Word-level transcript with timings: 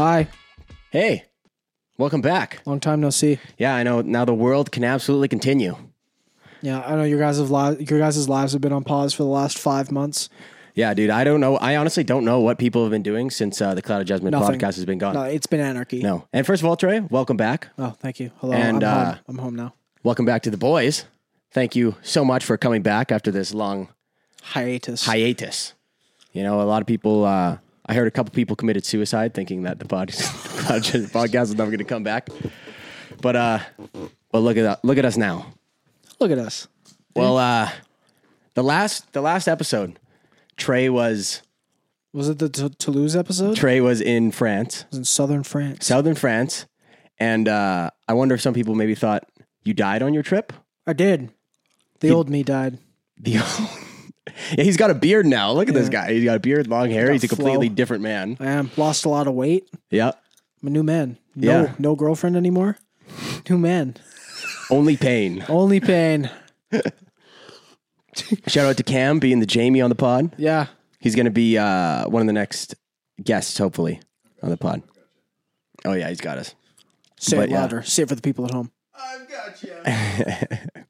Hi. 0.00 0.28
Hey, 0.90 1.26
welcome 1.98 2.22
back. 2.22 2.62
Long 2.64 2.80
time 2.80 3.02
no 3.02 3.10
see. 3.10 3.38
Yeah, 3.58 3.74
I 3.74 3.82
know. 3.82 4.00
Now 4.00 4.24
the 4.24 4.32
world 4.32 4.72
can 4.72 4.82
absolutely 4.82 5.28
continue. 5.28 5.76
Yeah, 6.62 6.80
I 6.80 6.96
know 6.96 7.02
your 7.02 7.18
guys' 7.18 7.36
have 7.36 7.50
li- 7.50 7.84
your 7.84 7.98
guys' 7.98 8.26
lives 8.26 8.54
have 8.54 8.62
been 8.62 8.72
on 8.72 8.82
pause 8.82 9.12
for 9.12 9.24
the 9.24 9.28
last 9.28 9.58
five 9.58 9.92
months. 9.92 10.30
Yeah, 10.74 10.94
dude. 10.94 11.10
I 11.10 11.22
don't 11.22 11.38
know. 11.38 11.58
I 11.58 11.76
honestly 11.76 12.02
don't 12.02 12.24
know 12.24 12.40
what 12.40 12.56
people 12.58 12.82
have 12.82 12.90
been 12.90 13.02
doing 13.02 13.28
since 13.28 13.60
uh, 13.60 13.74
the 13.74 13.82
Cloud 13.82 14.00
of 14.00 14.06
Judgment 14.06 14.32
Nothing. 14.32 14.58
podcast 14.58 14.76
has 14.76 14.86
been 14.86 14.96
gone. 14.96 15.12
No, 15.12 15.24
it's 15.24 15.46
been 15.46 15.60
anarchy. 15.60 16.00
No. 16.00 16.26
And 16.32 16.46
first 16.46 16.62
of 16.62 16.66
all, 16.66 16.76
Trey, 16.78 17.00
welcome 17.00 17.36
back. 17.36 17.68
Oh, 17.76 17.90
thank 17.90 18.20
you. 18.20 18.30
Hello. 18.38 18.54
And, 18.54 18.82
I'm, 18.82 18.96
uh, 18.96 19.04
home. 19.12 19.18
I'm 19.28 19.38
home 19.38 19.54
now. 19.54 19.74
Welcome 20.02 20.24
back 20.24 20.40
to 20.44 20.50
the 20.50 20.56
boys. 20.56 21.04
Thank 21.52 21.76
you 21.76 21.94
so 22.00 22.24
much 22.24 22.42
for 22.46 22.56
coming 22.56 22.80
back 22.80 23.12
after 23.12 23.30
this 23.30 23.52
long 23.52 23.90
Hiatus. 24.44 25.04
hiatus. 25.04 25.74
You 26.32 26.42
know, 26.42 26.62
a 26.62 26.64
lot 26.64 26.80
of 26.80 26.86
people. 26.86 27.26
Uh, 27.26 27.58
I 27.86 27.94
heard 27.94 28.06
a 28.06 28.10
couple 28.10 28.32
people 28.32 28.56
committed 28.56 28.84
suicide, 28.84 29.34
thinking 29.34 29.62
that 29.62 29.78
the 29.78 29.84
pod- 29.86 30.08
podcast 30.10 31.40
was 31.40 31.54
never 31.56 31.70
going 31.70 31.78
to 31.78 31.84
come 31.84 32.02
back. 32.04 32.28
But 33.20 33.36
uh, 33.36 33.58
but 34.30 34.38
look 34.40 34.56
at 34.56 34.62
that. 34.62 34.84
Look 34.84 34.98
at 34.98 35.04
us 35.04 35.16
now. 35.16 35.46
Look 36.20 36.30
at 36.30 36.38
us. 36.38 36.68
Well, 37.16 37.38
uh, 37.38 37.70
the 38.54 38.62
last 38.62 39.12
the 39.12 39.20
last 39.20 39.48
episode, 39.48 39.98
Trey 40.56 40.88
was 40.88 41.42
Was 42.12 42.28
it 42.28 42.38
the 42.38 42.48
T- 42.48 42.68
Toulouse 42.78 43.16
episode? 43.16 43.56
Trey 43.56 43.80
was 43.80 44.00
in 44.00 44.30
France, 44.30 44.80
it 44.82 44.86
was 44.90 44.98
in 44.98 45.04
southern 45.04 45.42
France. 45.42 45.86
southern 45.86 46.14
France, 46.14 46.66
and 47.18 47.48
uh, 47.48 47.90
I 48.06 48.12
wonder 48.14 48.34
if 48.34 48.40
some 48.40 48.54
people 48.54 48.74
maybe 48.74 48.94
thought 48.94 49.24
you 49.64 49.74
died 49.74 50.02
on 50.02 50.14
your 50.14 50.22
trip. 50.22 50.52
I 50.86 50.92
did. 50.92 51.32
The 52.00 52.10
old 52.10 52.30
me 52.30 52.42
died. 52.42 52.78
The 53.18 53.36
yeah, 54.56 54.64
he's 54.64 54.76
got 54.76 54.90
a 54.90 54.94
beard 54.94 55.26
now. 55.26 55.52
Look 55.52 55.68
at 55.68 55.74
this 55.74 55.88
guy. 55.88 56.12
He's 56.12 56.24
got 56.24 56.36
a 56.36 56.40
beard, 56.40 56.66
long 56.68 56.90
hair. 56.90 57.12
He's 57.12 57.24
a 57.24 57.28
completely 57.28 57.68
flow. 57.68 57.74
different 57.74 58.02
man. 58.02 58.36
I 58.40 58.46
am 58.46 58.70
lost 58.76 59.04
a 59.04 59.08
lot 59.08 59.26
of 59.26 59.34
weight. 59.34 59.68
Yeah, 59.90 60.12
I'm 60.62 60.68
a 60.68 60.70
new 60.70 60.82
man. 60.82 61.18
No, 61.34 61.62
Yeah. 61.62 61.72
no 61.78 61.94
girlfriend 61.96 62.36
anymore. 62.36 62.76
New 63.48 63.58
man. 63.58 63.96
only 64.70 64.96
pain. 64.96 65.44
Only 65.48 65.80
pain. 65.80 66.30
Shout 68.46 68.66
out 68.66 68.76
to 68.76 68.82
Cam 68.82 69.18
being 69.18 69.40
the 69.40 69.46
Jamie 69.46 69.80
on 69.80 69.88
the 69.88 69.94
pod. 69.96 70.32
Yeah. 70.36 70.66
He's 70.98 71.14
going 71.14 71.24
to 71.26 71.30
be 71.30 71.56
uh, 71.56 72.08
one 72.08 72.20
of 72.20 72.26
the 72.26 72.32
next 72.32 72.74
guests, 73.22 73.56
hopefully, 73.56 74.00
on 74.42 74.50
the 74.50 74.56
pod. 74.56 74.82
Oh 75.84 75.92
yeah, 75.94 76.08
he's 76.08 76.20
got 76.20 76.36
us. 76.38 76.54
Say 77.18 77.36
But, 77.36 77.44
it 77.44 77.50
yeah. 77.52 77.60
louder. 77.60 77.82
Say 77.82 78.02
it 78.02 78.08
for 78.08 78.14
the 78.14 78.22
people 78.22 78.44
at 78.44 78.50
home. 78.50 78.70
I've 78.94 79.28
got 79.28 79.62
you. 79.62 80.58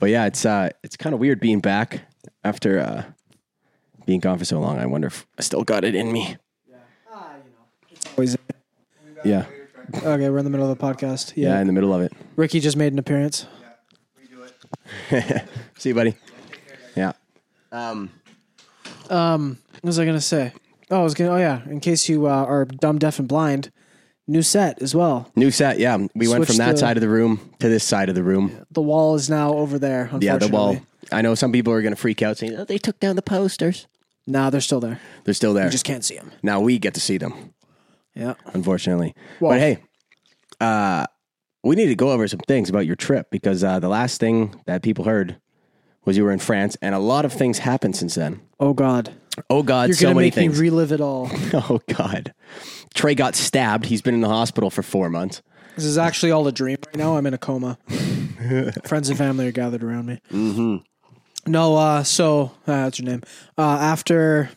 But 0.00 0.10
yeah, 0.10 0.26
it's 0.26 0.44
uh, 0.44 0.70
it's 0.82 0.96
kind 0.96 1.14
of 1.14 1.20
weird 1.20 1.40
being 1.40 1.60
back 1.60 2.02
after 2.42 2.78
uh, 2.80 3.02
being 4.06 4.20
gone 4.20 4.38
for 4.38 4.44
so 4.44 4.60
long. 4.60 4.78
I 4.78 4.86
wonder 4.86 5.06
if 5.08 5.26
I 5.38 5.42
still 5.42 5.64
got 5.64 5.84
it 5.84 5.94
in 5.94 6.12
me. 6.12 6.36
Always. 8.16 8.36
Yeah, 9.24 9.46
Okay, 9.96 10.28
we're 10.30 10.38
in 10.38 10.44
the 10.44 10.50
middle 10.50 10.70
of 10.70 10.76
the 10.78 10.84
podcast. 10.84 11.32
yeah, 11.34 11.48
Yeah. 11.54 11.60
in 11.60 11.66
the 11.66 11.72
middle 11.72 11.92
of 11.94 12.00
it. 12.02 12.12
Ricky 12.36 12.60
just 12.60 12.76
made 12.76 12.92
an 12.92 12.98
appearance. 12.98 13.46
See 15.78 15.88
you, 15.90 15.94
buddy. 15.94 16.14
Yeah. 16.96 17.12
Um, 17.72 18.10
Um, 19.10 19.58
what 19.80 19.84
was 19.84 19.98
I 19.98 20.04
gonna 20.04 20.20
say? 20.20 20.52
Oh, 20.90 21.00
I 21.00 21.02
was 21.02 21.14
gonna. 21.14 21.30
Oh 21.32 21.36
yeah, 21.36 21.62
in 21.68 21.80
case 21.80 22.08
you 22.08 22.26
uh, 22.26 22.44
are 22.44 22.64
dumb, 22.64 22.98
deaf, 22.98 23.18
and 23.18 23.26
blind, 23.28 23.70
new 24.26 24.42
set 24.42 24.80
as 24.82 24.94
well. 24.94 25.30
new 25.36 25.50
set. 25.50 25.78
Yeah, 25.78 26.06
we 26.14 26.28
went 26.28 26.46
from 26.46 26.56
that 26.58 26.72
the- 26.72 26.78
side 26.78 26.96
of 26.96 27.00
the 27.00 27.08
room 27.08 27.40
to 27.60 27.68
this 27.68 27.84
side 27.84 28.08
of 28.08 28.14
the 28.14 28.22
room. 28.22 28.64
The 28.70 28.82
wall 28.82 29.14
is 29.14 29.28
now 29.28 29.54
over 29.54 29.78
there. 29.78 30.10
Yeah, 30.20 30.36
the 30.38 30.48
wall. 30.48 30.76
I 31.12 31.22
know 31.22 31.34
some 31.34 31.52
people 31.52 31.72
are 31.72 31.82
going 31.82 31.94
to 31.94 32.00
freak 32.00 32.22
out 32.22 32.38
saying, 32.38 32.54
"Oh, 32.56 32.64
they 32.64 32.78
took 32.78 32.98
down 33.00 33.16
the 33.16 33.22
posters." 33.22 33.86
Nah, 34.26 34.50
they're 34.50 34.60
still 34.60 34.80
there. 34.80 35.00
They're 35.24 35.34
still 35.34 35.52
there. 35.54 35.66
You 35.66 35.70
just 35.70 35.84
can't 35.84 36.04
see 36.04 36.16
them. 36.16 36.30
now 36.42 36.60
we 36.60 36.78
get 36.78 36.94
to 36.94 37.00
see 37.00 37.18
them, 37.18 37.52
Yeah. 38.14 38.34
unfortunately. 38.54 39.14
Well- 39.40 39.50
but 39.52 39.60
hey, 39.60 39.78
uh, 40.60 41.06
we 41.62 41.76
need 41.76 41.86
to 41.88 41.94
go 41.94 42.10
over 42.10 42.26
some 42.28 42.40
things 42.40 42.68
about 42.70 42.86
your 42.86 42.96
trip 42.96 43.30
because 43.30 43.62
uh, 43.62 43.80
the 43.80 43.88
last 43.88 44.20
thing 44.20 44.54
that 44.66 44.82
people 44.82 45.04
heard 45.04 45.36
was 46.06 46.16
you 46.16 46.24
were 46.24 46.32
in 46.32 46.38
France, 46.38 46.76
and 46.82 46.94
a 46.94 46.98
lot 46.98 47.24
of 47.24 47.32
things 47.32 47.58
happened 47.58 47.96
since 47.96 48.14
then. 48.14 48.40
Oh 48.60 48.72
God, 48.74 49.12
Oh 49.50 49.62
God, 49.62 49.88
you're 49.88 49.96
so 49.96 50.04
gonna 50.06 50.14
many 50.16 50.26
make 50.28 50.34
things. 50.34 50.54
me 50.60 50.68
relive 50.68 50.92
it 50.92 51.00
all. 51.00 51.28
oh 51.54 51.80
God, 51.94 52.32
Trey 52.94 53.14
got 53.14 53.34
stabbed. 53.34 53.86
He's 53.86 54.00
been 54.02 54.14
in 54.14 54.20
the 54.20 54.28
hospital 54.28 54.70
for 54.70 54.82
four 54.82 55.08
months. 55.10 55.42
this 55.76 55.84
is 55.84 55.98
actually 55.98 56.30
all 56.32 56.46
a 56.46 56.52
dream 56.52 56.76
right 56.86 56.96
now. 56.96 57.16
I'm 57.16 57.26
in 57.26 57.34
a 57.34 57.38
coma. 57.38 57.78
Friends 58.86 59.08
and 59.08 59.18
family 59.18 59.46
are 59.48 59.52
gathered 59.52 59.82
around 59.82 60.06
me. 60.06 60.82
No, 61.46 61.76
uh, 61.76 62.02
so 62.02 62.52
uh, 62.66 62.84
that's 62.84 62.98
your 62.98 63.06
name. 63.06 63.22
Uh, 63.58 63.62
after 63.62 64.50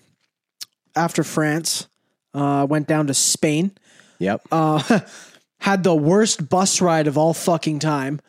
after 0.96 1.24
France, 1.24 1.88
uh, 2.34 2.66
went 2.70 2.88
down 2.88 3.08
to 3.08 3.14
Spain. 3.14 3.72
Yep. 4.20 4.42
Uh, 4.52 5.00
had 5.60 5.84
the 5.84 5.96
worst 5.96 6.50
bus 6.50 6.82
ride 6.82 7.08
of 7.08 7.18
all 7.18 7.34
fucking 7.34 7.80
time. 7.80 8.20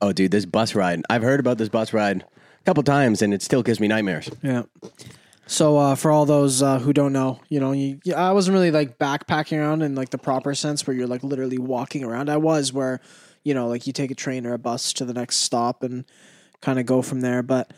Oh, 0.00 0.12
dude, 0.12 0.30
this 0.30 0.46
bus 0.46 0.74
ride. 0.74 1.02
I've 1.08 1.22
heard 1.22 1.40
about 1.40 1.58
this 1.58 1.68
bus 1.68 1.92
ride 1.92 2.22
a 2.22 2.64
couple 2.64 2.82
times, 2.82 3.22
and 3.22 3.32
it 3.32 3.42
still 3.42 3.62
gives 3.62 3.80
me 3.80 3.88
nightmares. 3.88 4.30
Yeah. 4.42 4.64
So 5.46 5.76
uh, 5.76 5.94
for 5.96 6.10
all 6.10 6.24
those 6.24 6.62
uh, 6.62 6.78
who 6.78 6.92
don't 6.92 7.12
know, 7.12 7.40
you 7.48 7.60
know, 7.60 7.72
you, 7.72 8.00
I 8.16 8.32
wasn't 8.32 8.54
really 8.54 8.70
like 8.70 8.98
backpacking 8.98 9.58
around 9.58 9.82
in 9.82 9.94
like 9.94 10.10
the 10.10 10.18
proper 10.18 10.54
sense 10.54 10.86
where 10.86 10.96
you're 10.96 11.06
like 11.06 11.22
literally 11.22 11.58
walking 11.58 12.04
around. 12.04 12.30
I 12.30 12.36
was 12.36 12.72
where, 12.72 13.00
you 13.44 13.52
know, 13.52 13.68
like 13.68 13.86
you 13.86 13.92
take 13.92 14.10
a 14.10 14.14
train 14.14 14.46
or 14.46 14.54
a 14.54 14.58
bus 14.58 14.92
to 14.94 15.04
the 15.04 15.12
next 15.12 15.36
stop 15.38 15.82
and 15.82 16.04
kind 16.62 16.78
of 16.78 16.86
go 16.86 17.02
from 17.02 17.20
there. 17.20 17.42
But 17.42 17.70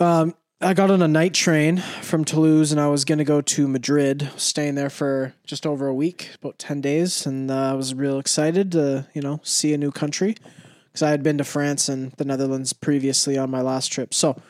um, 0.00 0.34
I 0.60 0.74
got 0.74 0.90
on 0.90 1.02
a 1.02 1.08
night 1.08 1.34
train 1.34 1.76
from 1.76 2.24
Toulouse 2.24 2.72
and 2.72 2.80
I 2.80 2.88
was 2.88 3.04
going 3.04 3.18
to 3.18 3.24
go 3.24 3.40
to 3.40 3.68
Madrid, 3.68 4.28
staying 4.36 4.74
there 4.74 4.90
for 4.90 5.34
just 5.46 5.66
over 5.66 5.86
a 5.86 5.94
week, 5.94 6.30
about 6.40 6.58
10 6.58 6.80
days. 6.80 7.26
And 7.26 7.50
uh, 7.50 7.70
I 7.70 7.74
was 7.74 7.94
real 7.94 8.18
excited 8.18 8.72
to, 8.72 9.06
you 9.14 9.22
know, 9.22 9.40
see 9.44 9.72
a 9.72 9.78
new 9.78 9.92
country 9.92 10.36
because 10.86 11.02
I 11.02 11.10
had 11.10 11.22
been 11.22 11.38
to 11.38 11.44
France 11.44 11.88
and 11.88 12.12
the 12.12 12.24
Netherlands 12.24 12.72
previously 12.72 13.36
on 13.36 13.50
my 13.50 13.60
last 13.60 13.88
trip. 13.88 14.14
So, 14.14 14.40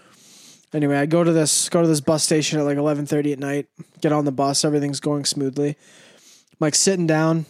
anyway, 0.74 0.98
I 0.98 1.06
go 1.06 1.24
to 1.24 1.32
this 1.32 1.68
go 1.68 1.80
to 1.80 1.88
this 1.88 2.00
bus 2.00 2.22
station 2.22 2.60
at 2.60 2.64
like 2.64 2.76
eleven 2.76 3.06
thirty 3.06 3.32
at 3.32 3.38
night. 3.38 3.66
Get 4.02 4.12
on 4.12 4.26
the 4.26 4.32
bus, 4.32 4.62
everything's 4.62 5.00
going 5.00 5.24
smoothly. 5.24 5.70
I'm 5.70 6.56
like 6.60 6.74
sitting 6.74 7.06
down, 7.06 7.46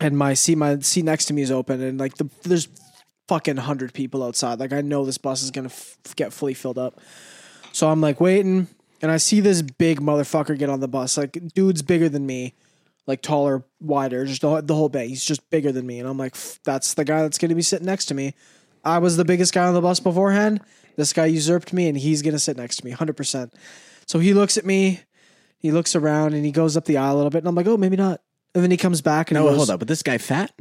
and 0.00 0.16
my 0.16 0.34
seat 0.34 0.58
my 0.58 0.78
seat 0.78 1.04
next 1.04 1.24
to 1.26 1.34
me 1.34 1.42
is 1.42 1.50
open, 1.50 1.82
and 1.82 1.98
like 1.98 2.14
the 2.18 2.30
there's 2.44 2.68
fucking 3.28 3.58
hundred 3.58 3.92
people 3.92 4.24
outside. 4.24 4.58
Like 4.58 4.72
I 4.72 4.80
know 4.80 5.04
this 5.04 5.18
bus 5.18 5.42
is 5.42 5.50
gonna 5.50 5.66
f- 5.68 5.96
get 6.16 6.32
fully 6.32 6.54
filled 6.54 6.78
up. 6.78 7.00
So 7.72 7.88
I'm 7.88 8.00
like 8.00 8.20
waiting, 8.20 8.66
and 9.02 9.10
I 9.10 9.18
see 9.18 9.40
this 9.40 9.62
big 9.62 10.00
motherfucker 10.00 10.58
get 10.58 10.70
on 10.70 10.80
the 10.80 10.88
bus. 10.88 11.16
Like 11.16 11.38
dude's 11.54 11.82
bigger 11.82 12.08
than 12.08 12.26
me, 12.26 12.54
like 13.06 13.22
taller, 13.22 13.64
wider, 13.80 14.24
just 14.24 14.40
the, 14.40 14.60
the 14.62 14.74
whole 14.74 14.88
bit. 14.88 15.08
He's 15.08 15.24
just 15.24 15.48
bigger 15.50 15.70
than 15.70 15.86
me, 15.86 16.00
and 16.00 16.08
I'm 16.08 16.18
like, 16.18 16.34
that's 16.64 16.94
the 16.94 17.04
guy 17.04 17.22
that's 17.22 17.38
gonna 17.38 17.54
be 17.54 17.62
sitting 17.62 17.86
next 17.86 18.06
to 18.06 18.14
me. 18.14 18.34
I 18.84 18.98
was 18.98 19.16
the 19.16 19.24
biggest 19.24 19.52
guy 19.52 19.66
on 19.66 19.74
the 19.74 19.80
bus 19.80 20.00
beforehand. 20.00 20.60
This 20.96 21.12
guy 21.12 21.26
usurped 21.26 21.72
me, 21.72 21.88
and 21.88 21.96
he's 21.98 22.22
gonna 22.22 22.38
sit 22.38 22.56
next 22.56 22.76
to 22.76 22.84
me, 22.84 22.90
hundred 22.92 23.16
percent. 23.16 23.52
So 24.06 24.18
he 24.18 24.32
looks 24.32 24.56
at 24.56 24.64
me, 24.64 25.00
he 25.58 25.70
looks 25.70 25.94
around, 25.94 26.32
and 26.32 26.44
he 26.44 26.50
goes 26.50 26.76
up 26.76 26.86
the 26.86 26.96
aisle 26.96 27.14
a 27.14 27.16
little 27.16 27.30
bit, 27.30 27.38
and 27.38 27.48
I'm 27.48 27.54
like, 27.54 27.66
oh, 27.66 27.76
maybe 27.76 27.96
not. 27.96 28.22
And 28.54 28.64
then 28.64 28.70
he 28.70 28.78
comes 28.78 29.02
back 29.02 29.30
and 29.30 29.36
No, 29.36 29.42
he 29.44 29.50
goes, 29.50 29.56
hold 29.58 29.70
up. 29.70 29.78
But 29.80 29.88
this 29.88 30.02
guy 30.02 30.16
fat? 30.18 30.52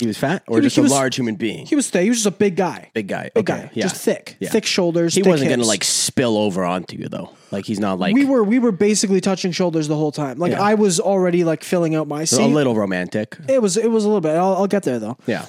He 0.00 0.06
was 0.06 0.18
fat, 0.18 0.42
or 0.48 0.58
He 0.58 0.62
just 0.62 0.76
a 0.78 0.82
was- 0.82 0.90
large 0.90 1.16
human 1.16 1.36
being? 1.36 1.66
He 1.66 1.76
was 1.76 1.88
thick. 1.90 2.02
He 2.02 2.08
was 2.08 2.18
just 2.18 2.26
a 2.26 2.36
big 2.36 2.56
guy. 2.56 2.90
Big 2.94 3.06
guy. 3.08 3.30
Big 3.34 3.48
okay, 3.50 3.62
guy. 3.62 3.70
Yeah. 3.74 3.82
Just 3.84 4.02
thick. 4.02 4.36
Yeah. 4.40 4.50
Thick 4.50 4.64
shoulders. 4.66 5.14
He 5.14 5.22
thick 5.22 5.30
wasn't 5.30 5.50
gonna 5.50 5.64
like 5.64 5.84
spill 5.84 6.36
over 6.36 6.64
onto 6.64 6.96
you 6.96 7.08
though. 7.08 7.30
Like 7.50 7.64
he's 7.66 7.78
not 7.80 7.98
like 7.98 8.14
we 8.14 8.24
were 8.24 8.42
we 8.42 8.58
were 8.58 8.72
basically 8.72 9.20
touching 9.20 9.52
shoulders 9.52 9.88
the 9.88 9.96
whole 9.96 10.12
time. 10.12 10.38
Like 10.38 10.52
Yeah. 10.52 10.62
I 10.62 10.74
was 10.74 10.98
already 11.00 11.44
like 11.44 11.62
filling 11.62 11.94
out 11.94 12.08
my 12.08 12.24
seat. 12.24 12.40
a 12.40 12.46
little 12.46 12.74
romantic. 12.74 13.36
It 13.48 13.60
was 13.62 13.76
it 13.76 13.90
was 13.90 14.04
a 14.04 14.08
little 14.08 14.20
bit. 14.20 14.36
I'll, 14.36 14.54
I'll 14.56 14.66
get 14.66 14.82
there 14.84 14.98
though. 14.98 15.16
Yeah. 15.26 15.46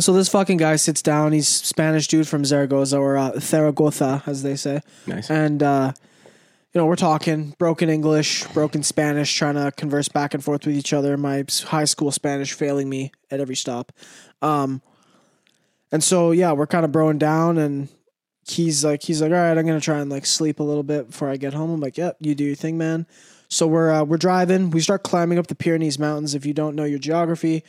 So 0.00 0.14
this 0.14 0.28
fucking 0.28 0.56
guy 0.56 0.76
sits 0.76 1.02
down. 1.02 1.32
He's 1.32 1.46
Spanish 1.48 2.08
dude 2.08 2.26
from 2.26 2.44
Zaragoza 2.46 2.96
or 2.98 3.18
uh, 3.18 3.38
Zaragoza, 3.38 4.22
as 4.26 4.42
they 4.42 4.56
say. 4.56 4.80
Nice. 5.06 5.28
And 5.30 5.62
uh, 5.62 5.92
you 6.72 6.80
know, 6.80 6.86
we're 6.86 6.96
talking 6.96 7.54
broken 7.58 7.90
English, 7.90 8.44
broken 8.48 8.82
Spanish, 8.82 9.34
trying 9.34 9.56
to 9.56 9.70
converse 9.72 10.08
back 10.08 10.32
and 10.32 10.42
forth 10.42 10.64
with 10.64 10.74
each 10.74 10.92
other. 10.92 11.16
My 11.16 11.44
high 11.64 11.84
school 11.84 12.10
Spanish 12.10 12.54
failing 12.54 12.88
me 12.88 13.12
at 13.30 13.40
every 13.40 13.56
stop. 13.56 13.92
Um, 14.40 14.80
and 15.90 16.02
so 16.02 16.30
yeah, 16.30 16.52
we're 16.52 16.66
kind 16.66 16.86
of 16.86 16.90
broing 16.90 17.18
down, 17.18 17.58
and 17.58 17.88
he's 18.48 18.84
like, 18.84 19.02
he's 19.02 19.20
like, 19.20 19.30
all 19.30 19.36
right, 19.36 19.58
I'm 19.58 19.66
gonna 19.66 19.80
try 19.80 19.98
and 19.98 20.10
like 20.10 20.24
sleep 20.24 20.60
a 20.60 20.62
little 20.62 20.82
bit 20.82 21.10
before 21.10 21.28
I 21.28 21.36
get 21.36 21.52
home. 21.52 21.70
I'm 21.70 21.80
like, 21.80 21.98
yep, 21.98 22.16
you 22.20 22.34
do 22.34 22.44
your 22.44 22.54
thing, 22.54 22.78
man. 22.78 23.06
So 23.48 23.66
we're 23.66 23.92
uh, 23.92 24.04
we're 24.04 24.16
driving. 24.16 24.70
We 24.70 24.80
start 24.80 25.02
climbing 25.02 25.38
up 25.38 25.48
the 25.48 25.54
Pyrenees 25.54 25.98
Mountains. 25.98 26.34
If 26.34 26.46
you 26.46 26.54
don't 26.54 26.74
know 26.74 26.84
your 26.84 26.98
geography, 26.98 27.64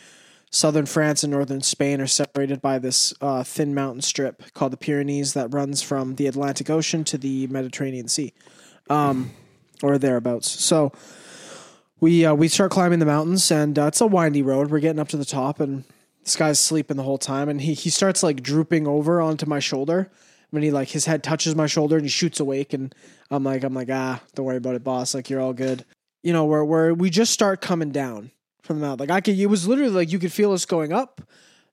southern 0.50 0.86
France 0.86 1.24
and 1.24 1.32
northern 1.32 1.62
Spain 1.62 2.00
are 2.00 2.08
separated 2.08 2.62
by 2.62 2.80
this 2.80 3.14
uh, 3.20 3.44
thin 3.44 3.74
mountain 3.74 4.02
strip 4.02 4.54
called 4.54 4.72
the 4.72 4.78
Pyrenees 4.78 5.34
that 5.34 5.54
runs 5.54 5.82
from 5.82 6.16
the 6.16 6.28
Atlantic 6.28 6.70
Ocean 6.70 7.04
to 7.04 7.18
the 7.18 7.48
Mediterranean 7.48 8.08
Sea, 8.08 8.34
um, 8.90 9.32
or 9.82 9.98
thereabouts. 9.98 10.50
So 10.50 10.92
we 12.00 12.26
uh, 12.26 12.34
we 12.34 12.48
start 12.48 12.72
climbing 12.72 13.00
the 13.00 13.06
mountains, 13.06 13.50
and 13.52 13.78
uh, 13.78 13.86
it's 13.88 14.02
a 14.02 14.08
windy 14.08 14.42
road. 14.42 14.72
We're 14.72 14.80
getting 14.80 15.00
up 15.00 15.10
to 15.10 15.18
the 15.18 15.26
top, 15.26 15.60
and 15.60 15.84
this 16.24 16.36
guy's 16.36 16.60
sleeping 16.60 16.98
the 16.98 17.04
whole 17.04 17.18
time, 17.18 17.50
and 17.50 17.62
he 17.62 17.74
he 17.74 17.90
starts 17.90 18.24
like 18.24 18.44
drooping 18.44 18.88
over 18.88 19.22
onto 19.22 19.46
my 19.46 19.60
shoulder. 19.60 20.12
When 20.52 20.62
he 20.62 20.70
like 20.70 20.90
his 20.90 21.06
head 21.06 21.24
touches 21.24 21.56
my 21.56 21.66
shoulder 21.66 21.96
and 21.96 22.06
he 22.06 22.10
shoots 22.10 22.40
awake, 22.40 22.74
and 22.74 22.94
I'm 23.32 23.44
like 23.44 23.64
I'm 23.64 23.74
like 23.74 23.90
ah, 23.92 24.22
don't 24.36 24.46
worry 24.46 24.58
about 24.58 24.76
it, 24.76 24.84
boss. 24.84 25.16
Like 25.16 25.30
you're 25.30 25.42
all 25.42 25.54
good. 25.54 25.86
you 26.24 26.32
know, 26.34 26.46
where 26.46 26.66
where 26.66 26.94
we 26.94 27.10
just 27.10 27.34
start 27.34 27.62
coming 27.62 27.92
down 27.92 28.32
from 28.64 28.80
the 28.80 28.86
mountain. 28.88 29.08
Like 29.08 29.16
I 29.16 29.22
could, 29.22 29.38
it 29.38 29.46
was 29.48 29.68
literally 29.68 29.92
like 29.92 30.12
you 30.12 30.20
could 30.20 30.32
feel 30.32 30.54
us 30.54 30.66
going 30.66 30.94
up, 30.94 31.22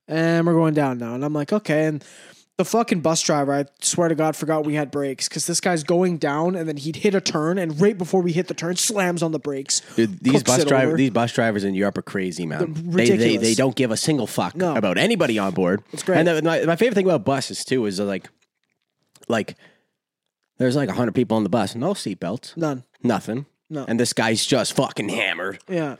and 0.08 0.46
we're 0.46 0.54
going 0.54 0.74
down 0.74 0.98
now. 0.98 1.14
And 1.14 1.24
I'm 1.24 1.32
like, 1.32 1.52
okay. 1.52 1.86
And 1.86 2.04
the 2.58 2.64
fucking 2.64 3.00
bus 3.00 3.22
driver, 3.22 3.54
I 3.54 3.64
swear 3.80 4.08
to 4.08 4.14
God, 4.14 4.36
forgot 4.36 4.66
we 4.66 4.74
had 4.74 4.90
brakes 4.90 5.28
because 5.28 5.46
this 5.46 5.60
guy's 5.60 5.82
going 5.82 6.18
down, 6.18 6.54
and 6.54 6.68
then 6.68 6.76
he'd 6.76 6.96
hit 6.96 7.14
a 7.14 7.20
turn, 7.20 7.56
and 7.56 7.80
right 7.80 7.96
before 7.96 8.20
we 8.20 8.32
hit 8.32 8.48
the 8.48 8.54
turn, 8.54 8.76
slams 8.76 9.22
on 9.22 9.32
the 9.32 9.38
brakes. 9.38 9.80
Dude, 9.96 10.18
these 10.20 10.42
bus 10.42 10.58
it 10.60 10.68
drivers, 10.68 10.88
over. 10.88 10.96
these 10.98 11.10
bus 11.10 11.32
drivers 11.32 11.64
in 11.64 11.74
Europe 11.74 11.96
are 11.96 12.02
crazy, 12.02 12.44
man. 12.44 12.74
They, 12.76 13.08
they 13.16 13.36
they 13.38 13.54
don't 13.54 13.74
give 13.74 13.90
a 13.90 13.96
single 13.96 14.26
fuck 14.26 14.54
No. 14.56 14.76
about 14.76 14.98
anybody 14.98 15.38
on 15.38 15.54
board. 15.54 15.82
It's 15.92 16.02
great. 16.02 16.18
And 16.18 16.28
the, 16.28 16.42
my, 16.42 16.64
my 16.64 16.76
favorite 16.76 16.96
thing 16.96 17.06
about 17.06 17.24
buses 17.24 17.64
too 17.64 17.86
is 17.86 17.98
like, 17.98 18.28
like, 19.26 19.56
there's 20.58 20.76
like 20.76 20.90
hundred 20.90 21.14
people 21.14 21.38
on 21.38 21.44
the 21.44 21.48
bus, 21.48 21.74
no 21.74 21.94
seatbelts, 21.94 22.56
None. 22.58 22.84
nothing. 23.02 23.46
No. 23.70 23.84
And 23.88 23.98
this 23.98 24.12
guy's 24.12 24.44
just 24.44 24.74
fucking 24.74 25.08
hammered. 25.08 25.60
Yeah. 25.68 25.96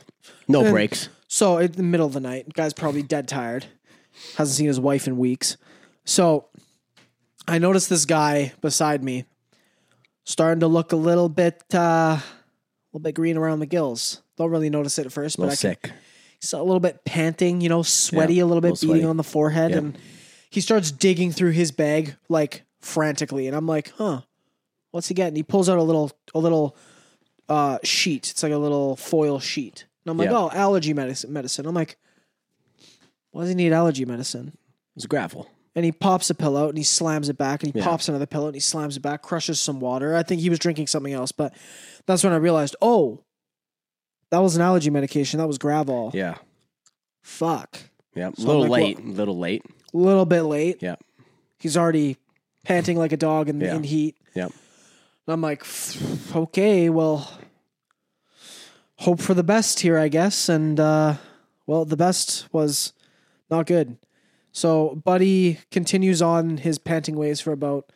No 0.47 0.61
And- 0.61 0.71
brakes. 0.71 1.09
So 1.27 1.57
in 1.57 1.71
the 1.71 1.81
middle 1.83 2.05
of 2.05 2.11
the 2.13 2.19
night, 2.19 2.53
guy's 2.53 2.73
probably 2.73 3.01
dead 3.01 3.27
tired. 3.29 3.65
Hasn't 4.35 4.57
seen 4.57 4.67
his 4.67 4.79
wife 4.81 5.07
in 5.07 5.17
weeks. 5.17 5.55
So 6.11 6.47
I 7.47 7.57
noticed 7.57 7.89
this 7.89 8.03
guy 8.05 8.51
beside 8.59 9.01
me 9.01 9.23
starting 10.25 10.59
to 10.59 10.67
look 10.67 10.91
a 10.91 10.97
little 10.97 11.29
bit 11.29 11.63
uh 11.73 11.77
a 12.19 12.23
little 12.91 13.03
bit 13.03 13.15
green 13.15 13.37
around 13.37 13.59
the 13.59 13.65
gills. 13.65 14.21
Don't 14.37 14.51
really 14.51 14.69
notice 14.69 14.99
it 14.99 15.05
at 15.05 15.13
first, 15.13 15.37
but 15.37 15.43
I 15.43 15.45
little 15.47 15.57
can, 15.75 15.81
sick. 15.83 15.91
he's 16.41 16.51
a 16.51 16.61
little 16.61 16.81
bit 16.81 17.05
panting, 17.05 17.61
you 17.61 17.69
know, 17.69 17.81
sweaty, 17.81 18.35
Yeah, 18.35 18.43
a 18.43 18.45
little 18.45 18.59
bit 18.59 18.71
little 18.71 18.87
beating 18.89 19.03
sweaty. 19.03 19.09
on 19.09 19.15
the 19.17 19.23
forehead 19.23 19.71
Yeah. 19.71 19.77
and 19.77 19.97
he 20.49 20.59
starts 20.59 20.91
digging 20.91 21.31
through 21.31 21.51
his 21.51 21.71
bag 21.71 22.17
like 22.27 22.63
frantically 22.81 23.47
and 23.47 23.55
I'm 23.55 23.65
like, 23.67 23.93
"Huh. 23.97 24.21
What's 24.91 25.07
he 25.07 25.13
getting?" 25.13 25.37
He 25.37 25.43
pulls 25.43 25.69
out 25.69 25.77
a 25.77 25.83
little 25.83 26.11
a 26.35 26.39
little 26.39 26.75
uh 27.47 27.77
sheet. 27.85 28.29
It's 28.31 28.43
like 28.43 28.51
a 28.51 28.57
little 28.57 28.97
foil 28.97 29.39
sheet. 29.39 29.85
And 30.03 30.11
I'm 30.11 30.17
like, 30.17 30.29
Yeah. 30.29 30.37
"Oh, 30.37 30.49
allergy 30.51 30.93
medicine." 30.93 31.31
Medicine. 31.31 31.65
I'm 31.65 31.75
like, 31.75 31.97
"Why 33.31 33.43
does 33.43 33.49
he 33.49 33.55
need 33.55 33.71
allergy 33.71 34.03
medicine?" 34.03 34.57
It's 34.97 35.05
Gravol. 35.07 35.47
And 35.75 35.85
he 35.85 35.91
pops 35.93 36.29
a 36.29 36.35
pillow 36.35 36.67
and 36.67 36.77
he 36.77 36.83
slams 36.83 37.29
it 37.29 37.37
back 37.37 37.63
and 37.63 37.73
he 37.73 37.79
Yeah. 37.79 37.85
pops 37.85 38.09
another 38.09 38.25
pillow 38.25 38.47
and 38.47 38.55
he 38.55 38.59
slams 38.59 38.97
it 38.97 38.99
back, 39.01 39.21
crushes 39.21 39.59
some 39.59 39.79
water. 39.79 40.15
I 40.15 40.23
think 40.23 40.41
he 40.41 40.49
was 40.49 40.59
drinking 40.59 40.87
something 40.87 41.13
else, 41.13 41.31
but 41.31 41.53
that's 42.05 42.23
when 42.23 42.33
I 42.33 42.37
realized, 42.37 42.75
"Oh, 42.81 43.23
that 44.31 44.39
was 44.39 44.55
an 44.57 44.61
allergy 44.61 44.89
medication. 44.89 45.37
That 45.39 45.47
was 45.47 45.57
Gravol." 45.57 46.13
Yeah. 46.13 46.35
Fuck. 47.21 47.79
Yeah. 48.15 48.29
A 48.29 48.41
So 48.41 48.47
little 48.47 48.67
like, 48.67 48.81
late. 48.83 48.99
A 48.99 49.01
little 49.03 49.37
late. 49.37 49.63
A 49.93 49.97
little 49.97 50.25
bit 50.25 50.41
late. 50.43 50.81
Yeah. 50.81 50.95
He's 51.59 51.77
already 51.77 52.17
panting 52.65 52.97
like 52.97 53.13
a 53.13 53.17
dog 53.17 53.47
in, 53.47 53.61
Yeah. 53.61 53.75
in 53.75 53.83
heat. 53.83 54.17
Yeah. 54.35 54.45
And 54.45 54.53
I'm 55.27 55.41
like, 55.41 55.63
okay, 56.35 56.89
well, 56.89 57.29
hope 58.97 59.21
for 59.21 59.33
the 59.33 59.43
best 59.43 59.79
here, 59.81 59.97
I 59.97 60.07
guess. 60.09 60.49
And, 60.49 60.79
uh, 60.79 61.15
well, 61.65 61.85
the 61.85 61.97
best 61.97 62.51
was 62.51 62.93
not 63.49 63.65
good. 63.67 63.97
So, 64.51 64.95
Buddy 65.03 65.59
continues 65.71 66.21
on 66.21 66.57
his 66.57 66.77
panting 66.77 67.15
ways 67.15 67.39
for 67.39 67.51
about 67.53 67.91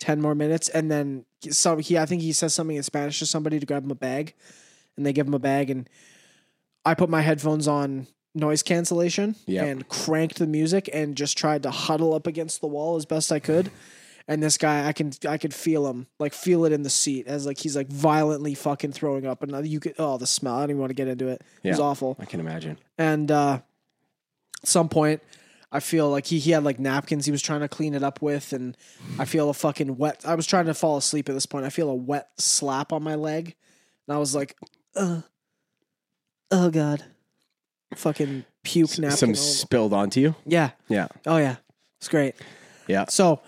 10 0.00 0.20
more 0.20 0.34
minutes. 0.34 0.68
And 0.68 0.90
then 0.90 1.24
some, 1.50 1.78
he, 1.78 1.98
I 1.98 2.06
think 2.06 2.22
he 2.22 2.32
says 2.32 2.54
something 2.54 2.76
in 2.76 2.82
Spanish 2.82 3.18
to 3.18 3.26
somebody 3.26 3.60
to 3.60 3.66
grab 3.66 3.84
him 3.84 3.90
a 3.90 3.94
bag. 3.96 4.34
And 4.96 5.04
they 5.06 5.12
give 5.12 5.26
him 5.26 5.34
a 5.34 5.38
bag. 5.38 5.70
And 5.70 5.88
I 6.84 6.94
put 6.94 7.08
my 7.10 7.20
headphones 7.20 7.68
on 7.68 8.06
noise 8.34 8.62
cancellation 8.62 9.36
Yep. 9.46 9.66
and 9.66 9.88
cranked 9.88 10.38
the 10.38 10.46
music 10.46 10.88
and 10.92 11.16
just 11.16 11.36
tried 11.36 11.62
to 11.64 11.70
huddle 11.70 12.14
up 12.14 12.26
against 12.26 12.60
the 12.60 12.66
wall 12.66 12.96
as 12.96 13.04
best 13.04 13.30
I 13.30 13.38
could. 13.38 13.70
And 14.28 14.42
this 14.42 14.56
guy, 14.56 14.86
I 14.86 14.92
can 14.92 15.12
I 15.28 15.36
could 15.36 15.52
feel 15.52 15.86
him, 15.88 16.06
like 16.20 16.32
feel 16.32 16.64
it 16.64 16.72
in 16.72 16.82
the 16.84 16.90
seat 16.90 17.26
as 17.26 17.44
like 17.44 17.58
he's 17.58 17.74
like 17.76 17.88
violently 17.88 18.54
fucking 18.54 18.92
throwing 18.92 19.26
up. 19.26 19.42
And 19.42 19.66
you 19.66 19.80
could 19.80 19.94
oh 19.98 20.16
the 20.16 20.26
smell. 20.28 20.54
I 20.54 20.60
don't 20.60 20.70
even 20.70 20.80
want 20.80 20.90
to 20.90 20.94
get 20.94 21.08
into 21.08 21.26
it. 21.28 21.42
It 21.62 21.70
was 21.70 21.80
awful. 21.80 22.16
I 22.20 22.24
can 22.24 22.38
imagine. 22.40 22.78
And 22.96 23.30
uh, 23.30 23.60
at 24.62 24.68
some 24.68 24.88
point, 24.88 25.20
I 25.74 25.80
feel 25.80 26.10
like 26.10 26.26
he, 26.26 26.38
he 26.38 26.50
had 26.50 26.64
like 26.64 26.78
napkins 26.78 27.24
he 27.24 27.32
was 27.32 27.40
trying 27.40 27.60
to 27.60 27.68
clean 27.68 27.94
it 27.94 28.02
up 28.02 28.20
with, 28.20 28.52
and 28.52 28.76
I 29.18 29.24
feel 29.24 29.48
a 29.48 29.54
fucking 29.54 29.96
wet. 29.96 30.22
I 30.26 30.34
was 30.34 30.46
trying 30.46 30.66
to 30.66 30.74
fall 30.74 30.96
asleep 30.98 31.28
at 31.28 31.32
this 31.32 31.46
point. 31.46 31.64
I 31.64 31.70
feel 31.70 31.88
a 31.88 31.94
wet 31.94 32.28
slap 32.36 32.92
on 32.92 33.02
my 33.02 33.14
leg, 33.14 33.54
and 34.06 34.14
I 34.14 34.18
was 34.18 34.34
like, 34.34 34.54
uh, 34.94 35.22
oh 36.50 36.70
god, 36.70 37.04
fucking 37.96 38.44
puke 38.62 38.98
napkin. 38.98 39.16
Some 39.16 39.34
spilled 39.34 39.92
onto 39.94 40.20
you. 40.20 40.34
yeah. 40.44 40.70
Yeah. 40.88 41.08
Oh 41.26 41.38
yeah, 41.38 41.56
it's 41.98 42.08
great. 42.08 42.34
Yeah. 42.86 43.06
So 43.08 43.40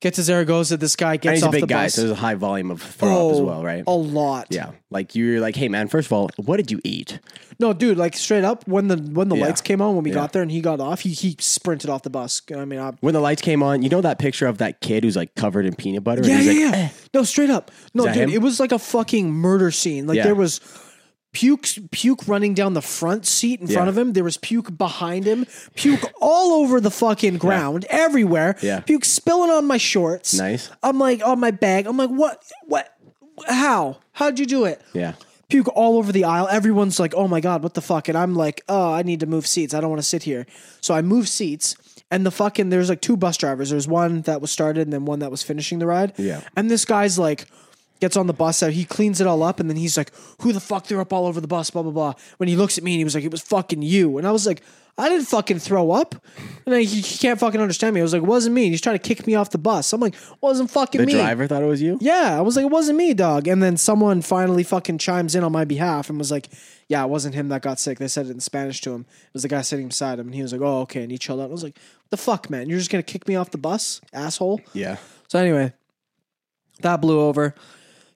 get 0.00 0.14
to 0.14 0.22
Zaragoza. 0.22 0.76
This 0.76 0.96
guy 0.96 1.16
gets 1.16 1.26
And 1.26 1.34
he's 1.36 1.42
a 1.42 1.46
off 1.46 1.52
the 1.52 1.60
big 1.60 1.68
guy, 1.68 1.84
bus. 1.84 1.94
so 1.94 2.00
there's 2.02 2.12
a 2.12 2.20
high 2.20 2.34
volume 2.34 2.70
of 2.70 2.82
throw 2.82 3.08
up 3.28 3.32
as 3.34 3.40
Oh, 3.40 3.44
well, 3.44 3.62
right? 3.64 3.84
a 3.86 3.90
lot. 3.90 4.46
Yeah. 4.50 4.70
Like 4.90 5.14
you're 5.14 5.40
like, 5.40 5.56
hey 5.56 5.68
man, 5.68 5.88
first 5.88 6.06
of 6.08 6.12
all, 6.12 6.30
what 6.36 6.56
did 6.56 6.70
you 6.70 6.80
eat? 6.84 7.20
No, 7.58 7.72
dude, 7.74 7.98
like 7.98 8.16
straight 8.16 8.42
up 8.44 8.66
when 8.66 8.88
the 8.88 8.96
when 8.96 9.28
the 9.28 9.36
Yeah. 9.36 9.44
lights 9.46 9.60
came 9.60 9.80
on 9.82 9.94
when 9.94 10.02
we 10.02 10.10
got 10.10 10.32
there 10.32 10.42
and 10.42 10.50
he 10.50 10.60
got 10.60 10.80
off, 10.80 11.00
he 11.00 11.10
he 11.10 11.36
sprinted 11.38 11.90
off 11.90 12.02
the 12.02 12.10
bus. 12.10 12.40
I 12.56 12.64
mean, 12.64 12.80
I, 12.80 12.92
When 13.00 13.12
the 13.14 13.20
lights 13.20 13.42
came 13.42 13.62
on, 13.62 13.82
you 13.82 13.88
know 13.90 14.00
that 14.00 14.18
picture 14.18 14.46
of 14.46 14.58
that 14.58 14.80
kid 14.80 15.04
who's 15.04 15.16
like 15.16 15.34
covered 15.34 15.66
in 15.66 15.74
peanut 15.74 16.02
butter? 16.02 16.22
Yeah, 16.24 16.36
and 16.36 16.44
yeah, 16.44 16.52
like, 16.52 16.60
yeah. 16.74 16.78
Eh. 16.78 16.88
No, 17.14 17.22
straight 17.22 17.50
up. 17.50 17.70
No, 17.94 18.04
that 18.04 18.14
dude, 18.14 18.22
him? 18.24 18.30
it 18.30 18.40
was 18.42 18.58
like 18.60 18.72
a 18.72 18.78
fucking 18.78 19.30
murder 19.30 19.70
scene. 19.70 20.06
Like 20.06 20.16
Yeah. 20.16 20.24
there 20.24 20.34
was 20.34 20.60
puke 21.32 21.66
puke 21.90 22.26
running 22.26 22.54
down 22.54 22.74
the 22.74 22.82
front 22.82 23.26
seat 23.26 23.60
in 23.60 23.68
front 23.68 23.88
of 23.88 23.96
him. 23.96 24.12
There 24.14 24.24
was 24.24 24.36
puke 24.36 24.76
behind 24.76 25.24
him. 25.26 25.46
Puke 25.74 26.12
all 26.20 26.62
over 26.62 26.80
the 26.80 26.90
fucking 26.90 27.38
ground, 27.38 27.86
everywhere. 27.88 28.56
Yeah. 28.62 28.80
Puke 28.80 29.04
spilling 29.04 29.50
on 29.50 29.66
my 29.66 29.76
shorts. 29.76 30.34
Nice. 30.34 30.70
I'm 30.82 30.98
like 30.98 31.22
on 31.24 31.40
my 31.40 31.50
bag. 31.50 31.86
I'm 31.86 31.96
like, 31.96 32.10
what 32.10 32.42
what 32.66 32.96
how? 33.48 33.98
How'd 34.12 34.38
you 34.38 34.46
do 34.46 34.64
it? 34.64 34.80
Yeah. 34.92 35.14
puke 35.48 35.68
all 35.68 35.98
over 35.98 36.12
the 36.12 36.24
aisle. 36.24 36.46
Everyone's 36.48 37.00
like, 37.00 37.14
"Oh 37.14 37.26
my 37.26 37.40
god, 37.40 37.62
what 37.62 37.74
the 37.74 37.80
fuck?" 37.80 38.08
And 38.08 38.16
I'm 38.18 38.34
like, 38.34 38.62
"Oh, 38.68 38.92
I 38.92 39.02
need 39.02 39.20
to 39.20 39.26
move 39.26 39.46
seats. 39.46 39.72
I 39.74 39.80
don't 39.80 39.90
want 39.90 40.02
to 40.02 40.08
sit 40.08 40.22
here." 40.24 40.46
So 40.80 40.94
I 40.94 41.00
move 41.02 41.28
seats, 41.28 41.74
and 42.10 42.26
the 42.26 42.30
fucking 42.30 42.68
there's 42.70 42.88
like 42.88 43.00
two 43.00 43.16
bus 43.16 43.36
drivers. 43.36 43.70
There's 43.70 43.88
one 43.88 44.22
that 44.22 44.40
was 44.40 44.50
started, 44.50 44.82
and 44.82 44.92
then 44.92 45.04
one 45.06 45.20
that 45.20 45.30
was 45.30 45.42
finishing 45.42 45.78
the 45.78 45.86
ride. 45.86 46.12
Yeah. 46.18 46.42
And 46.56 46.70
this 46.70 46.84
guy's 46.84 47.18
like, 47.18 47.46
gets 48.00 48.16
on 48.16 48.26
the 48.26 48.32
bus, 48.32 48.62
uh, 48.62 48.68
he 48.68 48.84
cleans 48.84 49.20
it 49.20 49.26
all 49.26 49.42
up, 49.42 49.60
and 49.60 49.68
then 49.68 49.76
he's 49.76 49.96
like, 49.96 50.10
"Who 50.40 50.52
the 50.52 50.60
fuck 50.60 50.86
threw 50.86 51.00
up 51.00 51.12
all 51.12 51.26
over 51.26 51.40
the 51.40 51.48
bus?" 51.48 51.70
Blah 51.70 51.82
blah 51.82 51.92
blah. 51.92 52.14
When 52.38 52.48
he 52.48 52.56
looks 52.56 52.78
at 52.78 52.84
me, 52.84 52.94
and 52.94 52.98
he 52.98 53.04
was 53.04 53.14
like, 53.14 53.24
"It 53.24 53.30
was 53.30 53.42
fucking 53.42 53.82
you," 53.82 54.18
and 54.18 54.26
I 54.26 54.32
was 54.32 54.46
like. 54.46 54.62
I 54.98 55.08
didn't 55.08 55.26
fucking 55.26 55.60
throw 55.60 55.92
up. 55.92 56.14
And 56.66 56.74
then 56.74 56.80
he, 56.82 57.00
he 57.00 57.18
can't 57.18 57.40
fucking 57.40 57.60
understand 57.60 57.94
me. 57.94 58.00
I 58.00 58.02
was 58.02 58.12
like, 58.12 58.22
it 58.22 58.26
wasn't 58.26 58.54
me. 58.54 58.64
And 58.64 58.72
he's 58.72 58.82
trying 58.82 58.98
to 58.98 59.02
kick 59.02 59.26
me 59.26 59.34
off 59.34 59.50
the 59.50 59.56
bus. 59.56 59.92
I'm 59.94 60.00
like, 60.00 60.14
wasn't 60.42 60.70
fucking 60.70 61.00
me. 61.00 61.06
The 61.06 61.12
me. 61.12 61.18
driver 61.18 61.46
thought 61.46 61.62
it 61.62 61.66
was 61.66 61.80
you? 61.80 61.96
Yeah, 62.02 62.36
I 62.36 62.42
was 62.42 62.56
like, 62.56 62.66
it 62.66 62.70
wasn't 62.70 62.98
me, 62.98 63.14
dog. 63.14 63.48
And 63.48 63.62
then 63.62 63.78
someone 63.78 64.20
finally 64.20 64.62
fucking 64.62 64.98
chimes 64.98 65.34
in 65.34 65.42
on 65.42 65.52
my 65.52 65.64
behalf 65.64 66.10
and 66.10 66.18
was 66.18 66.30
like, 66.30 66.48
yeah, 66.88 67.02
it 67.02 67.08
wasn't 67.08 67.34
him 67.34 67.48
that 67.48 67.62
got 67.62 67.78
sick. 67.78 67.98
They 67.98 68.08
said 68.08 68.26
it 68.26 68.30
in 68.30 68.40
Spanish 68.40 68.82
to 68.82 68.92
him. 68.92 69.06
It 69.08 69.32
was 69.32 69.42
the 69.42 69.48
guy 69.48 69.62
sitting 69.62 69.88
beside 69.88 70.18
him. 70.18 70.26
And 70.26 70.34
he 70.34 70.42
was 70.42 70.52
like, 70.52 70.60
oh, 70.60 70.80
okay. 70.80 71.02
And 71.02 71.10
he 71.10 71.16
chilled 71.16 71.40
out. 71.40 71.48
I 71.48 71.52
was 71.52 71.62
like, 71.62 71.78
the 72.10 72.18
fuck, 72.18 72.50
man? 72.50 72.68
You're 72.68 72.78
just 72.78 72.90
to 72.90 73.02
kick 73.02 73.26
me 73.26 73.36
off 73.36 73.52
the 73.52 73.58
bus, 73.58 74.02
asshole? 74.12 74.60
Yeah. 74.74 74.98
So 75.28 75.38
anyway, 75.38 75.72
that 76.82 77.00
blew 77.00 77.20
over. 77.20 77.54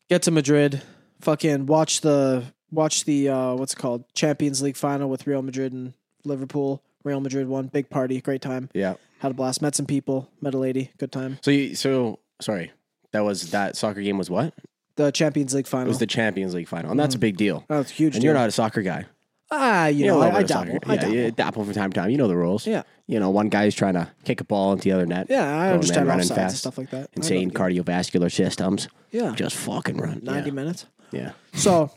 Get 0.09 0.23
to 0.23 0.31
Madrid. 0.31 0.83
Fucking 1.21 1.67
watch 1.67 2.01
the, 2.03 2.45
watch 2.71 3.05
the, 3.05 3.29
uh, 3.29 3.55
what's 3.55 3.73
it 3.73 3.77
called? 3.77 4.05
Champions 4.15 4.63
League 4.63 4.77
final 4.77 5.09
with 5.09 5.27
Real 5.27 5.43
Madrid 5.43 5.73
and 5.73 5.95
Liverpool. 6.25 6.83
Real 7.05 7.21
Madrid 7.21 7.49
won. 7.49 7.69
Big 7.69 7.89
party. 7.91 8.21
Great 8.21 8.43
time. 8.43 8.71
Yeah. 8.75 8.95
Had 9.19 9.31
a 9.31 9.35
blast. 9.35 9.63
Met 9.63 9.75
some 9.75 9.87
people. 9.87 10.29
Met 10.41 10.55
a 10.55 10.59
lady. 10.59 10.91
Good 10.99 11.13
time. 11.13 11.39
So 11.43 11.51
you 11.51 11.75
so 11.75 12.19
sorry. 12.41 12.73
That 13.13 13.21
was 13.25 13.51
that 13.53 13.77
soccer 13.77 14.01
game 14.03 14.19
was 14.19 14.29
what? 14.31 14.55
The 14.97 15.11
Champions 15.13 15.55
League 15.55 15.67
final. 15.67 15.89
was 15.89 15.99
the 15.99 16.07
Champions 16.07 16.55
League 16.55 16.69
final. 16.69 16.91
And 16.91 16.99
that's 17.01 17.15
a 17.15 17.19
big 17.19 17.37
deal. 17.37 17.65
oh, 17.71 17.81
it's 17.81 17.91
huge. 17.91 18.15
And 18.15 18.23
deal. 18.23 18.31
you're 18.31 18.35
not 18.39 18.49
a 18.49 18.53
soccer 18.53 18.83
guy. 18.83 19.07
Ah, 19.51 19.87
you, 19.87 20.05
You 20.05 20.07
know, 20.11 20.21
know, 20.21 20.27
I, 20.27 20.37
I 20.39 20.43
dabble. 20.43 20.49
soccer. 20.49 20.79
I 20.87 20.95
yeah, 20.95 21.01
dabble. 21.01 21.15
you 21.15 21.31
dabble 21.31 21.65
from 21.65 21.75
time 21.75 21.93
to 21.93 22.01
time. 22.01 22.11
You 22.11 22.17
know 22.17 22.29
the 22.29 22.37
rules. 22.37 22.67
Yeah. 22.67 22.83
You 23.07 23.21
know, 23.21 23.29
one 23.31 23.51
guy's 23.51 23.75
trying 23.75 23.95
to 23.95 24.11
kick 24.25 24.41
a 24.41 24.45
ball 24.45 24.73
into 24.73 24.85
the 24.85 24.93
other 24.93 25.05
net. 25.05 25.27
Yeah, 25.29 25.45
I 25.45 25.73
understand 25.73 26.09
running 26.09 26.25
offsides 26.25 26.31
and 26.31 26.37
fast. 26.37 26.57
stuff 26.59 26.79
like 26.79 26.91
that. 26.91 27.11
Insane 27.13 27.51
cardiovascular 27.51 28.33
systems. 28.33 28.89
Yeah, 29.11 29.35
Just 29.37 29.57
fucking 29.57 29.99
run. 29.99 30.21
ninety 30.23 30.49
yeah. 30.49 30.55
minutes. 30.55 30.87
Yeah. 31.13 31.33
So, 31.53 31.91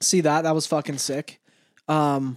see 0.00 0.20
that 0.22 0.42
that 0.42 0.54
was 0.54 0.66
fucking 0.66 0.98
sick. 0.98 1.40
Um, 1.88 2.36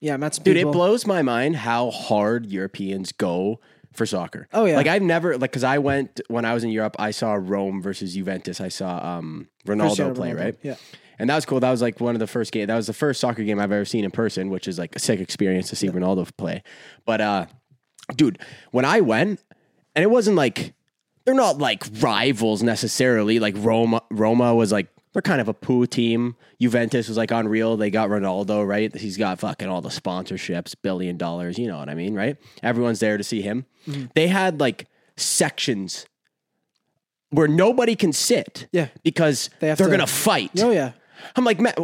yeah, 0.00 0.16
some 0.30 0.44
Dude, 0.44 0.56
people. 0.56 0.70
it 0.70 0.74
blows 0.74 1.06
my 1.06 1.22
mind 1.22 1.56
how 1.56 1.90
hard 1.90 2.46
Europeans 2.46 3.12
go 3.12 3.58
for 3.92 4.06
soccer. 4.06 4.48
Oh, 4.52 4.64
yeah. 4.64 4.76
Like 4.76 4.86
I've 4.86 5.02
never 5.02 5.36
like 5.38 5.50
because 5.50 5.64
I 5.64 5.78
went 5.78 6.20
when 6.28 6.44
I 6.44 6.54
was 6.54 6.64
in 6.64 6.70
Europe, 6.70 6.96
I 6.98 7.10
saw 7.10 7.34
Rome 7.34 7.82
versus 7.82 8.14
Juventus. 8.14 8.60
I 8.60 8.68
saw 8.68 9.16
um 9.18 9.48
Ronaldo 9.66 10.14
play, 10.14 10.30
Ronaldo. 10.32 10.38
right? 10.38 10.56
Yeah, 10.62 10.76
And 11.18 11.30
that 11.30 11.34
was 11.36 11.44
cool. 11.46 11.60
That 11.60 11.70
was 11.70 11.82
like 11.82 12.00
one 12.00 12.14
of 12.14 12.20
the 12.20 12.26
first 12.26 12.52
game. 12.52 12.66
That 12.66 12.76
was 12.76 12.86
the 12.86 12.92
first 12.92 13.20
soccer 13.20 13.42
game 13.44 13.58
I've 13.58 13.72
ever 13.72 13.84
seen 13.84 14.04
in 14.04 14.10
person, 14.10 14.50
which 14.50 14.66
is 14.66 14.78
like 14.78 14.96
a 14.96 14.98
sick 14.98 15.20
experience 15.20 15.68
to 15.70 15.76
see 15.76 15.88
Ronaldo 15.88 16.28
play. 16.36 16.62
But 17.06 17.20
uh, 17.20 17.46
dude, 18.16 18.38
when 18.70 18.84
I 18.84 19.00
went, 19.00 19.40
and 19.94 20.02
it 20.02 20.10
wasn't 20.10 20.36
like 20.36 20.74
they're 21.24 21.34
not 21.34 21.58
like 21.58 21.84
rivals 22.00 22.62
necessarily. 22.62 23.38
Like 23.38 23.54
Roma, 23.58 24.02
Roma 24.10 24.54
was 24.54 24.72
like 24.72 24.88
they're 25.12 25.22
kind 25.22 25.40
of 25.40 25.48
a 25.48 25.54
poo 25.54 25.86
team. 25.86 26.36
Juventus 26.60 27.08
was 27.08 27.16
like 27.16 27.30
unreal. 27.30 27.76
They 27.76 27.90
got 27.90 28.08
Ronaldo, 28.08 28.66
right? 28.66 28.94
He's 28.96 29.16
got 29.16 29.38
fucking 29.40 29.68
all 29.68 29.80
the 29.80 29.88
sponsorships, 29.90 30.74
billion 30.80 31.16
dollars. 31.18 31.58
You 31.58 31.68
know 31.68 31.78
what 31.78 31.88
I 31.88 31.94
mean, 31.94 32.14
right? 32.14 32.36
Everyone's 32.62 33.00
there 33.00 33.16
to 33.18 33.24
see 33.24 33.42
him. 33.42 33.66
Mm-hmm. 33.86 34.04
They 34.14 34.28
had 34.28 34.60
like 34.60 34.86
sections 35.16 36.06
where 37.30 37.48
nobody 37.48 37.96
can 37.96 38.12
sit. 38.12 38.68
Yeah. 38.72 38.88
because 39.02 39.50
They 39.60 39.68
they're 39.74 39.86
to- 39.86 39.90
gonna 39.90 40.06
fight. 40.06 40.50
Oh 40.62 40.70
yeah. 40.70 40.92
I'm 41.36 41.44
like, 41.44 41.60
man, 41.60 41.74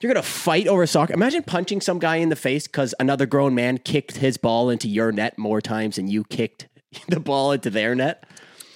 you're 0.00 0.12
gonna 0.12 0.22
fight 0.22 0.66
over 0.66 0.86
soccer. 0.86 1.12
Imagine 1.14 1.42
punching 1.42 1.80
some 1.80 1.98
guy 1.98 2.16
in 2.16 2.28
the 2.28 2.36
face 2.36 2.66
because 2.66 2.94
another 3.00 3.26
grown 3.26 3.54
man 3.54 3.78
kicked 3.78 4.16
his 4.16 4.36
ball 4.36 4.68
into 4.70 4.88
your 4.88 5.12
net 5.12 5.38
more 5.38 5.60
times 5.60 5.96
than 5.96 6.08
you 6.08 6.24
kicked 6.24 6.68
the 7.08 7.20
ball 7.20 7.52
into 7.52 7.70
their 7.70 7.94
net. 7.94 8.24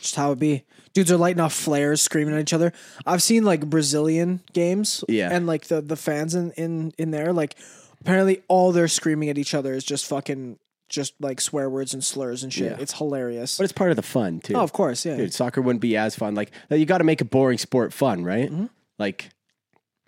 Just 0.01 0.15
how 0.17 0.33
it 0.33 0.39
be. 0.39 0.65
Dudes 0.97 1.13
are 1.13 1.19
lighting 1.19 1.41
off 1.41 1.53
flares, 1.53 2.01
screaming 2.01 2.33
at 2.35 2.41
each 2.41 2.55
other. 2.55 2.73
I've 3.05 3.23
seen 3.23 3.45
like 3.45 3.69
Brazilian 3.69 4.41
games, 4.55 5.05
Yeah. 5.09 5.29
and 5.31 5.47
like 5.47 5.67
the 5.67 5.83
the 5.83 5.95
fans 5.95 6.35
in 6.35 6.53
in 6.53 6.95
in 6.97 7.11
there, 7.11 7.35
like 7.35 7.55
apparently 8.01 8.41
all 8.49 8.73
they're 8.73 8.89
screaming 8.89 9.29
at 9.29 9.37
each 9.37 9.53
other 9.53 9.75
is 9.75 9.85
just 9.85 10.07
fucking 10.07 10.59
just 10.89 11.13
like 11.21 11.43
swear 11.43 11.69
words 11.69 11.93
and 11.93 12.03
slurs 12.03 12.43
and 12.43 12.51
shit. 12.51 12.73
Yeah. 12.73 12.79
It's 12.81 12.95
hilarious. 12.95 13.59
But 13.59 13.65
it's 13.65 13.75
part 13.75 13.91
of 13.91 13.97
the 13.97 14.03
fun 14.03 14.41
too. 14.41 14.55
oh, 14.55 14.61
of 14.63 14.73
course, 14.73 15.05
yeah. 15.05 15.17
Dude, 15.19 15.35
soccer 15.35 15.61
wouldn't 15.61 15.83
be 15.83 15.99
as 15.99 16.17
fun. 16.17 16.35
Like 16.35 16.51
you 16.71 16.87
got 16.87 16.99
to 16.99 17.05
make 17.05 17.21
a 17.21 17.27
boring 17.27 17.59
sport 17.59 17.93
fun, 17.93 18.25
right? 18.25 18.51
Like 18.99 19.29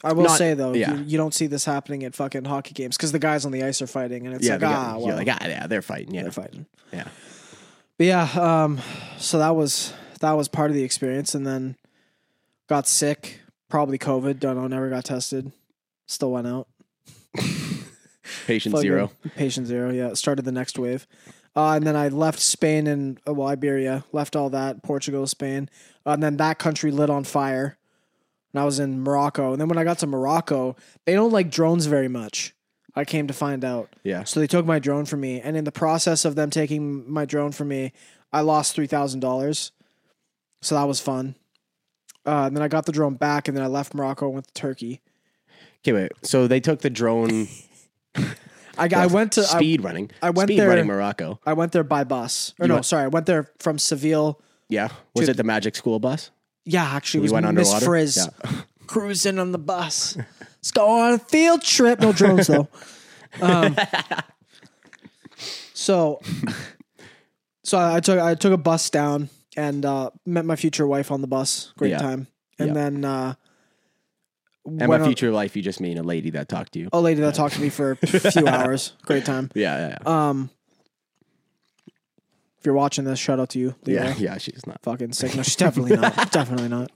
I 0.03 0.15
will 0.15 0.23
not- 0.25 0.39
say 0.39 0.55
though, 0.55 0.73
yeah. 0.73 0.95
you, 0.95 1.05
you 1.05 1.17
don't 1.19 1.35
see 1.35 1.49
this 1.49 1.67
happening 1.67 2.03
at 2.05 2.15
fucking 2.15 2.47
hockey 2.47 2.73
games 2.73 2.97
because 2.97 3.13
the 3.13 3.19
guys 3.19 3.45
on 3.45 3.53
the 3.53 3.63
ice 3.63 3.83
are 3.83 3.87
fighting, 3.87 4.27
and 4.27 4.35
it's 4.35 4.47
yeah, 4.47 4.53
like 4.53 4.61
they 4.61 4.67
ah, 4.69 4.71
got- 4.71 4.97
well, 5.01 5.07
you're 5.09 5.17
like 5.17 5.29
ah, 5.29 5.39
yeah, 5.47 5.67
they're 5.67 5.83
fighting. 5.83 6.15
Yeah, 6.15 6.23
they're 6.23 6.33
fighting. 6.33 6.65
yeah. 6.95 7.09
But 7.99 8.07
yeah, 8.07 8.23
um, 8.65 8.81
so 9.19 9.39
that 9.41 9.55
was 9.55 9.93
that 10.21 10.33
was 10.33 10.49
part 10.49 10.71
of 10.71 10.75
the 10.75 10.85
experience, 10.85 11.35
and 11.35 11.47
then 11.47 11.77
got 12.69 12.87
sick, 12.87 13.41
probably 13.69 13.99
COVID. 13.99 14.39
Don't 14.39 14.57
know, 14.57 14.67
never 14.67 14.91
got 14.91 15.05
tested. 15.05 15.53
Still 16.07 16.33
went 16.33 16.47
out. 16.47 16.69
Patient 18.47 18.75
Fucking 18.75 18.83
zero. 18.83 19.13
Patient 19.37 19.67
zero. 19.67 19.91
Yeah, 19.91 20.15
started 20.15 20.45
the 20.45 20.53
next 20.53 20.79
wave, 20.79 21.07
uh, 21.57 21.73
and 21.73 21.87
then 21.87 21.97
I 21.97 22.09
left 22.09 22.41
Spain 22.41 22.87
and 22.87 23.19
uh, 23.27 23.33
well, 23.35 23.49
Iberia, 23.49 24.05
left 24.13 24.37
all 24.37 24.51
that 24.51 24.83
Portugal, 24.83 25.27
Spain, 25.27 25.69
uh, 26.07 26.11
and 26.11 26.23
then 26.23 26.37
that 26.37 26.59
country 26.59 26.91
lit 26.91 27.11
on 27.11 27.25
fire. 27.25 27.77
And 28.53 28.61
I 28.61 28.65
was 28.65 28.81
in 28.81 29.03
Morocco, 29.03 29.53
and 29.53 29.61
then 29.61 29.69
when 29.69 29.77
I 29.77 29.85
got 29.85 29.99
to 29.99 30.07
Morocco, 30.07 30.77
they 31.05 31.13
don't 31.13 31.33
like 31.33 31.51
drones 31.51 31.87
very 31.87 32.09
much. 32.09 32.55
I 32.95 33.05
came 33.05 33.27
to 33.29 33.35
find 33.35 33.65
out. 33.65 33.95
Yeah. 34.03 34.25
So 34.25 34.41
they 34.41 34.47
took 34.47 34.65
my 34.65 34.79
drone 34.79 35.05
from 35.05 35.21
me, 35.21 35.41
and 35.41 35.57
in 35.57 35.65
the 35.65 35.73
process 35.73 36.25
of 36.25 36.35
them 36.35 36.51
taking 36.51 37.11
my 37.11 37.25
drone 37.27 37.53
from 37.53 37.69
me, 37.69 37.93
I 38.33 38.41
lost 38.41 38.75
three 38.75 38.87
thousand 38.87 39.21
dollars. 39.21 39.73
So 40.61 40.75
that 40.75 40.85
was 40.85 41.01
fun. 41.01 41.35
Uh, 42.27 42.45
and 42.47 42.57
then 42.57 42.63
I 42.63 42.69
got 42.69 42.85
the 42.87 42.93
drone 42.93 43.15
back, 43.15 43.49
and 43.49 43.57
then 43.57 43.65
I 43.65 43.69
left 43.69 43.95
Morocco 43.95 44.27
and 44.27 44.35
went 44.35 44.47
to 44.49 44.53
Turkey. 44.55 45.01
Okay, 45.83 45.93
wait. 45.93 46.13
So 46.23 46.47
they 46.47 46.61
took 46.61 46.81
the 46.81 46.91
drone 46.91 47.49
I, 48.79 48.89
I 48.95 49.07
went 49.07 49.33
to 49.33 49.41
I, 49.43 49.45
speed 49.45 49.83
running. 49.83 50.11
I 50.23 50.31
went 50.31 50.49
speed 50.49 50.61
there- 50.61 50.69
running 50.69 50.87
Morocco. 50.87 51.41
I 51.47 51.53
went 51.55 51.73
there 51.73 51.85
by 51.85 52.05
bus. 52.05 52.55
Or 52.59 52.65
You 52.65 52.69
no, 52.69 52.75
went- 52.75 52.87
sorry, 52.87 53.05
I 53.05 53.09
went 53.09 53.27
there 53.27 53.51
from 53.59 53.79
Seville. 53.79 54.41
Yeah. 54.69 54.89
Was 55.15 55.27
to- 55.27 55.31
it 55.33 55.37
the 55.37 55.45
Magic 55.45 55.75
School 55.77 55.99
bus? 55.99 56.31
Yeah, 56.65 56.85
actually, 56.85 57.19
it 57.19 57.21
You 57.21 57.23
was 57.23 57.33
went 57.33 57.55
Miss 57.55 57.69
underwater? 57.69 57.87
Frizz 57.87 58.17
Yeah. 58.45 58.51
cruising 58.87 59.39
on 59.39 59.53
the 59.53 59.59
bus. 59.59 60.17
Let's 60.41 60.71
go 60.73 60.87
on 60.89 61.15
a 61.15 61.19
field 61.19 61.63
trip. 61.63 62.01
No 62.01 62.13
drones 62.13 62.47
though. 62.49 62.69
Um, 63.43 63.77
so, 65.75 66.21
so 67.63 67.79
I 67.79 68.01
took 68.01 68.19
I 68.19 68.35
took 68.35 68.53
a 68.53 68.57
bus 68.57 68.91
down 68.91 69.29
and 69.57 69.85
uh, 69.85 70.11
met 70.27 70.45
my 70.45 70.57
future 70.57 70.87
wife 70.87 71.11
on 71.11 71.21
the 71.21 71.27
bus. 71.27 71.73
Great 71.77 71.91
Yeah. 71.91 71.99
time. 71.99 72.27
And 72.59 72.69
Yeah. 72.69 72.75
then 72.75 73.05
uh, 73.05 73.35
And 74.67 74.89
went 74.89 75.03
on- 75.03 75.09
future 75.09 75.31
life, 75.31 75.57
you 75.57 75.63
just 75.63 75.81
mean 75.81 75.97
a 75.99 76.03
lady 76.03 76.31
that 76.31 76.49
talked 76.49 76.73
to 76.73 76.79
you. 76.79 76.89
a 76.93 77.01
lady 77.01 77.21
that 77.23 77.35
talked 77.35 77.55
to 77.55 77.61
me 77.61 77.69
for 77.71 77.93
a 78.03 78.07
few 78.07 78.47
hours. 78.47 78.93
Great 79.07 79.25
time. 79.25 79.51
Yeah, 79.55 79.79
yeah, 79.79 79.99
yeah. 80.05 80.29
Um, 80.29 80.51
if 82.59 82.67
you're 82.67 82.75
watching 82.75 83.05
this, 83.05 83.19
shout 83.19 83.39
out 83.39 83.51
to 83.51 83.59
you. 83.59 83.75
Leroy. 83.85 84.05
yeah, 84.09 84.15
yeah. 84.19 84.39
She's 84.39 84.67
not. 84.67 84.83
fucking 84.83 85.13
sick. 85.13 85.35
No, 85.37 85.43
she's 85.43 85.57
definitely 85.57 85.97
not. 85.97 86.33
definitely 86.33 86.69
not. 86.69 86.91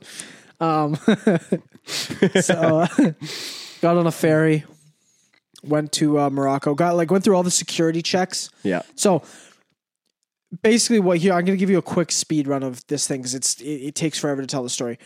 Um, 0.60 0.96
so 1.86 2.80
uh, 2.80 2.86
got 3.80 3.96
on 3.96 4.06
a 4.06 4.12
ferry, 4.12 4.64
went 5.62 5.92
to 5.92 6.18
uh, 6.18 6.30
Morocco. 6.30 6.74
Got 6.74 6.96
like 6.96 7.10
went 7.12 7.22
through 7.24 7.36
all 7.36 7.42
the 7.44 7.50
security 7.50 8.02
checks. 8.02 8.50
Yeah. 8.64 8.82
So 8.96 9.22
basically, 10.62 11.00
what 11.00 11.18
here 11.18 11.32
I'm 11.32 11.44
going 11.44 11.56
to 11.56 11.60
give 11.60 11.70
you 11.70 11.78
a 11.78 11.82
quick 11.82 12.12
speed 12.12 12.46
run 12.46 12.62
of 12.62 12.86
this 12.88 13.06
thing 13.06 13.20
because 13.20 13.34
it's 13.34 13.60
it, 13.60 13.64
it 13.64 13.94
takes 13.94 14.18
forever 14.18 14.40
to 14.42 14.46
tell 14.46 14.62
the 14.62 14.70
story. 14.70 14.98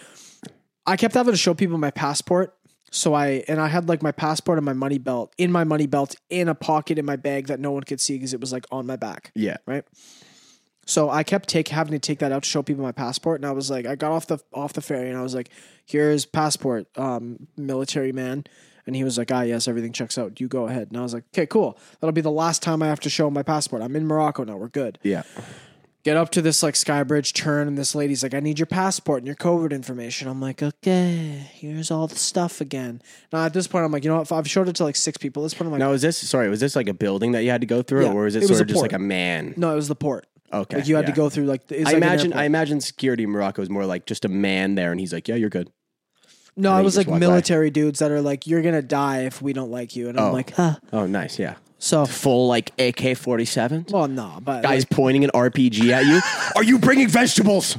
I 0.86 0.96
kept 0.96 1.14
having 1.14 1.32
to 1.32 1.38
show 1.38 1.54
people 1.54 1.78
my 1.78 1.90
passport. 1.90 2.54
So 2.92 3.14
I 3.14 3.44
and 3.48 3.60
I 3.60 3.66
had 3.66 3.88
like 3.88 4.02
my 4.02 4.12
passport 4.12 4.58
and 4.58 4.64
my 4.64 4.72
money 4.72 4.98
belt 4.98 5.34
in 5.36 5.50
my 5.50 5.64
money 5.64 5.86
belt 5.86 6.14
in 6.30 6.48
a 6.48 6.54
pocket 6.54 6.98
in 6.98 7.04
my 7.04 7.16
bag 7.16 7.48
that 7.48 7.58
no 7.58 7.72
one 7.72 7.82
could 7.82 8.00
see 8.00 8.14
because 8.14 8.32
it 8.32 8.40
was 8.40 8.52
like 8.52 8.64
on 8.70 8.86
my 8.86 8.94
back 8.96 9.32
Yeah. 9.34 9.56
right? 9.66 9.84
So 10.86 11.10
I 11.10 11.24
kept 11.24 11.48
take 11.48 11.66
having 11.66 11.92
to 11.92 11.98
take 11.98 12.20
that 12.20 12.30
out 12.30 12.44
to 12.44 12.48
show 12.48 12.62
people 12.62 12.84
my 12.84 12.92
passport, 12.92 13.40
and 13.40 13.46
I 13.46 13.50
was 13.50 13.70
like, 13.70 13.86
I 13.86 13.96
got 13.96 14.12
off 14.12 14.28
the 14.28 14.38
off 14.54 14.72
the 14.72 14.80
ferry, 14.80 15.08
and 15.08 15.18
I 15.18 15.22
was 15.22 15.34
like, 15.34 15.50
"Here's 15.84 16.24
passport, 16.24 16.86
um, 16.96 17.48
military 17.56 18.12
man," 18.12 18.44
and 18.86 18.94
he 18.96 19.04
was 19.04 19.18
like, 19.18 19.30
"Ah, 19.32 19.42
yes, 19.42 19.66
everything 19.68 19.92
checks 19.92 20.16
out. 20.18 20.40
You 20.40 20.48
go 20.48 20.66
ahead." 20.68 20.88
And 20.88 20.96
I 20.96 21.02
was 21.02 21.14
like, 21.14 21.24
"Okay, 21.34 21.46
cool. 21.46 21.78
That'll 22.00 22.12
be 22.12 22.20
the 22.20 22.30
last 22.30 22.62
time 22.62 22.82
I 22.82 22.86
have 22.88 23.00
to 23.00 23.10
show 23.10 23.30
my 23.30 23.42
passport. 23.42 23.82
I'm 23.82 23.96
in 23.96 24.06
Morocco 24.06 24.44
now. 24.44 24.56
We're 24.56 24.68
good." 24.68 24.98
Yeah. 25.02 25.22
Get 26.04 26.16
up 26.16 26.30
to 26.30 26.40
this 26.42 26.62
like 26.62 26.76
sky 26.76 27.02
bridge 27.02 27.32
turn, 27.32 27.66
and 27.66 27.76
this 27.76 27.92
lady's 27.96 28.22
like, 28.22 28.32
"I 28.32 28.38
need 28.38 28.60
your 28.60 28.66
passport 28.66 29.18
and 29.18 29.26
your 29.26 29.34
COVID 29.34 29.72
information." 29.72 30.28
I'm 30.28 30.40
like, 30.40 30.62
"Okay, 30.62 31.48
here's 31.52 31.90
all 31.90 32.06
the 32.06 32.14
stuff 32.14 32.60
again." 32.60 33.02
Now 33.32 33.44
at 33.44 33.52
this 33.52 33.66
point, 33.66 33.84
I'm 33.84 33.90
like, 33.90 34.04
you 34.04 34.10
know 34.10 34.18
what? 34.18 34.30
I've 34.30 34.48
showed 34.48 34.68
it 34.68 34.76
to 34.76 34.84
like 34.84 34.94
six 34.94 35.16
people. 35.18 35.42
At 35.42 35.46
this 35.46 35.54
point, 35.54 35.66
I'm 35.66 35.72
like, 35.72 35.80
Now, 35.80 35.90
was 35.90 36.02
this 36.02 36.16
sorry? 36.16 36.48
Was 36.48 36.60
this 36.60 36.76
like 36.76 36.88
a 36.88 36.94
building 36.94 37.32
that 37.32 37.42
you 37.42 37.50
had 37.50 37.60
to 37.60 37.66
go 37.66 37.82
through, 37.82 38.04
Yeah, 38.04 38.12
or 38.12 38.22
was 38.22 38.36
it, 38.36 38.44
it 38.44 38.48
was 38.48 38.58
sort 38.58 38.60
a 38.60 38.62
of 38.62 38.68
just 38.68 38.76
port. 38.78 38.92
like 38.92 38.96
a 39.00 39.02
man? 39.02 39.54
no, 39.56 39.72
it 39.72 39.74
was 39.74 39.88
the 39.88 39.96
port. 39.96 40.28
Okay, 40.52 40.76
Like 40.76 40.86
you 40.86 40.94
had 40.94 41.06
to 41.06 41.12
go 41.12 41.28
through 41.28 41.46
like. 41.46 41.62
It's 41.72 41.80
I 41.80 41.94
like 41.94 41.96
an 41.96 42.02
imagine. 42.04 42.26
airport. 42.28 42.40
I 42.40 42.44
imagine 42.44 42.80
security 42.80 43.24
in 43.24 43.30
Morocco 43.30 43.62
is 43.62 43.68
more 43.68 43.84
like 43.84 44.06
just 44.06 44.24
a 44.24 44.28
man 44.28 44.76
there, 44.76 44.92
and 44.92 45.00
he's 45.00 45.12
like, 45.12 45.26
"Yeah, 45.26 45.34
you're 45.34 45.50
good." 45.50 45.72
No, 46.56 46.76
it 46.78 46.82
was 46.82 46.96
like 46.96 47.08
military 47.08 47.70
dudes 47.70 47.98
that 47.98 48.10
are 48.10 48.20
like, 48.22 48.46
"You're 48.46 48.62
gonna 48.62 48.80
die 48.82 49.24
if 49.24 49.42
we 49.42 49.52
don't 49.52 49.70
like 49.70 49.94
you," 49.94 50.08
and 50.08 50.18
I'm 50.18 50.26
Oh. 50.26 50.32
like, 50.32 50.52
"Huh." 50.54 50.76
Oh, 50.92 51.06
nice. 51.06 51.38
Yeah. 51.38 51.54
So, 51.78 52.06
Full 52.06 52.48
like 52.48 52.72
AK 52.78 53.14
forty 53.14 53.44
seven. 53.44 53.84
well, 53.90 54.08
no, 54.08 54.38
but 54.42 54.62
Guys 54.62 54.84
pointing 54.86 55.24
an 55.24 55.30
RPG 55.34 55.90
at 55.92 56.06
you. 56.06 56.20
Are 56.56 56.64
you 56.64 56.78
bringing 56.78 57.08
vegetables? 57.08 57.76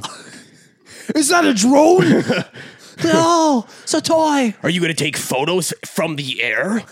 is 1.16 1.28
that 1.28 1.44
a 1.44 1.52
drone? 1.52 2.22
no, 3.04 3.66
it's 3.82 3.94
a 3.94 4.00
toy. 4.00 4.54
Are 4.62 4.70
you 4.70 4.80
going 4.80 4.94
to 4.94 5.04
take 5.04 5.16
photos 5.16 5.74
from 5.84 6.14
the 6.16 6.40
air? 6.42 6.84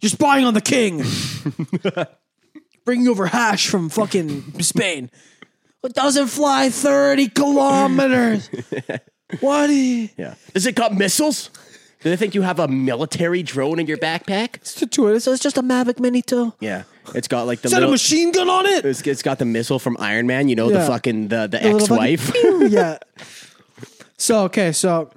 You're 0.00 0.10
spying 0.10 0.44
on 0.46 0.54
the 0.54 0.60
king. 0.62 1.02
Bringing 2.86 3.08
over 3.08 3.26
hash 3.26 3.68
from 3.68 3.88
fucking 3.88 4.60
Spain. 4.62 5.10
It 5.82 5.92
doesn't 5.94 6.28
fly 6.28 6.70
thirty 6.70 7.28
kilometers. 7.28 8.48
What? 9.40 9.70
Yeah. 9.70 10.34
Does 10.52 10.66
it 10.66 10.74
got 10.74 10.94
missiles? 10.94 11.50
Do 12.00 12.10
they 12.10 12.16
think 12.16 12.34
you 12.34 12.42
have 12.42 12.58
a 12.58 12.68
military 12.68 13.42
drone 13.42 13.78
in 13.78 13.86
your 13.86 13.96
backpack? 13.96 14.56
It's 14.56 14.82
a. 14.82 14.86
It's 15.32 15.42
just 15.42 15.56
a 15.56 15.62
Mavic 15.62 15.98
Mini 15.98 16.20
too. 16.20 16.52
Yeah. 16.60 16.82
It's 17.14 17.28
got 17.28 17.46
like 17.46 17.62
the 17.62 17.66
Is 17.66 17.72
that 17.72 17.82
a 17.82 17.88
machine 17.88 18.30
gun 18.30 18.50
on 18.50 18.66
it? 18.66 18.84
It's, 18.84 19.00
it's 19.06 19.22
got 19.22 19.38
the 19.38 19.44
missile 19.46 19.78
from 19.78 19.96
Iron 19.98 20.26
Man. 20.26 20.48
You 20.48 20.56
know 20.56 20.70
Yeah. 20.70 20.80
the 20.80 20.86
fucking 20.86 21.28
the, 21.28 21.46
the, 21.46 21.60
little 21.60 21.80
ex-wife. 21.80 22.32
yeah. 22.70 22.98
So 24.16 24.44
okay, 24.44 24.70
so 24.72 25.10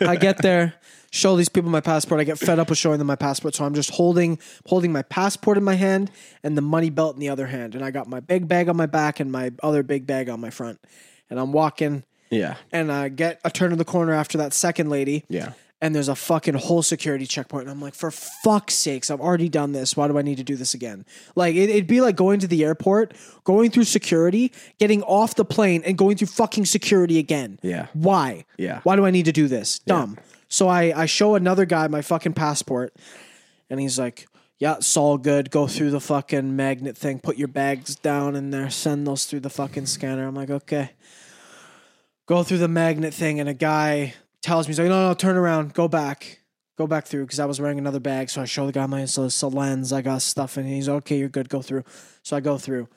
I 0.00 0.16
get 0.16 0.38
there, 0.42 0.74
show 1.10 1.34
these 1.34 1.48
people 1.48 1.70
my 1.70 1.80
passport. 1.80 2.20
I 2.20 2.24
get 2.24 2.38
fed 2.38 2.58
up 2.58 2.68
with 2.68 2.78
showing 2.78 2.98
them 2.98 3.06
my 3.06 3.16
passport, 3.16 3.54
so 3.54 3.64
I'm 3.64 3.74
just 3.74 3.90
holding 3.90 4.38
holding 4.66 4.92
my 4.92 5.02
passport 5.02 5.56
in 5.56 5.64
my 5.64 5.74
hand 5.74 6.10
and 6.44 6.56
the 6.56 6.62
money 6.62 6.90
belt 6.90 7.14
in 7.14 7.20
the 7.20 7.30
other 7.30 7.46
hand, 7.46 7.74
and 7.74 7.82
I 7.84 7.90
got 7.90 8.06
my 8.06 8.20
big 8.20 8.46
bag 8.48 8.68
on 8.68 8.76
my 8.76 8.86
back 8.86 9.18
and 9.18 9.32
my 9.32 9.50
other 9.62 9.82
big 9.82 10.06
bag 10.06 10.28
on 10.28 10.40
my 10.40 10.50
front, 10.50 10.78
and 11.30 11.40
I'm 11.40 11.52
walking, 11.52 12.04
yeah. 12.30 12.56
and 12.72 12.90
I 12.90 13.08
get 13.08 13.40
a 13.44 13.50
turn 13.50 13.72
of 13.72 13.78
the 13.78 13.84
corner 13.84 14.12
after 14.12 14.38
that 14.38 14.52
second 14.52 14.90
lady, 14.90 15.24
Yeah. 15.28 15.52
and 15.80 15.94
there's 15.94 16.08
a 16.08 16.14
fucking 16.16 16.54
whole 16.54 16.82
security 16.82 17.26
checkpoint. 17.26 17.62
And 17.64 17.70
I'm 17.70 17.80
like, 17.80 17.94
for 17.94 18.10
fuck's 18.10 18.74
sakes, 18.74 19.10
I've 19.10 19.20
already 19.20 19.48
done 19.48 19.72
this. 19.72 19.96
Why 19.96 20.08
do 20.08 20.18
I 20.18 20.22
need 20.22 20.36
to 20.38 20.44
do 20.44 20.56
this 20.56 20.74
again? 20.74 21.04
Like, 21.34 21.54
it, 21.54 21.68
it'd 21.70 21.86
be 21.86 22.00
like 22.00 22.16
going 22.16 22.40
to 22.40 22.46
the 22.46 22.64
airport, 22.64 23.14
going 23.44 23.70
through 23.70 23.84
security, 23.84 24.52
getting 24.78 25.02
off 25.02 25.34
the 25.34 25.44
plane, 25.44 25.82
and 25.84 25.96
going 25.98 26.16
through 26.16 26.28
fucking 26.28 26.64
security 26.66 27.18
again. 27.18 27.58
Yeah. 27.62 27.86
Why? 27.92 28.44
Yeah. 28.58 28.80
Why 28.82 28.96
do 28.96 29.04
I 29.06 29.10
need 29.10 29.26
to 29.26 29.32
do 29.32 29.48
this? 29.48 29.78
Dumb. 29.80 30.18
So 30.48 30.68
I, 30.68 30.92
I 31.02 31.06
show 31.06 31.34
another 31.34 31.64
guy 31.66 31.88
my 31.88 32.02
fucking 32.02 32.34
passport, 32.34 32.94
and 33.68 33.80
he's 33.80 33.98
like, 33.98 34.26
yeah, 34.58 34.76
it's 34.76 34.96
all 34.96 35.18
good. 35.18 35.50
Go 35.50 35.66
through 35.66 35.90
the 35.90 36.00
fucking 36.00 36.56
magnet 36.56 36.96
thing. 36.96 37.18
Put 37.18 37.36
your 37.36 37.48
bags 37.48 37.94
down 37.96 38.34
in 38.34 38.50
there. 38.50 38.70
Send 38.70 39.06
those 39.06 39.26
through 39.26 39.40
the 39.40 39.50
fucking 39.50 39.84
scanner. 39.84 40.26
I'm 40.26 40.34
like, 40.34 40.48
okay. 40.48 40.92
Go 42.26 42.42
through 42.42 42.58
the 42.58 42.68
magnet 42.68 43.14
thing, 43.14 43.40
and 43.40 43.48
a 43.48 43.54
guy 43.54 44.14
tells 44.42 44.66
me, 44.66 44.72
he's 44.72 44.78
like, 44.78 44.88
no, 44.88 45.08
no, 45.08 45.14
turn 45.14 45.36
around. 45.36 45.74
Go 45.74 45.88
back. 45.88 46.40
Go 46.76 46.86
back 46.86 47.06
through 47.06 47.24
because 47.24 47.40
I 47.40 47.46
was 47.46 47.60
wearing 47.60 47.78
another 47.78 48.00
bag. 48.00 48.28
So 48.28 48.42
I 48.42 48.44
show 48.44 48.66
the 48.66 48.72
guy 48.72 48.84
my 48.86 49.04
so 49.06 49.48
lens. 49.48 49.92
I 49.92 50.02
got 50.02 50.22
stuff 50.22 50.56
and. 50.56 50.68
He's 50.68 50.88
okay. 50.88 51.18
You're 51.18 51.28
good. 51.28 51.48
Go 51.48 51.62
through. 51.62 51.84
So 52.22 52.36
I 52.36 52.40
go 52.40 52.58
through. 52.58 52.88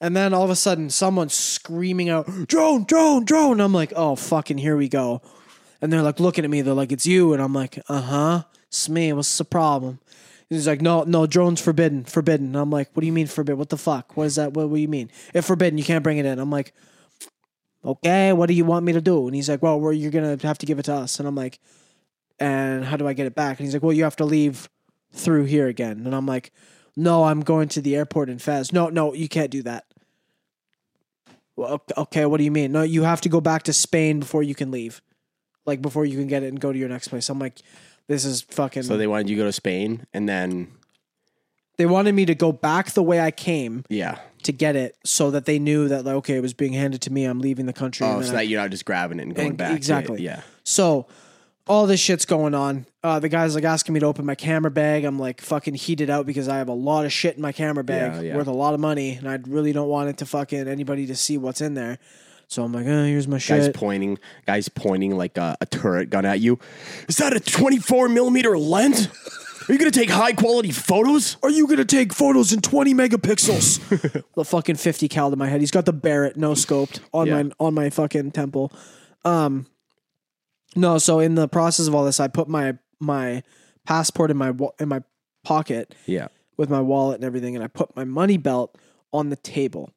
And 0.00 0.16
then 0.16 0.32
all 0.32 0.44
of 0.44 0.50
a 0.50 0.56
sudden, 0.56 0.90
someone's 0.90 1.34
screaming 1.34 2.08
out, 2.08 2.26
drone, 2.46 2.84
drone, 2.84 3.24
drone. 3.24 3.60
I'm 3.60 3.72
like, 3.72 3.92
oh, 3.96 4.14
fucking, 4.14 4.58
here 4.58 4.76
we 4.76 4.88
go. 4.88 5.22
And 5.82 5.92
they're 5.92 6.02
like 6.02 6.20
looking 6.20 6.44
at 6.44 6.50
me. 6.50 6.62
They're 6.62 6.74
like, 6.74 6.92
it's 6.92 7.06
you. 7.06 7.32
And 7.32 7.42
I'm 7.42 7.52
like, 7.52 7.80
uh 7.88 8.02
huh. 8.02 8.42
It's 8.68 8.88
me. 8.88 9.12
What's 9.12 9.36
the 9.36 9.44
problem? 9.44 9.98
He's 10.48 10.68
like, 10.68 10.80
no, 10.80 11.02
no, 11.02 11.26
drone's 11.26 11.60
forbidden, 11.60 12.04
forbidden. 12.04 12.48
And 12.48 12.56
I'm 12.56 12.70
like, 12.70 12.90
what 12.94 13.00
do 13.00 13.06
you 13.06 13.12
mean 13.12 13.26
forbidden? 13.26 13.58
What 13.58 13.70
the 13.70 13.76
fuck? 13.76 14.16
What 14.16 14.24
is 14.24 14.36
that? 14.36 14.52
What, 14.52 14.68
what 14.68 14.76
do 14.76 14.80
you 14.80 14.88
mean? 14.88 15.10
If 15.34 15.44
forbidden, 15.44 15.78
you 15.78 15.84
can't 15.84 16.04
bring 16.04 16.18
it 16.18 16.26
in. 16.26 16.38
I'm 16.38 16.50
like, 16.50 16.72
okay, 17.84 18.32
what 18.32 18.46
do 18.46 18.54
you 18.54 18.64
want 18.64 18.84
me 18.84 18.92
to 18.92 19.00
do? 19.00 19.26
And 19.26 19.34
he's 19.34 19.48
like, 19.48 19.62
well, 19.62 19.92
you're 19.92 20.10
gonna 20.10 20.38
have 20.42 20.58
to 20.58 20.66
give 20.66 20.78
it 20.78 20.84
to 20.84 20.94
us. 20.94 21.18
And 21.18 21.28
I'm 21.28 21.34
like, 21.34 21.58
and 22.38 22.84
how 22.84 22.96
do 22.96 23.06
I 23.06 23.12
get 23.12 23.26
it 23.26 23.34
back? 23.34 23.58
And 23.58 23.66
he's 23.66 23.74
like, 23.74 23.82
well, 23.82 23.92
you 23.92 24.04
have 24.04 24.16
to 24.16 24.24
leave 24.24 24.68
through 25.12 25.44
here 25.44 25.66
again. 25.66 26.02
And 26.04 26.14
I'm 26.14 26.26
like, 26.26 26.52
no, 26.96 27.24
I'm 27.24 27.40
going 27.40 27.68
to 27.70 27.80
the 27.80 27.96
airport 27.96 28.28
in 28.28 28.38
Fez. 28.38 28.72
No, 28.72 28.88
no, 28.88 29.14
you 29.14 29.28
can't 29.28 29.50
do 29.50 29.62
that. 29.62 29.86
Well, 31.56 31.74
ok- 31.74 31.94
okay, 31.96 32.26
what 32.26 32.38
do 32.38 32.44
you 32.44 32.50
mean? 32.50 32.72
No, 32.72 32.82
you 32.82 33.02
have 33.02 33.20
to 33.22 33.28
go 33.28 33.40
back 33.40 33.64
to 33.64 33.72
Spain 33.72 34.20
before 34.20 34.42
you 34.42 34.54
can 34.54 34.70
leave, 34.70 35.02
like 35.66 35.82
before 35.82 36.04
you 36.04 36.16
can 36.16 36.28
get 36.28 36.42
it 36.42 36.48
and 36.48 36.60
go 36.60 36.72
to 36.72 36.78
your 36.78 36.88
next 36.88 37.08
place. 37.08 37.28
I'm 37.28 37.38
like, 37.38 37.60
this 38.06 38.24
is 38.24 38.42
fucking. 38.42 38.84
So 38.84 38.96
they 38.96 39.06
wanted 39.06 39.28
you 39.28 39.36
to 39.36 39.42
go 39.42 39.46
to 39.46 39.52
Spain 39.52 40.06
and 40.12 40.28
then 40.28 40.68
they 41.78 41.86
wanted 41.86 42.14
me 42.14 42.26
to 42.26 42.34
go 42.34 42.52
back 42.52 42.90
the 42.90 43.02
way 43.02 43.20
I 43.20 43.30
came 43.30 43.84
yeah. 43.88 44.18
to 44.42 44.52
get 44.52 44.76
it, 44.76 44.96
so 45.04 45.30
that 45.30 45.46
they 45.46 45.58
knew 45.58 45.88
that 45.88 46.04
like, 46.04 46.14
okay, 46.16 46.34
it 46.36 46.42
was 46.42 46.52
being 46.54 46.74
handed 46.74 47.00
to 47.02 47.12
me. 47.12 47.24
I'm 47.24 47.40
leaving 47.40 47.64
the 47.66 47.72
country. 47.72 48.06
and 48.06 48.16
Oh, 48.16 48.18
then 48.20 48.28
so 48.28 48.32
I- 48.34 48.36
that 48.36 48.48
you're 48.48 48.60
not 48.60 48.70
just 48.70 48.84
grabbing 48.84 49.18
it 49.20 49.22
and 49.22 49.34
going 49.34 49.56
back. 49.56 49.68
to 49.68 49.74
it. 49.74 49.76
exactly. 49.76 50.22
Yeah. 50.22 50.42
So 50.64 51.06
all 51.66 51.86
this 51.86 52.00
shit's 52.00 52.24
going 52.24 52.54
on. 52.54 52.86
Uh, 53.04 53.18
the 53.20 53.28
guy's 53.28 53.54
like 53.54 53.64
asking 53.64 53.92
me 53.94 54.00
to 54.00 54.06
open 54.06 54.24
my 54.26 54.34
camera 54.34 54.70
bag. 54.70 55.04
I'm 55.04 55.18
like 55.18 55.40
fucking 55.40 55.74
heated 55.74 56.08
out 56.10 56.26
because 56.26 56.48
I 56.48 56.56
have 56.58 56.68
a 56.68 56.72
lot 56.74 57.04
of 57.06 57.12
shit 57.12 57.36
in 57.36 57.42
my 57.42 57.52
camera 57.52 57.84
bag 57.84 58.14
Yeah, 58.14 58.20
yeah. 58.20 58.36
worth 58.36 58.46
a 58.46 58.52
lot 58.52 58.74
of 58.74 58.80
money, 58.80 59.12
and 59.16 59.28
I 59.28 59.38
really 59.46 59.72
don't 59.72 59.88
want 59.88 60.08
it 60.08 60.16
to 60.18 60.26
fucking 60.26 60.66
anybody 60.66 61.06
to 61.06 61.14
see 61.16 61.38
what's 61.38 61.60
in 61.60 61.74
there. 61.74 61.98
So 62.50 62.64
I'm 62.64 62.72
like, 62.72 62.86
oh, 62.86 63.04
here's 63.04 63.28
my 63.28 63.36
Guys 63.36 63.66
shit. 63.66 63.74
pointing, 63.74 64.18
guys 64.46 64.70
pointing 64.70 65.14
like 65.14 65.36
a, 65.36 65.58
a 65.60 65.66
turret 65.66 66.08
gun 66.08 66.24
at 66.24 66.40
you. 66.40 66.58
Is 67.06 67.18
that 67.18 67.36
a 67.36 67.40
24 67.40 68.08
millimeter 68.08 68.56
lens? 68.56 69.08
Are 69.68 69.72
you 69.72 69.78
gonna 69.78 69.90
take 69.90 70.08
high 70.10 70.32
quality 70.32 70.70
photos? 70.70 71.36
Are 71.42 71.50
you 71.50 71.66
gonna 71.66 71.84
take 71.84 72.12
photos 72.14 72.52
in 72.52 72.60
20 72.60 72.94
megapixels? 72.94 74.24
the 74.34 74.44
fucking 74.44 74.76
50 74.76 75.08
cal 75.08 75.30
to 75.30 75.36
my 75.36 75.46
head. 75.48 75.60
He's 75.60 75.70
got 75.70 75.84
the 75.84 75.92
Barrett 75.92 76.36
no 76.36 76.52
scoped 76.52 77.00
on 77.12 77.26
Yeah. 77.26 77.42
my 77.42 77.50
on 77.60 77.74
my 77.74 77.90
fucking 77.90 78.30
temple. 78.32 78.72
Um, 79.24 79.66
no. 80.74 80.98
So 80.98 81.20
in 81.20 81.34
the 81.34 81.48
process 81.48 81.86
of 81.86 81.94
all 81.94 82.04
this, 82.04 82.18
I 82.20 82.28
put 82.28 82.48
my 82.48 82.78
my 82.98 83.42
passport 83.84 84.30
in 84.30 84.36
my 84.38 84.52
in 84.80 84.88
my 84.88 85.02
pocket. 85.44 85.94
Yeah. 86.06 86.28
with 86.56 86.68
my 86.70 86.80
wallet 86.80 87.16
and 87.16 87.24
everything, 87.24 87.54
and 87.54 87.62
I 87.62 87.68
put 87.68 87.94
my 87.94 88.04
money 88.04 88.36
belt 88.36 88.76
on 89.12 89.28
the 89.30 89.36
table 89.36 89.92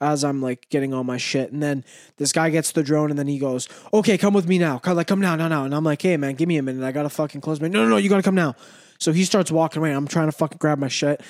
as 0.00 0.24
I'm 0.24 0.42
like 0.42 0.68
getting 0.68 0.92
all 0.92 1.04
my 1.04 1.16
shit. 1.16 1.52
And 1.52 1.62
then 1.62 1.84
this 2.16 2.32
guy 2.32 2.50
gets 2.50 2.72
the 2.72 2.82
drone, 2.82 3.10
and 3.10 3.18
then 3.18 3.28
he 3.28 3.38
goes, 3.38 3.68
"Okay, 3.94 4.18
come 4.18 4.34
with 4.34 4.48
me 4.48 4.58
now. 4.58 4.78
Come, 4.78 4.96
like, 4.96 5.06
come 5.06 5.20
now, 5.20 5.36
now, 5.36 5.48
now." 5.48 5.64
And 5.64 5.74
I'm 5.74 5.84
like, 5.84 6.02
"Hey, 6.02 6.16
man, 6.16 6.34
give 6.34 6.48
me 6.48 6.56
a 6.56 6.62
minute. 6.62 6.84
I 6.84 6.92
gotta 6.92 7.08
fucking 7.08 7.40
close 7.40 7.60
my. 7.60 7.68
No, 7.68 7.84
no, 7.84 7.90
no, 7.90 7.96
you 7.98 8.08
gotta 8.08 8.22
come 8.22 8.34
now." 8.34 8.54
So 8.98 9.12
he 9.12 9.24
starts 9.24 9.50
walking 9.50 9.80
away. 9.80 9.92
I'm 9.92 10.08
trying 10.08 10.28
to 10.28 10.32
fucking 10.32 10.58
grab 10.58 10.78
my 10.78 10.88
shit, 10.88 11.22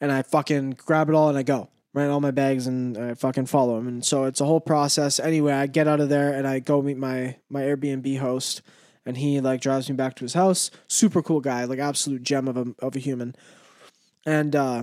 and 0.00 0.12
I 0.12 0.22
fucking 0.22 0.78
grab 0.84 1.08
it 1.08 1.14
all 1.14 1.28
and 1.28 1.38
I 1.38 1.42
go. 1.42 1.68
Right, 1.94 2.06
all 2.06 2.20
my 2.20 2.30
bags 2.30 2.66
and 2.66 2.96
I 2.96 3.12
fucking 3.12 3.44
follow 3.44 3.76
him, 3.76 3.86
and 3.86 4.02
so 4.02 4.24
it's 4.24 4.40
a 4.40 4.46
whole 4.46 4.62
process. 4.62 5.20
Anyway, 5.20 5.52
I 5.52 5.66
get 5.66 5.86
out 5.86 6.00
of 6.00 6.08
there 6.08 6.32
and 6.32 6.46
I 6.46 6.58
go 6.58 6.80
meet 6.80 6.96
my 6.96 7.36
my 7.50 7.60
Airbnb 7.60 8.18
host, 8.18 8.62
and 9.04 9.14
he 9.14 9.42
like 9.42 9.60
drives 9.60 9.90
me 9.90 9.94
back 9.94 10.14
to 10.14 10.24
his 10.24 10.32
house. 10.32 10.70
Super 10.88 11.22
cool 11.22 11.40
guy, 11.40 11.64
like 11.64 11.78
absolute 11.78 12.22
gem 12.22 12.48
of 12.48 12.56
a 12.56 12.74
of 12.78 12.96
a 12.96 12.98
human 12.98 13.36
and 14.26 14.54
uh 14.54 14.82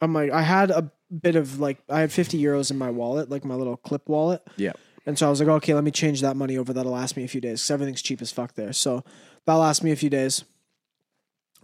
I'm 0.00 0.14
like 0.14 0.30
I 0.30 0.42
had 0.42 0.70
a 0.70 0.90
bit 1.10 1.36
of 1.36 1.58
like 1.58 1.78
I 1.88 2.00
had 2.00 2.12
50 2.12 2.40
euros 2.40 2.70
in 2.70 2.78
my 2.78 2.90
wallet, 2.90 3.30
like 3.30 3.44
my 3.44 3.54
little 3.54 3.76
clip 3.76 4.08
wallet. 4.08 4.46
Yeah. 4.56 4.72
And 5.06 5.18
so 5.18 5.26
I 5.26 5.30
was 5.30 5.40
like, 5.40 5.48
okay, 5.48 5.74
let 5.74 5.84
me 5.84 5.90
change 5.90 6.20
that 6.20 6.36
money 6.36 6.58
over. 6.58 6.72
That'll 6.72 6.92
last 6.92 7.16
me 7.16 7.24
a 7.24 7.28
few 7.28 7.40
days 7.40 7.62
because 7.62 7.70
everything's 7.70 8.02
cheap 8.02 8.20
as 8.20 8.30
fuck 8.30 8.54
there. 8.54 8.72
So 8.74 9.04
that'll 9.46 9.62
last 9.62 9.82
me 9.82 9.90
a 9.90 9.96
few 9.96 10.10
days. 10.10 10.44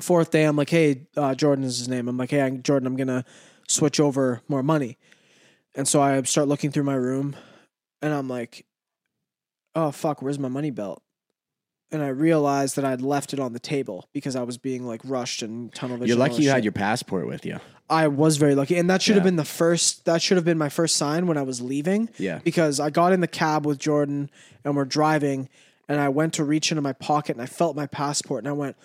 Fourth 0.00 0.30
day, 0.30 0.44
I'm 0.44 0.56
like, 0.56 0.70
hey, 0.70 1.06
uh, 1.16 1.34
Jordan 1.34 1.64
is 1.64 1.78
his 1.78 1.88
name. 1.88 2.08
I'm 2.08 2.16
like, 2.16 2.30
hey, 2.30 2.40
I'm- 2.42 2.62
Jordan, 2.62 2.86
I'm 2.86 2.96
gonna 2.96 3.24
switch 3.68 4.00
over 4.00 4.42
more 4.48 4.62
money. 4.62 4.98
And 5.74 5.86
so 5.88 6.00
I 6.02 6.20
start 6.22 6.48
looking 6.48 6.70
through 6.70 6.84
my 6.84 6.94
room, 6.94 7.36
and 8.02 8.12
I'm 8.12 8.28
like, 8.28 8.66
oh 9.74 9.90
fuck, 9.90 10.22
where's 10.22 10.38
my 10.38 10.48
money 10.48 10.70
belt? 10.70 11.02
And 11.90 12.02
I 12.02 12.08
realized 12.08 12.76
that 12.76 12.84
I'd 12.84 13.00
left 13.02 13.32
it 13.32 13.38
on 13.40 13.52
the 13.52 13.60
table 13.60 14.08
because 14.12 14.34
I 14.36 14.42
was 14.42 14.58
being 14.58 14.84
like 14.86 15.00
rushed 15.04 15.42
and 15.42 15.72
tunnel 15.74 15.96
vision. 15.96 16.08
You're 16.08 16.16
lucky 16.18 16.36
you 16.36 16.42
shit. 16.44 16.52
had 16.52 16.64
your 16.64 16.72
passport 16.72 17.26
with 17.26 17.44
you. 17.46 17.60
I 17.88 18.08
was 18.08 18.36
very 18.36 18.54
lucky, 18.54 18.76
and 18.78 18.88
that 18.90 19.02
should 19.02 19.14
have 19.14 19.24
been 19.24 19.36
the 19.36 19.44
first. 19.44 20.04
That 20.06 20.22
should 20.22 20.36
have 20.36 20.44
been 20.44 20.58
my 20.58 20.68
first 20.70 20.96
sign 20.96 21.26
when 21.26 21.36
I 21.36 21.42
was 21.42 21.60
leaving. 21.60 22.08
Yeah. 22.18 22.38
because 22.42 22.80
I 22.80 22.90
got 22.90 23.12
in 23.12 23.20
the 23.20 23.28
cab 23.28 23.66
with 23.66 23.78
Jordan 23.78 24.30
and 24.64 24.74
we're 24.74 24.86
driving, 24.86 25.48
and 25.88 26.00
I 26.00 26.08
went 26.08 26.32
to 26.34 26.44
reach 26.44 26.72
into 26.72 26.82
my 26.82 26.94
pocket 26.94 27.36
and 27.36 27.42
I 27.42 27.46
felt 27.46 27.76
my 27.76 27.86
passport, 27.86 28.42
and 28.42 28.48
I 28.48 28.52
went, 28.52 28.76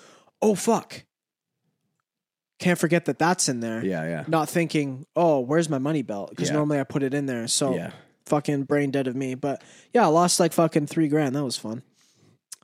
"Oh 0.41 0.55
fuck!" 0.55 1.03
Can't 2.59 2.77
forget 2.77 3.05
that 3.05 3.17
that's 3.19 3.47
in 3.47 3.61
there. 3.61 3.83
Yeah, 3.85 4.03
yeah. 4.03 4.23
Not 4.27 4.49
thinking, 4.49 5.05
"Oh, 5.15 5.39
where's 5.39 5.69
my 5.69 5.77
money 5.79 6.01
belt?" 6.01 6.29
Because 6.31 6.49
Yeah. 6.49 6.55
normally 6.55 6.79
I 6.79 6.83
put 6.83 7.03
it 7.03 7.13
in 7.13 7.25
there. 7.25 7.47
So 7.47 7.73
Yeah. 7.75 7.91
fucking 8.25 8.63
brain 8.63 8.91
dead 8.91 9.07
of 9.07 9.15
me. 9.15 9.33
But 9.35 9.63
yeah, 9.93 10.03
I 10.03 10.07
lost 10.07 10.39
like 10.39 10.51
fucking 10.51 10.87
three 10.87 11.07
grand. 11.07 11.35
That 11.35 11.43
was 11.45 11.57
fun. 11.57 11.83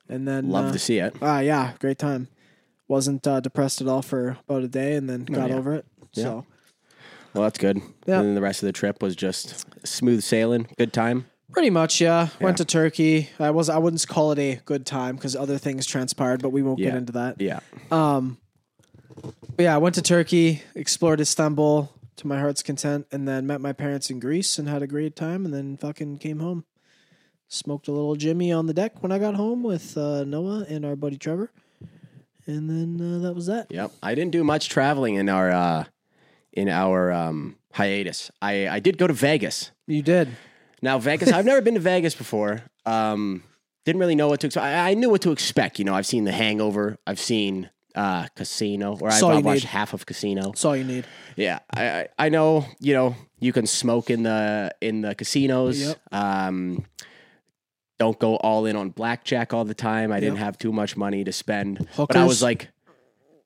And 0.10 0.28
then 0.28 0.50
Love 0.50 0.66
uh, 0.66 0.72
to 0.74 0.80
see 0.80 1.00
it. 1.00 1.16
Ah, 1.22 1.40
yeah, 1.40 1.74
great 1.80 1.98
time. 1.98 2.28
Wasn't 2.88 3.26
uh, 3.26 3.40
depressed 3.40 3.82
at 3.82 3.88
all 3.88 4.02
for 4.02 4.38
about 4.48 4.64
a 4.64 4.68
day, 4.68 4.96
and 4.96 5.10
then 5.10 5.24
got 5.26 5.46
Oh, 5.46 5.48
yeah. 5.48 5.56
over 5.56 5.74
it. 5.74 5.86
So 6.12 6.46
Well, 7.34 7.44
that's 7.44 7.58
good. 7.58 7.78
Yeah. 8.06 8.20
And 8.20 8.28
then 8.30 8.36
the 8.36 8.42
rest 8.42 8.62
of 8.64 8.68
the 8.68 8.74
trip 8.74 9.02
was 9.02 9.16
just 9.16 9.66
smooth 9.86 10.22
sailing, 10.24 10.68
good 10.78 10.94
time. 10.94 11.26
Pretty 11.56 11.70
much, 11.70 12.02
yeah. 12.02 12.28
Went 12.42 12.58
to 12.58 12.66
Turkey. 12.66 13.30
I 13.40 13.50
was 13.52 13.70
I 13.70 13.78
wouldn't 13.78 14.06
call 14.06 14.34
it 14.34 14.40
a 14.40 14.60
good 14.66 14.86
time 14.86 15.16
because 15.16 15.38
other 15.38 15.58
things 15.58 15.86
transpired, 15.86 16.42
but 16.42 16.50
we 16.50 16.62
won't 16.62 16.80
get 16.80 16.94
into 16.94 17.14
that. 17.14 17.40
Yeah. 17.40 17.62
Um, 17.92 18.38
yeah, 19.58 19.74
I 19.74 19.78
went 19.78 19.96
to 19.96 20.02
Turkey, 20.02 20.64
explored 20.76 21.22
Istanbul 21.22 21.90
to 22.18 22.28
my 22.28 22.40
heart's 22.40 22.62
content, 22.62 23.08
and 23.10 23.26
then 23.26 23.48
met 23.48 23.62
my 23.62 23.72
parents 23.72 24.10
in 24.10 24.20
Greece 24.20 24.60
and 24.60 24.68
had 24.68 24.84
a 24.84 24.88
great 24.88 25.16
time, 25.16 25.46
and 25.46 25.54
then 25.54 25.78
fucking 25.78 26.18
came 26.18 26.40
home. 26.40 26.66
Smoked 27.48 27.88
a 27.88 27.92
little 27.94 28.16
Jimmy 28.16 28.52
on 28.52 28.66
the 28.66 28.74
deck 28.74 29.02
when 29.02 29.14
I 29.14 29.18
got 29.18 29.36
home 29.36 29.64
with 29.64 29.98
uh, 29.98 30.26
Noah 30.26 30.66
and 30.68 30.86
our 30.86 30.98
buddy 30.98 31.18
Trevor, 31.18 31.52
and 32.46 32.70
then 32.70 33.00
uh, 33.00 33.20
that 33.20 33.34
was 33.34 33.46
that. 33.46 33.72
Yep. 33.72 33.94
I 34.04 34.14
didn't 34.14 34.32
do 34.32 34.44
much 34.44 34.68
traveling 34.68 35.16
in 35.16 35.30
our 35.30 35.52
uh 35.52 35.86
in 36.52 36.68
our 36.68 37.14
um 37.14 37.56
hiatus. 37.72 38.30
I 38.42 38.68
I 38.68 38.80
did 38.80 38.98
go 38.98 39.08
to 39.08 39.14
Vegas. 39.14 39.72
You 39.88 40.02
did. 40.02 40.36
Now 40.82 40.98
Vegas, 41.00 41.32
I've 41.32 41.46
never 41.46 41.62
been 41.62 41.74
to 41.76 41.80
Vegas 41.80 42.16
before. 42.16 42.64
Um 42.86 43.44
didn't 43.86 44.00
really 44.00 44.16
know 44.16 44.28
what 44.28 44.40
to 44.40 44.48
expect. 44.48 44.66
I, 44.66 44.92
I 44.92 44.94
knew 44.96 45.10
what 45.10 45.22
to 45.22 45.32
expect, 45.32 45.78
you 45.80 45.86
know. 45.86 45.94
I've 45.94 46.08
seen 46.08 46.24
The 46.24 46.32
Hangover, 46.32 46.98
I've 47.06 47.20
seen 47.20 47.70
uh 47.94 48.28
Casino, 48.36 48.98
or 49.00 49.10
I've, 49.10 49.24
I've 49.24 49.46
watched 49.46 49.64
need. 49.64 49.70
half 49.70 49.94
of 49.94 50.06
Casino. 50.06 50.48
That's 50.48 50.66
all 50.66 50.76
you 50.76 50.84
need. 50.84 51.06
Yeah, 51.36 51.60
I, 51.74 51.88
I 51.88 52.08
I 52.20 52.30
know. 52.30 52.66
You 52.80 52.94
know, 52.94 53.16
you 53.40 53.54
can 53.54 53.68
smoke 53.68 54.10
in 54.10 54.24
the 54.24 54.74
in 54.82 55.02
the 55.02 55.16
casinos. 55.16 55.82
Yep. 55.82 55.98
Um, 56.12 56.86
don't 57.98 58.20
go 58.20 58.36
all 58.38 58.66
in 58.66 58.76
on 58.76 58.90
blackjack 58.90 59.54
all 59.54 59.64
the 59.64 59.74
time. 59.74 60.12
I 60.12 60.20
didn't 60.20 60.38
have 60.38 60.58
too 60.58 60.74
much 60.74 60.98
money 60.98 61.24
to 61.24 61.32
spend, 61.32 61.88
but 61.96 62.18
I 62.18 62.26
was 62.26 62.42
like, 62.44 62.70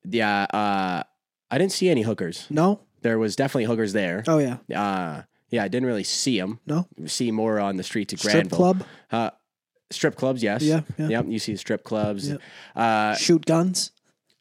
yeah. 0.04 0.46
Uh, 0.52 1.02
I 1.52 1.58
didn't 1.58 1.72
see 1.72 1.88
any 1.88 2.02
hookers. 2.02 2.46
No. 2.50 2.80
There 3.02 3.18
was 3.18 3.36
definitely 3.36 3.64
hookers 3.64 3.92
there. 3.92 4.24
Oh 4.26 4.38
yeah. 4.38 4.56
Uh, 4.74 5.22
yeah, 5.50 5.62
I 5.64 5.68
didn't 5.68 5.86
really 5.86 6.04
see 6.04 6.38
them. 6.38 6.60
No. 6.66 6.86
See 7.06 7.30
more 7.30 7.60
on 7.60 7.76
the 7.76 7.82
streets 7.82 8.12
of 8.12 8.20
Granville. 8.20 8.40
Strip 8.46 8.50
Granville. 8.50 8.86
club. 8.86 8.86
Uh, 9.10 9.30
strip 9.90 10.16
clubs, 10.16 10.42
yes. 10.42 10.62
Yeah, 10.62 10.80
yeah. 10.98 11.08
Yep. 11.08 11.26
You 11.28 11.38
see 11.38 11.56
strip 11.56 11.84
clubs. 11.84 12.28
Yep. 12.30 12.40
Uh, 12.76 13.14
Shoot 13.16 13.46
guns. 13.46 13.92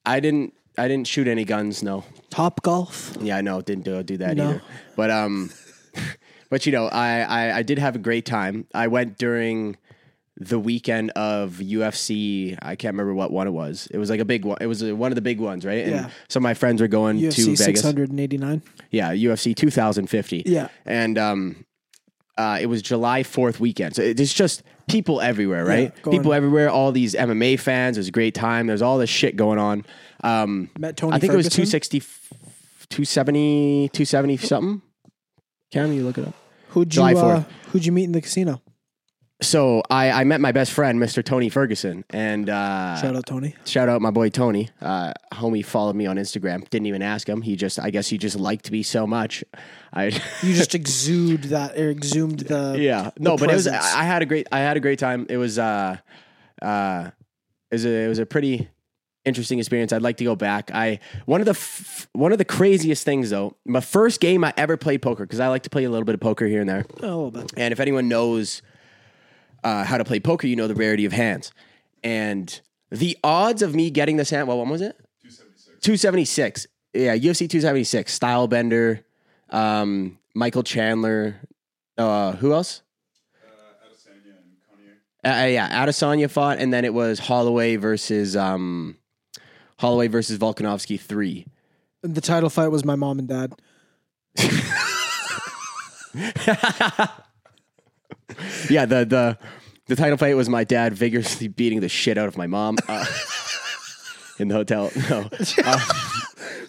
I 0.06 0.19
didn't. 0.19 0.54
I 0.78 0.88
didn't 0.88 1.08
shoot 1.08 1.28
any 1.28 1.43
guns. 1.43 1.84
No. 1.84 2.06
Top 2.30 2.62
golf. 2.62 3.17
Yeah, 3.19 3.36
I 3.38 3.41
know. 3.41 3.62
Didn't 3.62 3.84
do, 3.84 4.02
do 4.02 4.15
that 4.17 4.38
No. 4.38 4.50
either. 4.52 4.62
But 4.95 5.12
um, 5.12 5.50
but 6.50 6.65
you 6.65 6.72
know, 6.72 6.86
I, 6.88 7.19
I 7.22 7.58
I 7.58 7.63
did 7.63 7.80
have 7.80 7.95
a 7.95 8.00
great 8.00 8.26
time. 8.26 8.65
I 8.74 8.88
went 8.88 9.17
during 9.17 9.76
the 10.39 10.58
weekend 10.60 11.12
of 11.12 11.56
UFC. 11.56 12.58
I 12.62 12.75
can't 12.75 12.93
remember 12.93 13.13
what 13.13 13.32
one 13.32 13.47
it 13.47 13.52
was. 13.52 13.88
It 13.91 13.97
was 13.97 14.10
like 14.10 14.19
a 14.21 14.25
big 14.25 14.45
one. 14.45 14.58
It 14.62 14.67
was 14.67 14.84
one 14.84 15.12
of 15.12 15.15
the 15.15 15.21
big 15.21 15.39
ones, 15.39 15.65
right? 15.65 15.84
And 15.84 15.91
Yeah. 15.91 16.10
some 16.30 16.41
of 16.41 16.43
my 16.45 16.54
friends 16.54 16.82
were 16.82 16.88
going 16.88 17.17
to 17.19 17.25
UFC 17.28 17.58
Vegas. 17.58 17.84
and 17.84 18.19
eighty 18.19 18.38
nine. 18.38 18.62
Yeah, 18.91 19.12
UFC 19.13 19.54
2050. 19.56 20.43
Yeah. 20.45 20.69
and 20.86 21.17
um, 21.17 21.65
uh, 22.38 22.58
it 22.62 22.67
was 22.67 22.82
July 22.82 23.23
4th 23.23 23.60
weekend. 23.60 23.95
So 23.97 24.02
it's 24.02 24.34
just 24.34 24.63
people 24.88 25.19
everywhere, 25.19 25.65
right? 25.65 25.93
going- 26.02 26.17
people 26.17 26.34
everywhere. 26.34 26.69
All 26.69 26.91
these 26.93 27.13
MMA 27.13 27.60
fans. 27.60 27.97
It 27.97 27.99
was 27.99 28.08
a 28.08 28.12
great 28.12 28.34
time. 28.34 28.65
There's 28.67 28.82
all 28.82 28.97
this 28.97 29.10
shit 29.10 29.36
going 29.36 29.60
on. 29.60 29.86
Um, 30.23 30.69
Met 30.80 30.95
Tony. 30.95 31.15
I 31.15 31.19
think 31.19 31.34
it 31.34 31.36
was 31.36 31.47
Ferguson. 31.54 31.80
260, 31.89 31.99
270, 32.89 33.89
270 33.89 34.38
something. 34.38 34.82
Cam, 35.71 35.91
you 35.93 36.04
look 36.04 36.17
it 36.17 36.28
up. 36.28 36.34
Who'd 36.69 36.88
you 36.95 37.02
July 37.02 37.13
uh, 37.13 37.43
Who'd 37.71 37.86
you 37.86 37.91
meet 37.91 38.06
in 38.06 38.12
the 38.13 38.21
casino? 38.21 38.62
So 39.41 39.82
I, 39.89 40.12
I 40.12 40.23
met 40.25 40.41
my 40.41 40.52
best 40.52 40.73
friend, 40.73 40.99
Mr. 41.02 41.23
Tony 41.23 41.47
Ferguson, 41.47 42.04
and 42.10 42.49
uh, 42.49 42.99
Shout 42.99 43.15
out 43.15 43.25
Tony. 43.25 43.56
shout 43.65 43.88
out 43.88 44.02
my 44.02 44.12
boy 44.12 44.30
Tony. 44.30 44.69
Uh, 44.82 45.13
homie 45.32 45.63
followed 45.63 45.95
me 45.95 46.06
on 46.08 46.17
Instagram. 46.17 46.69
Didn't 46.69 46.88
even 46.88 47.02
ask 47.02 47.28
him. 47.28 47.41
He 47.41 47.56
just, 47.56 47.80
I 47.80 47.89
guess, 47.89 48.08
he 48.10 48.17
just 48.17 48.38
liked 48.38 48.69
me 48.69 48.84
so 48.84 49.08
much. 49.08 49.45
I, 49.93 50.06
You 50.43 50.54
just 50.54 50.75
exude 50.75 51.43
that 51.45 51.78
or 51.78 51.89
exhumed 51.89 52.39
the 52.41 52.75
yeah, 52.78 53.12
no, 53.17 53.38
but 53.38 53.49
it 53.49 53.54
was. 53.54 53.67
I 53.67 54.04
had 54.04 54.21
a 54.21 54.25
great, 54.25 54.47
I 54.52 54.60
had 54.60 54.75
a 54.75 54.82
great 54.82 54.99
time. 54.99 55.25
It 55.30 55.38
was, 55.38 55.58
uh, 55.58 55.95
uh, 56.62 57.12
it 57.71 57.75
was 57.75 57.86
a, 57.86 58.06
it 58.06 58.08
was 58.10 58.19
a 58.19 58.25
pretty 58.25 58.67
interesting 59.23 59.60
experience. 59.60 59.93
I'd 59.93 60.02
like 60.02 60.17
to 60.17 60.25
go 60.25 60.36
back. 60.36 60.69
I 60.73 60.99
one 61.25 61.39
of 61.39 61.45
the 61.45 61.52
f- 61.52 62.08
one 62.13 62.32
of 62.34 62.39
the 62.39 62.45
craziest 62.45 63.06
things 63.06 63.30
though. 63.30 63.56
My 63.65 63.80
first 63.82 64.19
game 64.19 64.43
I 64.43 64.54
ever 64.58 64.75
played 64.75 65.02
poker 65.02 65.23
because 65.25 65.39
I 65.39 65.47
like 65.47 65.63
to 65.63 65.69
play 65.69 65.86
a 65.86 65.89
little 65.89 66.06
bit 66.06 66.15
of 66.15 66.19
poker 66.21 66.45
here 66.45 66.60
and 66.62 66.69
there. 66.69 66.86
Oh, 67.02 67.32
but 67.32 67.54
And 67.56 67.71
if 67.71 67.80
anyone 67.80 68.08
knows 68.10 68.62
uh, 69.63 69.84
how 69.84 69.98
to 69.98 70.06
play 70.06 70.19
poker, 70.19 70.48
you 70.48 70.56
know 70.56 70.67
the 70.67 70.76
rarity 70.76 71.06
of 71.06 71.13
hands. 71.13 71.52
And 72.04 72.60
the 72.89 73.17
odds 73.24 73.62
of 73.62 73.76
me 73.76 73.89
getting 73.89 74.17
this 74.17 74.30
hand, 74.30 74.48
well, 74.48 74.58
what 74.58 74.67
was 74.67 74.82
it? 74.82 74.98
276. 75.24 75.80
276. 75.82 76.67
Yeah, 76.93 77.15
UFC 77.15 77.50
276. 77.50 78.13
Style 78.13 78.48
Bender, 78.48 79.06
um, 79.50 80.17
Michael 80.34 80.63
Chandler. 80.63 81.36
Uh, 81.98 82.32
who 82.34 82.54
else? 82.54 82.82
Uh, 83.36 83.86
Adesanya 83.86 84.38
and 84.38 85.24
conor 85.24 85.48
yeah, 85.50 85.86
Adesanya 85.86 86.30
fought, 86.30 86.60
and 86.60 86.74
then 86.74 86.86
it 86.86 86.93
was 86.93 87.19
Holloway 87.19 87.76
versus 87.76 88.38
um, 88.38 88.98
Holloway 89.78 90.08
versus 90.08 90.39
Volkanovski 90.39 91.00
three. 91.00 91.45
The 92.02 92.22
title 92.22 92.50
fight 92.50 92.69
was 92.69 92.86
my 92.86 92.95
mom 92.95 93.19
and 93.19 93.28
dad. 93.28 93.54
yeah, 98.69 98.86
the 98.86 99.06
the 99.06 99.38
the 99.88 99.95
title 99.95 100.17
fight 100.17 100.36
was 100.36 100.49
my 100.49 100.63
dad 100.63 100.93
vigorously 100.93 101.47
beating 101.47 101.80
the 101.80 101.89
shit 101.89 102.17
out 102.17 102.28
of 102.28 102.38
my 102.38 102.47
mom 102.47 102.78
uh, 102.88 103.06
in 104.39 104.47
the 104.47 104.56
hotel. 104.56 104.91
No, 105.10 105.28
uh, 105.65 105.80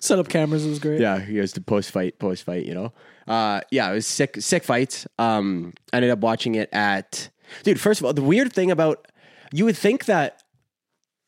Set 0.00 0.18
up 0.18 0.28
cameras. 0.28 0.64
It 0.64 0.70
was 0.70 0.78
great. 0.78 1.00
yeah, 1.00 1.18
he 1.20 1.34
goes 1.34 1.52
to 1.52 1.60
post 1.60 1.90
fight, 1.90 2.18
post 2.18 2.44
fight. 2.44 2.64
You 2.64 2.74
know, 2.74 2.92
uh, 3.28 3.60
yeah, 3.70 3.90
it 3.90 3.94
was 3.94 4.06
sick, 4.06 4.36
sick 4.40 4.64
fights. 4.64 5.06
Um, 5.18 5.74
I 5.92 5.96
ended 5.96 6.10
up 6.10 6.20
watching 6.20 6.54
it 6.54 6.70
at 6.72 7.28
dude. 7.64 7.78
First 7.78 8.00
of 8.00 8.06
all, 8.06 8.14
the 8.14 8.22
weird 8.22 8.52
thing 8.52 8.70
about 8.70 9.06
you 9.52 9.66
would 9.66 9.76
think 9.76 10.06
that 10.06 10.42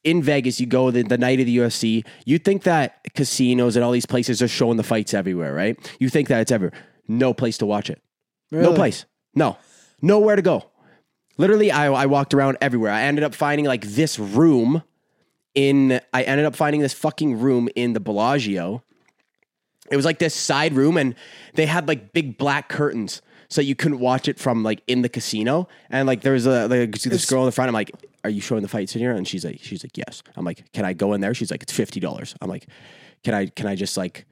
in 0.05 0.23
Vegas, 0.23 0.59
you 0.59 0.67
go 0.67 0.91
the, 0.91 1.03
the 1.03 1.19
night 1.19 1.39
of 1.39 1.47
the 1.47 1.59
UFC, 1.59 2.05
you 2.25 2.39
think 2.39 2.63
that 2.63 3.01
casinos 3.15 3.77
and 3.77 3.85
all 3.85 3.93
these 3.93 4.07
places 4.07 4.41
are 4.43 4.49
showing 4.49 4.77
the 4.77 4.83
fights 4.83 5.13
everywhere, 5.15 5.55
right? 5.55 5.77
You 6.01 6.09
think 6.09 6.29
that 6.29 6.41
it's 6.41 6.51
ever 6.51 6.73
no 7.07 7.35
place 7.35 7.59
to 7.59 7.67
watch 7.67 7.91
it. 7.91 8.01
No 8.51 8.73
place. 8.75 9.05
No. 9.35 9.57
Nowhere 10.03 10.37
to 10.37 10.43
go. 10.43 10.65
Literally, 11.39 11.71
I, 11.71 11.87
I 11.91 12.07
walked 12.07 12.35
around 12.35 12.59
everywhere. 12.61 12.93
I 12.93 13.03
ended 13.03 13.25
up 13.25 13.35
finding 13.35 13.65
like 13.65 13.83
this 13.83 14.19
room 14.19 14.83
in, 15.55 16.01
I 16.13 16.23
ended 16.23 16.45
up 16.47 16.57
finding 16.57 16.81
this 16.81 16.93
fucking 16.93 17.39
room 17.39 17.69
in 17.75 17.93
the 17.93 18.01
Bellagio. 18.01 18.83
It 19.91 19.97
was 19.97 20.05
like 20.05 20.19
this 20.19 20.35
side 20.35 20.75
room, 20.75 20.97
and 20.97 21.15
they 21.55 21.67
had 21.67 21.89
like 21.89 22.13
big 22.13 22.39
black 22.39 22.69
curtains. 22.69 23.23
So 23.49 23.61
you 23.61 23.75
couldn't 23.75 23.99
watch 23.99 24.29
it 24.29 24.39
from 24.39 24.63
like 24.63 24.83
in 24.87 25.03
the 25.03 25.11
casino, 25.11 25.69
and 25.91 26.07
like 26.07 26.23
there 26.23 26.33
was 26.33 26.47
a 26.47 26.67
like 26.69 26.97
see 26.97 27.11
this 27.11 27.29
girl 27.29 27.43
in 27.43 27.47
the 27.47 27.53
front. 27.53 27.69
I'm 27.69 27.75
like, 27.75 27.91
"Are 28.25 28.31
you 28.31 28.41
showing 28.41 28.63
the 28.63 28.69
fights 28.69 28.95
in 28.95 29.01
here?" 29.01 29.13
And 29.13 29.29
she's 29.29 29.45
like, 29.45 29.59
"She's 29.61 29.85
like, 29.85 29.99
yes." 29.99 30.23
I'm 30.37 30.47
like, 30.47 30.73
"Can 30.73 30.87
I 30.87 30.95
go 30.95 31.13
in 31.13 31.21
there?" 31.21 31.35
She's 31.35 31.51
like, 31.51 31.63
"It's 31.63 31.73
fifty 31.73 32.01
dollars." 32.01 32.35
I'm 32.41 32.49
like, 32.49 32.67
"Can 33.23 33.35
I? 33.35 33.47
Can 33.49 33.67
I 33.67 33.75
just 33.75 33.99
like, 33.99 34.25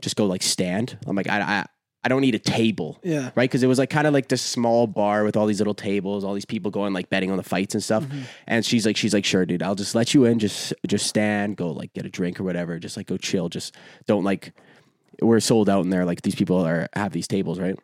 just 0.00 0.16
go 0.16 0.26
like 0.26 0.42
stand?" 0.42 0.98
I'm 1.06 1.16
like, 1.16 1.30
"I, 1.30 1.64
I, 2.06 2.08
don't 2.08 2.20
need 2.20 2.34
a 2.34 2.38
table." 2.38 2.98
Yeah. 3.02 3.30
right? 3.34 3.48
Because 3.48 3.62
it 3.62 3.66
was 3.66 3.78
like 3.78 3.90
kind 3.90 4.06
of 4.06 4.14
like 4.14 4.28
this 4.28 4.42
small 4.42 4.86
bar 4.86 5.24
with 5.24 5.36
all 5.36 5.46
these 5.46 5.60
little 5.60 5.74
tables, 5.74 6.24
all 6.24 6.34
these 6.34 6.44
people 6.44 6.70
going 6.70 6.92
like 6.92 7.10
betting 7.10 7.30
on 7.30 7.36
the 7.36 7.42
fights 7.42 7.74
and 7.74 7.82
stuff. 7.82 8.04
Mm-hmm. 8.04 8.20
And 8.46 8.64
she's 8.64 8.86
like, 8.86 8.96
she's 8.96 9.14
like, 9.14 9.24
sure, 9.24 9.44
dude, 9.44 9.62
I'll 9.62 9.74
just 9.74 9.94
let 9.94 10.14
you 10.14 10.24
in, 10.24 10.38
just 10.38 10.72
just 10.86 11.06
stand, 11.06 11.56
go 11.56 11.70
like 11.70 11.92
get 11.92 12.06
a 12.06 12.10
drink 12.10 12.40
or 12.40 12.44
whatever, 12.44 12.78
just 12.78 12.96
like 12.96 13.06
go 13.06 13.16
chill, 13.16 13.48
just 13.48 13.74
don't 14.06 14.24
like. 14.24 14.52
We're 15.22 15.40
sold 15.40 15.70
out 15.70 15.82
in 15.82 15.90
there. 15.90 16.04
Like 16.04 16.22
these 16.22 16.34
people 16.34 16.66
are 16.66 16.88
have 16.94 17.12
these 17.12 17.26
tables, 17.26 17.58
right? 17.58 17.78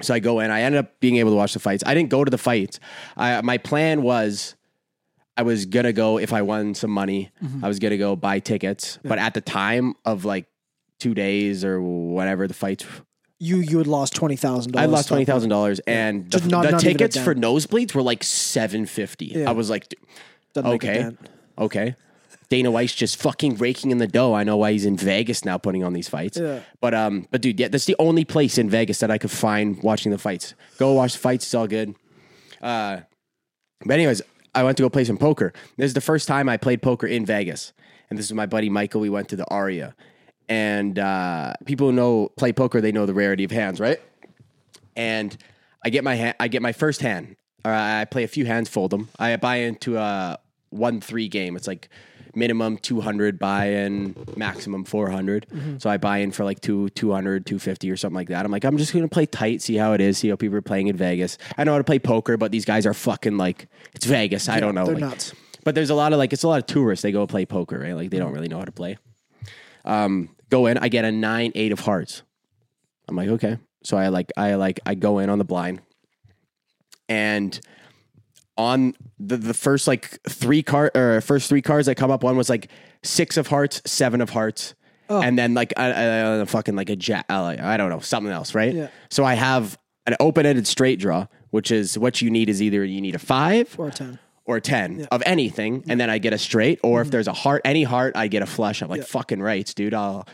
So 0.00 0.14
I 0.14 0.20
go 0.20 0.40
in. 0.40 0.50
I 0.50 0.62
ended 0.62 0.78
up 0.78 1.00
being 1.00 1.16
able 1.16 1.30
to 1.32 1.36
watch 1.36 1.52
the 1.52 1.60
fights. 1.60 1.82
I 1.86 1.94
didn't 1.94 2.10
go 2.10 2.24
to 2.24 2.30
the 2.30 2.38
fights. 2.38 2.80
I, 3.16 3.40
my 3.42 3.58
plan 3.58 4.02
was 4.02 4.54
I 5.36 5.42
was 5.42 5.66
gonna 5.66 5.92
go 5.92 6.18
if 6.18 6.32
I 6.32 6.42
won 6.42 6.74
some 6.74 6.90
money. 6.90 7.30
Mm-hmm. 7.42 7.64
I 7.64 7.68
was 7.68 7.78
gonna 7.78 7.98
go 7.98 8.16
buy 8.16 8.38
tickets. 8.38 8.98
But 9.02 9.18
at 9.18 9.34
the 9.34 9.40
time 9.40 9.94
of 10.04 10.24
like 10.24 10.46
two 10.98 11.14
days 11.14 11.64
or 11.64 11.80
whatever 11.80 12.46
the 12.46 12.54
fights 12.54 12.84
You 13.42 13.56
you 13.58 13.78
had 13.78 13.86
lost 13.88 14.14
twenty 14.14 14.36
thousand. 14.36 14.72
dollars. 14.72 14.88
I 14.88 14.90
lost 14.90 15.08
twenty 15.08 15.24
thousand 15.24 15.50
dollars, 15.50 15.80
and 15.80 16.26
the, 16.26 16.38
Just 16.38 16.46
not- 16.50 16.62
the 16.64 16.70
not 16.72 16.82
even 16.84 16.90
a 16.94 16.98
tickets 16.98 17.14
dent. 17.16 17.24
for 17.24 17.34
nosebleeds 17.34 17.94
were 17.94 18.02
like 18.02 18.22
seven 18.22 18.86
fifty. 18.86 19.26
Yeah. 19.26 19.48
I 19.48 19.52
was 19.52 19.68
like, 19.68 19.88
d- 19.88 19.96
Doesn't 20.54 20.70
make 20.70 20.84
a 20.84 20.88
okay, 20.90 20.98
dent. 21.02 21.28
okay. 21.58 21.96
Dana 22.50 22.70
White's 22.70 22.94
just 22.94 23.16
fucking 23.16 23.56
raking 23.56 23.90
in 23.90 23.98
the 23.98 24.06
dough. 24.06 24.34
I 24.34 24.44
know 24.44 24.58
why 24.58 24.72
he's 24.72 24.84
in 24.84 24.96
Vegas 24.96 25.42
now, 25.44 25.56
putting 25.58 25.82
on 25.82 25.94
these 25.94 26.06
fights. 26.08 26.36
Yeah. 26.38 26.60
But 26.80 26.92
um, 26.94 27.26
but 27.30 27.40
dude, 27.40 27.58
yeah, 27.58 27.68
that's 27.68 27.86
the 27.86 27.96
only 27.98 28.24
place 28.24 28.58
in 28.58 28.68
Vegas 28.70 28.98
that 29.00 29.10
I 29.10 29.18
could 29.18 29.30
find 29.30 29.82
watching 29.82 30.12
the 30.12 30.18
fights. 30.18 30.54
Go 30.78 30.92
watch 30.92 31.14
the 31.14 31.18
fights; 31.18 31.44
it's 31.46 31.54
all 31.54 31.66
good. 31.66 31.96
Uh, 32.60 33.00
but 33.84 33.94
anyways, 33.94 34.22
I 34.54 34.62
went 34.62 34.76
to 34.76 34.82
go 34.84 34.88
play 34.90 35.04
some 35.04 35.16
poker. 35.18 35.52
This 35.78 35.86
is 35.86 35.94
the 35.94 36.00
first 36.00 36.28
time 36.28 36.48
I 36.48 36.58
played 36.58 36.80
poker 36.82 37.06
in 37.08 37.26
Vegas, 37.26 37.72
and 38.08 38.18
this 38.18 38.26
is 38.26 38.32
my 38.34 38.46
buddy 38.46 38.68
Michael. 38.68 39.00
We 39.00 39.10
went 39.10 39.28
to 39.30 39.36
the 39.36 39.46
Aria, 39.48 39.96
and 40.48 40.98
uh, 40.98 41.54
people 41.64 41.88
who 41.88 41.92
know 41.92 42.30
play 42.36 42.52
poker, 42.52 42.80
they 42.80 42.92
know 42.92 43.06
the 43.06 43.14
rarity 43.14 43.44
of 43.44 43.50
hands, 43.50 43.80
right? 43.80 44.00
and 44.96 45.36
I 45.84 45.90
get 45.90 46.04
my 46.04 46.14
hand, 46.14 46.36
I 46.38 46.48
get 46.48 46.62
my 46.62 46.72
first 46.72 47.00
hand. 47.00 47.36
Or 47.64 47.72
I 47.72 48.04
play 48.06 48.24
a 48.24 48.28
few 48.28 48.44
hands, 48.44 48.68
fold 48.68 48.90
them. 48.90 49.08
I 49.18 49.36
buy 49.36 49.56
into 49.56 49.96
a 49.96 50.38
one 50.70 51.00
three 51.00 51.28
game. 51.28 51.54
It's 51.56 51.66
like 51.68 51.88
minimum 52.34 52.76
200 52.78 53.38
buy 53.38 53.66
in, 53.66 54.16
maximum 54.36 54.84
400. 54.84 55.46
So 55.78 55.88
I 55.88 55.96
buy 55.96 56.18
in 56.18 56.32
for 56.32 56.44
like 56.44 56.60
two 56.60 56.88
200, 56.90 57.46
250 57.46 57.90
or 57.90 57.96
something 57.96 58.16
like 58.16 58.28
that. 58.28 58.44
I'm 58.44 58.50
like, 58.50 58.64
I'm 58.64 58.78
just 58.78 58.92
gonna 58.92 59.06
play 59.08 59.26
tight, 59.26 59.62
see 59.62 59.76
how 59.76 59.92
it 59.92 60.00
is, 60.00 60.18
see 60.18 60.28
how 60.28 60.36
people 60.36 60.56
are 60.58 60.62
playing 60.62 60.88
in 60.88 60.96
Vegas. 60.96 61.38
I 61.56 61.62
know 61.64 61.72
how 61.72 61.78
to 61.78 61.84
play 61.84 62.00
poker, 62.00 62.36
but 62.36 62.50
these 62.50 62.64
guys 62.64 62.84
are 62.84 62.94
fucking 62.94 63.36
like 63.38 63.68
it's 63.94 64.06
Vegas. 64.06 64.48
I 64.48 64.58
don't 64.60 64.74
know. 64.74 64.86
they're 64.86 64.94
like- 64.94 65.00
nuts. 65.04 65.32
But 65.64 65.76
there's 65.76 65.90
a 65.90 65.94
lot 65.94 66.12
of 66.12 66.18
like 66.18 66.32
it's 66.32 66.42
a 66.42 66.48
lot 66.48 66.58
of 66.58 66.66
tourists. 66.66 67.04
They 67.04 67.12
go 67.12 67.24
play 67.28 67.46
poker, 67.46 67.78
right? 67.78 67.92
Like 67.94 68.10
they 68.10 68.18
don't 68.18 68.32
really 68.32 68.48
know 68.48 68.58
how 68.58 68.64
to 68.64 68.72
play. 68.72 68.98
Um, 69.84 70.30
go 70.50 70.66
in. 70.66 70.78
I 70.78 70.88
get 70.88 71.04
a 71.04 71.12
nine 71.12 71.52
eight 71.54 71.72
of 71.72 71.80
hearts. 71.80 72.22
I'm 73.08 73.16
like, 73.16 73.28
okay. 73.28 73.58
So 73.84 73.96
I 73.96 74.08
like 74.08 74.30
I 74.36 74.54
like 74.54 74.80
I 74.86 74.94
go 74.94 75.18
in 75.18 75.28
on 75.28 75.38
the 75.38 75.44
blind, 75.44 75.80
and 77.08 77.58
on 78.56 78.94
the 79.18 79.36
the 79.36 79.54
first 79.54 79.86
like 79.88 80.20
three 80.28 80.62
card 80.62 80.96
or 80.96 81.20
first 81.20 81.48
three 81.48 81.62
cards 81.62 81.86
that 81.86 81.96
come 81.96 82.10
up, 82.10 82.22
one 82.22 82.36
was 82.36 82.48
like 82.48 82.70
six 83.02 83.36
of 83.36 83.48
hearts, 83.48 83.82
seven 83.84 84.20
of 84.20 84.30
hearts, 84.30 84.74
and 85.08 85.38
then 85.38 85.54
like 85.54 85.72
a, 85.76 85.82
a, 85.82 86.42
a 86.42 86.46
fucking 86.46 86.76
like 86.76 86.90
a 86.90 86.96
jack. 86.96 87.26
I 87.28 87.76
don't 87.76 87.90
know 87.90 88.00
something 88.00 88.32
else, 88.32 88.54
right? 88.54 88.72
Yeah. 88.74 88.88
So 89.10 89.24
I 89.24 89.34
have 89.34 89.78
an 90.06 90.16
open 90.20 90.46
ended 90.46 90.66
straight 90.66 90.98
draw, 90.98 91.26
which 91.50 91.70
is 91.70 91.98
what 91.98 92.22
you 92.22 92.30
need 92.30 92.48
is 92.48 92.62
either 92.62 92.84
you 92.84 93.00
need 93.00 93.14
a 93.14 93.18
five 93.18 93.74
Or 93.78 93.88
a 93.88 93.90
ten. 93.90 94.18
Or 94.44 94.60
10 94.60 95.06
of 95.10 95.22
anything, 95.24 95.84
and 95.88 96.00
then 96.00 96.10
I 96.10 96.18
get 96.18 96.32
a 96.32 96.38
straight, 96.38 96.80
or 96.82 97.00
if 97.00 97.06
mm-hmm. 97.06 97.12
there's 97.12 97.28
a 97.28 97.32
heart, 97.32 97.62
any 97.64 97.84
heart, 97.84 98.16
I 98.16 98.28
get 98.28 98.42
a 98.42 98.46
flush. 98.46 98.82
I'm 98.82 98.88
like, 98.88 99.04
fucking 99.04 99.40
rights, 99.40 99.74
dude. 99.74 99.94
I'll 99.94 100.26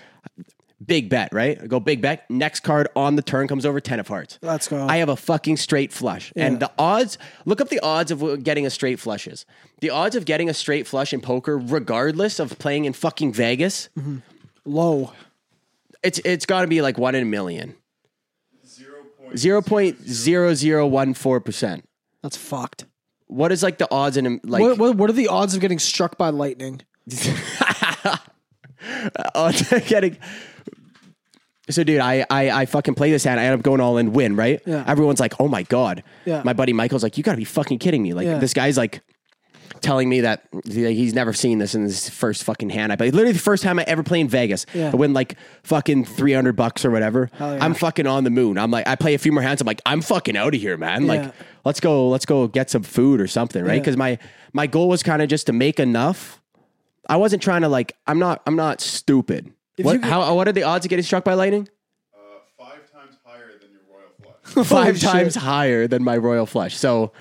big 0.85 1.09
bet, 1.09 1.33
right? 1.33 1.59
I 1.63 1.67
go 1.67 1.81
big 1.81 2.01
bet. 2.01 2.31
Next 2.31 2.61
card 2.61 2.87
on 2.97 3.17
the 3.17 3.23
turn 3.23 3.49
comes 3.49 3.67
over 3.67 3.81
10 3.81 3.99
of 4.01 4.09
hearts. 4.09 4.39
Let's 4.43 4.69
go. 4.69 4.87
I 4.87 4.99
have 4.99 5.09
a 5.09 5.17
fucking 5.17 5.57
straight 5.57 5.91
flush. 5.93 6.31
And 6.35 6.61
the 6.61 6.71
odds, 6.79 7.19
look 7.45 7.61
up 7.61 7.69
the 7.69 7.79
odds 7.81 8.11
of 8.11 8.43
getting 8.43 8.67
a 8.67 8.71
straight 8.71 8.99
flushes. 8.99 9.47
The 9.81 9.91
odds 9.91 10.17
of 10.17 10.25
getting 10.25 10.49
a 10.49 10.55
straight 10.55 10.87
flush 10.87 11.13
in 11.13 11.21
poker, 11.21 11.59
regardless 11.59 12.41
of 12.41 12.59
playing 12.59 12.87
in 12.87 12.93
fucking 12.93 13.33
Vegas, 13.33 13.89
mm-hmm. 13.97 14.19
Low. 14.65 15.13
it's 16.03 16.19
it's 16.25 16.47
got 16.47 16.63
to 16.63 16.67
be 16.67 16.83
like 16.83 16.99
one 16.99 17.15
in 17.15 17.23
a 17.23 17.27
million. 17.27 17.77
0.0014%. 19.35 21.83
That's 22.23 22.37
fucked. 22.37 22.85
What 23.29 23.53
is 23.53 23.63
like 23.63 23.79
the 23.79 23.87
odds 23.91 24.17
in 24.17 24.41
like 24.45 24.61
what, 24.63 24.79
what 24.79 24.97
what 24.97 25.11
are 25.11 25.15
the 25.15 25.29
odds 25.29 25.55
of 25.55 25.61
getting 25.61 25.79
struck 25.79 26.19
by 26.19 26.31
lightning? 26.31 26.83
Oh, 29.35 29.53
getting. 29.89 30.17
So, 31.71 31.85
dude, 31.85 32.01
I, 32.01 32.25
I 32.31 32.51
I 32.51 32.67
fucking 32.67 32.95
play 32.95 33.11
this 33.11 33.25
hand. 33.25 33.41
I 33.41 33.45
end 33.45 33.55
up 33.55 33.63
going 33.63 33.81
all 33.81 33.99
in, 33.99 34.13
win, 34.13 34.37
right? 34.37 34.61
Yeah. 34.65 34.85
Everyone's 34.87 35.21
like, 35.21 35.35
"Oh 35.41 35.49
my 35.49 35.65
god!" 35.65 36.03
Yeah. 36.25 36.43
My 36.45 36.53
buddy 36.53 36.73
Michael's 36.73 37.03
like, 37.03 37.19
"You 37.19 37.25
got 37.25 37.33
to 37.33 37.37
be 37.37 37.45
fucking 37.45 37.79
kidding 37.81 38.03
me!" 38.03 38.15
Like 38.15 38.27
Yeah. 38.27 38.39
this 38.39 38.55
guy's 38.55 38.77
like 38.79 39.03
telling 39.81 40.09
me 40.09 40.21
that 40.23 40.47
he's 40.65 41.15
never 41.15 41.33
seen 41.33 41.59
this 41.59 41.75
in 41.75 41.83
his 41.83 42.09
first 42.09 42.45
fucking 42.45 42.71
hand. 42.71 42.93
I 42.93 42.97
play 42.97 43.11
literally 43.11 43.33
the 43.33 43.39
first 43.39 43.63
time 43.63 43.79
I 43.79 43.85
ever 43.87 44.03
play 44.03 44.21
in 44.21 44.29
Vegas. 44.29 44.67
Yeah. 44.75 44.91
I 44.93 44.97
win 44.97 45.13
like 45.13 45.37
fucking 45.63 46.05
three 46.05 46.33
hundred 46.33 46.57
bucks 46.57 46.85
or 46.85 46.91
whatever. 46.91 47.31
Yeah. 47.39 47.59
I'm 47.61 47.75
fucking 47.75 48.07
on 48.07 48.25
the 48.25 48.31
moon. 48.31 48.59
I'm 48.59 48.71
like, 48.71 48.87
I 48.89 48.97
play 48.97 49.15
a 49.15 49.19
few 49.19 49.33
more 49.33 49.43
hands. 49.43 49.61
I'm 49.61 49.67
like, 49.67 49.81
I'm 49.87 50.01
fucking 50.03 50.37
out 50.37 50.55
of 50.55 50.61
here, 50.61 50.77
man. 50.77 51.03
Yeah. 51.05 51.09
Like, 51.09 51.35
let's 51.65 51.81
go, 51.81 52.09
let's 52.09 52.27
go 52.27 52.49
get 52.49 52.71
some 52.71 52.83
food 52.83 53.21
or 53.21 53.27
something, 53.27 53.63
right? 53.65 53.75
Yeah. 53.75 53.81
Because 53.81 53.97
my 53.97 54.19
my 54.53 54.67
goal 54.67 54.89
was 54.89 55.03
kind 55.03 55.23
of 55.23 55.29
just 55.29 55.47
to 55.47 55.53
make 55.53 55.79
enough. 55.81 56.41
I 57.09 57.17
wasn't 57.17 57.43
trying 57.43 57.63
to 57.63 57.69
like. 57.69 57.97
I'm 58.07 58.19
not. 58.19 58.43
I'm 58.47 58.57
not 58.57 58.81
stupid. 58.81 59.53
What? 59.81 59.93
you 59.95 59.99
get- 60.01 60.11
how? 60.11 60.35
What 60.35 60.49
are 60.49 60.53
the 60.53 60.65
odds 60.65 60.85
of 60.85 60.91
getting 60.91 61.05
struck 61.05 61.25
by 61.25 61.35
lightning? 61.35 61.69
Uh, 62.15 62.19
five 62.59 62.91
times 62.93 63.17
higher 63.25 63.53
than 63.61 63.71
your 63.71 63.81
royal 63.91 64.11
flush. 64.21 64.67
Five 64.69 64.87
Holy 64.87 64.99
shit. 64.99 65.11
times 65.11 65.35
higher 65.37 65.87
than 65.87 66.03
my 66.03 66.17
royal 66.17 66.45
flush. 66.47 66.77
So, 66.77 67.13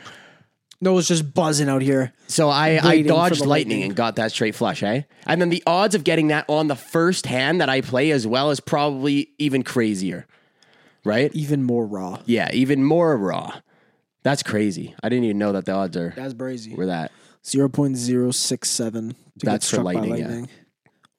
Noah's 0.80 1.08
just 1.08 1.34
buzzing 1.34 1.70
out 1.70 1.82
here. 1.82 2.14
so 2.28 2.50
I, 2.50 2.76
I 2.76 2.86
Waiting 2.88 3.06
for 3.06 3.08
dodged 3.10 3.42
the 3.42 3.48
lightning, 3.50 3.84
and 3.84 3.96
got 3.96 4.18
that 4.18 4.32
straight 4.32 4.54
flush, 4.56 4.84
eh? 4.84 5.02
And 5.26 5.42
then 5.42 5.50
the 5.50 5.64
odds 5.66 5.96
of 5.96 6.04
getting 6.04 6.28
that 6.28 6.46
on 6.48 6.68
the 6.68 6.76
first 6.76 7.26
hand 7.26 7.62
that 7.62 7.70
I 7.70 7.82
play 7.82 8.12
as 8.12 8.28
well 8.28 8.52
is 8.52 8.60
probably 8.60 9.32
even 9.40 9.64
crazier, 9.64 10.28
right? 11.04 11.34
Even 11.34 11.64
more 11.64 11.86
raw. 11.88 12.20
Yeah, 12.26 12.50
even 12.54 12.84
more 12.84 13.18
raw. 13.18 13.60
That's 14.24 14.44
crazy. 14.44 14.94
I 15.02 15.10
didn't 15.10 15.24
even 15.26 15.38
know 15.40 15.54
that 15.54 15.66
the 15.66 15.72
odds 15.72 15.98
are 15.98 16.14
That's 16.16 16.34
brazy. 16.34 16.76
were 16.78 16.86
that. 16.88 17.12
Zero 17.46 17.70
point 17.70 17.96
zero 17.96 18.32
six 18.32 18.70
seven. 18.70 19.16
That's 19.38 19.70
for 19.70 19.82
lightning, 19.82 20.18
yeah. 20.18 20.46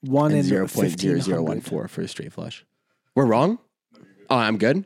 One 0.02 0.30
in 0.32 0.38
And 0.38 0.46
zero 0.46 0.68
point 0.68 1.00
zero 1.00 1.18
zero 1.18 1.38
one 1.42 1.56
1500. 1.58 1.64
four 1.68 1.88
for 1.88 2.02
a 2.02 2.08
straight 2.08 2.32
flush. 2.32 2.64
We're 3.16 3.24
wrong. 3.26 3.58
Oh, 4.30 4.36
I'm 4.36 4.58
good. 4.58 4.84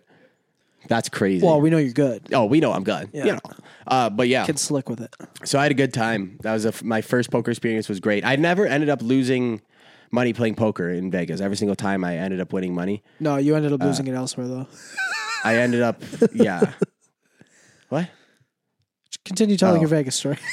That's 0.88 1.08
crazy. 1.08 1.44
Well, 1.44 1.60
we 1.60 1.68
know 1.70 1.78
you're 1.78 1.92
good. 1.92 2.28
oh, 2.32 2.44
we 2.46 2.60
know 2.60 2.72
I'm 2.72 2.84
good. 2.84 3.10
Yeah. 3.12 3.24
You 3.26 3.32
know. 3.32 3.40
Uh, 3.86 4.08
but 4.10 4.28
yeah, 4.28 4.44
Kid 4.46 4.58
slick 4.58 4.88
with 4.88 5.00
it. 5.00 5.14
so 5.44 5.58
I 5.58 5.62
had 5.64 5.72
a 5.72 5.74
good 5.74 5.92
time. 5.94 6.38
That 6.42 6.52
was 6.52 6.64
a 6.64 6.68
f 6.68 6.82
my 6.82 7.00
first 7.02 7.30
poker 7.30 7.50
experience 7.50 7.88
was 7.88 8.00
great. 8.00 8.24
I 8.24 8.36
never 8.36 8.66
ended 8.66 8.88
up 8.88 9.02
losing 9.02 9.60
money 10.10 10.32
playing 10.32 10.54
poker 10.56 10.88
in 10.90 11.10
Vegas. 11.10 11.40
Every 11.40 11.56
single 11.56 11.74
time 11.76 12.04
I 12.04 12.16
ended 12.18 12.40
up 12.40 12.52
winning 12.52 12.74
money. 12.74 13.02
No, 13.20 13.36
you 13.38 13.54
ended 13.56 13.72
up 13.72 13.80
Uh, 13.82 13.86
losing 13.86 14.06
it 14.06 14.14
elsewhere 14.14 14.46
though. 14.48 14.66
I 15.44 15.56
ended 15.56 15.82
up 15.82 16.02
yeah. 16.34 16.72
what? 17.88 18.08
Continue 19.24 19.56
telling 19.56 19.78
Oh. 19.78 19.80
your 19.80 19.88
Vegas 19.88 20.16
story. 20.16 20.38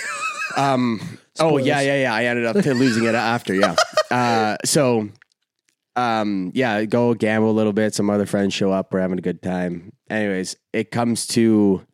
Oh 0.57 0.97
Spoilers. 1.35 1.65
yeah, 1.67 1.79
yeah, 1.81 2.01
yeah. 2.01 2.13
I 2.13 2.25
ended 2.25 2.45
up 2.45 2.55
losing 2.65 3.05
it 3.05 3.15
after. 3.15 3.53
Yeah. 3.53 3.75
Uh, 4.11 4.57
so, 4.65 5.07
um, 5.95 6.51
yeah, 6.55 6.83
go 6.85 7.13
gamble 7.13 7.51
a 7.51 7.53
little 7.53 7.73
bit. 7.73 7.93
Some 7.93 8.09
other 8.09 8.25
friends 8.25 8.55
show 8.55 8.71
up. 8.71 8.91
We're 8.91 9.01
having 9.01 9.19
a 9.19 9.21
good 9.21 9.43
time. 9.43 9.93
Anyways, 10.09 10.55
it 10.73 10.89
comes 10.89 11.27
to 11.27 11.85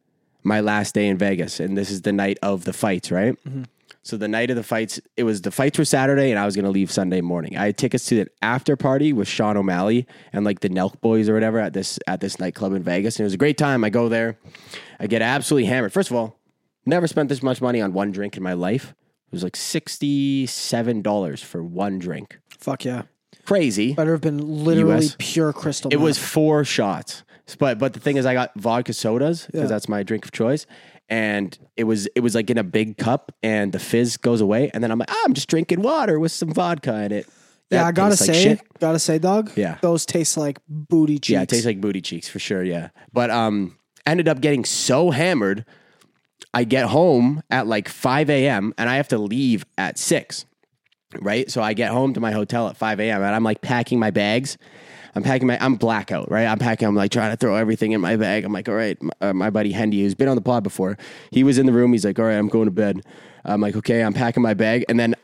my 0.45 0.62
last 0.62 0.93
day 0.93 1.08
in 1.08 1.17
Vegas, 1.17 1.60
and 1.60 1.77
this 1.77 1.89
is 1.89 2.03
the 2.03 2.13
night 2.13 2.38
of 2.41 2.63
the 2.63 2.73
fights, 2.73 3.12
right? 3.12 3.36
Mm-hmm. 3.43 3.63
So 4.03 4.17
the 4.17 4.27
night 4.27 4.51
of 4.51 4.55
the 4.55 4.63
fights, 4.63 5.01
it 5.17 5.23
was 5.23 5.41
the 5.41 5.49
fights 5.49 5.79
were 5.79 5.86
Saturday, 5.86 6.29
and 6.29 6.39
I 6.39 6.45
was 6.45 6.55
gonna 6.55 6.69
leave 6.69 6.91
Sunday 6.91 7.21
morning. 7.21 7.58
I 7.58 7.65
had 7.65 7.77
tickets 7.77 8.05
to 8.05 8.23
the 8.23 8.27
after 8.43 8.75
party 8.75 9.12
with 9.12 9.27
Sean 9.27 9.58
O'Malley 9.58 10.05
and 10.31 10.45
like 10.45 10.60
the 10.60 10.69
Nelk 10.69 11.01
Boys 11.01 11.27
or 11.27 11.34
whatever 11.34 11.60
at 11.60 11.73
this 11.73 11.97
at 12.05 12.21
this 12.21 12.39
nightclub 12.39 12.73
in 12.73 12.84
Vegas, 12.84 13.15
and 13.17 13.23
it 13.23 13.25
was 13.25 13.34
a 13.34 13.38
great 13.38 13.58
time. 13.58 13.84
I 13.84 13.89
go 13.89 14.08
there, 14.08 14.38
I 14.99 15.08
get 15.08 15.23
absolutely 15.23 15.67
hammered. 15.67 15.91
First 15.91 16.12
of 16.12 16.15
all, 16.15 16.39
never 16.86 17.08
spent 17.08 17.29
this 17.29 17.41
much 17.41 17.62
money 17.62 17.81
on 17.81 17.93
one 17.93 18.12
drink 18.12 18.38
in 18.38 18.43
my 18.43 18.53
life. 18.53 18.93
It 19.27 19.31
was 19.31 19.43
like 19.43 19.55
sixty-seven 19.55 21.01
dollars 21.01 21.41
for 21.41 21.63
one 21.63 21.97
drink. 21.97 22.39
Fuck 22.60 22.86
yeah. 22.86 23.03
Crazy. 23.45 23.93
Better 23.93 24.12
have 24.12 24.21
been 24.21 24.63
literally 24.63 25.05
US. 25.05 25.15
pure 25.19 25.51
crystal. 25.51 25.91
It 25.91 25.97
meth. 25.97 26.03
was 26.03 26.17
four 26.19 26.63
shots. 26.63 27.23
But 27.60 27.77
but 27.79 27.93
the 27.93 27.99
thing 27.99 28.17
is, 28.17 28.25
I 28.25 28.34
got 28.34 28.51
vodka 28.55 28.93
sodas 28.93 29.45
because 29.45 29.62
Yeah. 29.63 29.67
that's 29.67 29.88
my 29.88 30.03
drink 30.03 30.25
of 30.25 30.31
choice, 30.31 30.65
and 31.10 31.58
it 31.77 31.84
was 31.84 32.08
it 32.15 32.21
was 32.21 32.34
like 32.36 32.49
in 32.49 32.58
a 32.58 32.63
big 32.63 32.97
cup, 32.97 33.31
and 33.43 33.71
the 33.71 33.79
fizz 33.79 34.17
goes 34.17 34.41
away, 34.41 34.71
and 34.73 34.84
then 34.84 34.91
I'm 34.91 34.97
like, 34.99 35.12
ah, 35.12 35.21
I'm 35.25 35.34
just 35.34 35.47
drinking 35.49 35.81
water 35.81 36.19
with 36.19 36.31
some 36.31 36.51
vodka 36.51 37.03
in 37.03 37.12
it. 37.12 37.27
Yeah, 37.71 37.79
That 37.84 37.88
I 37.88 37.91
gotta 37.91 38.12
tastes 38.15 38.27
like 38.27 38.36
say, 38.36 38.43
shit. 38.43 38.79
gotta 38.79 38.99
say, 38.99 39.17
dog. 39.19 39.51
Yeah. 39.55 39.77
those 39.81 40.05
taste 40.05 40.38
like 40.38 40.60
booty 40.67 41.15
cheeks. 41.15 41.29
Yeah, 41.29 41.41
it 41.43 41.49
tastes 41.49 41.65
like 41.65 41.81
booty 41.81 42.01
cheeks 42.01 42.27
for 42.27 42.39
sure. 42.39 42.63
Yeah, 42.63 42.89
but 43.13 43.29
um, 43.29 43.77
ended 44.05 44.27
up 44.27 44.39
getting 44.41 44.65
so 44.65 45.12
hammered, 45.12 45.65
I 46.53 46.63
get 46.63 46.86
home 46.88 47.41
at 47.49 47.67
like 47.67 47.89
5 47.89 48.29
a.m. 48.29 48.73
and 48.77 48.89
I 48.89 48.95
have 48.97 49.08
to 49.10 49.17
leave 49.17 49.65
at 49.77 49.97
six. 49.99 50.45
Right, 51.21 51.49
so 51.49 51.62
I 51.62 51.73
get 51.73 51.91
home 51.91 52.13
to 52.15 52.19
my 52.19 52.31
hotel 52.31 52.67
at 52.67 52.75
5 52.75 52.99
a.m. 52.99 53.21
and 53.21 53.34
I'm 53.36 53.43
like 53.43 53.62
packing 53.62 53.99
my 53.99 54.12
bags. 54.12 54.58
I'm 55.15 55.23
packing 55.23 55.47
my, 55.47 55.58
I'm 55.63 55.75
blackout, 55.75 56.30
right? 56.30 56.45
I'm 56.45 56.60
packing, 56.60 56.88
I'm 56.88 56.95
like 56.95 57.12
trying 57.12 57.32
to 57.32 57.38
throw 57.38 57.56
everything 57.56 57.93
in 57.93 58.01
my 58.01 58.17
bag. 58.17 58.43
I'm 58.43 58.51
like, 58.51 58.67
all 58.67 58.75
right, 58.75 59.01
my, 59.01 59.13
uh, 59.21 59.34
my 59.34 59.49
buddy 59.49 59.71
Hendy, 59.71 60.01
who's 60.01 60.15
been 60.15 60.28
on 60.28 60.36
the 60.36 60.41
pod 60.41 60.63
before, 60.63 60.97
he 61.32 61.43
was 61.43 61.58
in 61.58 61.65
the 61.65 61.71
room. 61.71 61.93
He's 61.93 62.04
like, 62.04 62.19
all 62.19 62.25
right, 62.25 62.36
I'm 62.36 62.49
going 62.49 62.65
to 62.65 62.71
bed. 62.71 63.01
I'm 63.45 63.62
like, 63.62 63.75
okay, 63.78 64.01
I'm 64.01 64.13
packing 64.13 64.43
my 64.43 64.54
bag. 64.54 64.84
And 64.89 64.99
then 64.99 65.15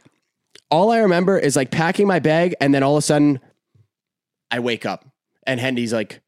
all 0.69 0.91
I 0.91 0.99
remember 0.99 1.37
is 1.37 1.55
like 1.55 1.71
packing 1.71 2.07
my 2.07 2.19
bag. 2.19 2.55
And 2.61 2.73
then 2.73 2.83
all 2.83 2.95
of 2.95 2.99
a 2.99 3.01
sudden, 3.01 3.41
I 4.49 4.59
wake 4.59 4.85
up 4.85 5.05
and 5.45 5.59
Hendy's 5.59 5.93
like, 5.93 6.21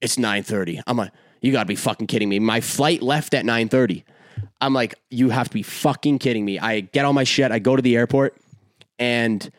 it's 0.00 0.16
9.30. 0.16 0.82
I'm 0.86 0.96
like, 0.96 1.10
you 1.40 1.52
gotta 1.52 1.66
be 1.66 1.76
fucking 1.76 2.06
kidding 2.06 2.28
me. 2.28 2.38
My 2.38 2.60
flight 2.60 3.02
left 3.02 3.34
at 3.34 3.44
9.30. 3.44 4.04
I'm 4.60 4.74
like, 4.74 4.94
you 5.10 5.30
have 5.30 5.48
to 5.48 5.54
be 5.54 5.62
fucking 5.62 6.18
kidding 6.18 6.44
me. 6.44 6.58
I 6.58 6.80
get 6.80 7.04
all 7.04 7.12
my 7.12 7.24
shit. 7.24 7.50
I 7.50 7.58
go 7.58 7.76
to 7.76 7.82
the 7.82 7.96
airport 7.96 8.36
and 8.98 9.50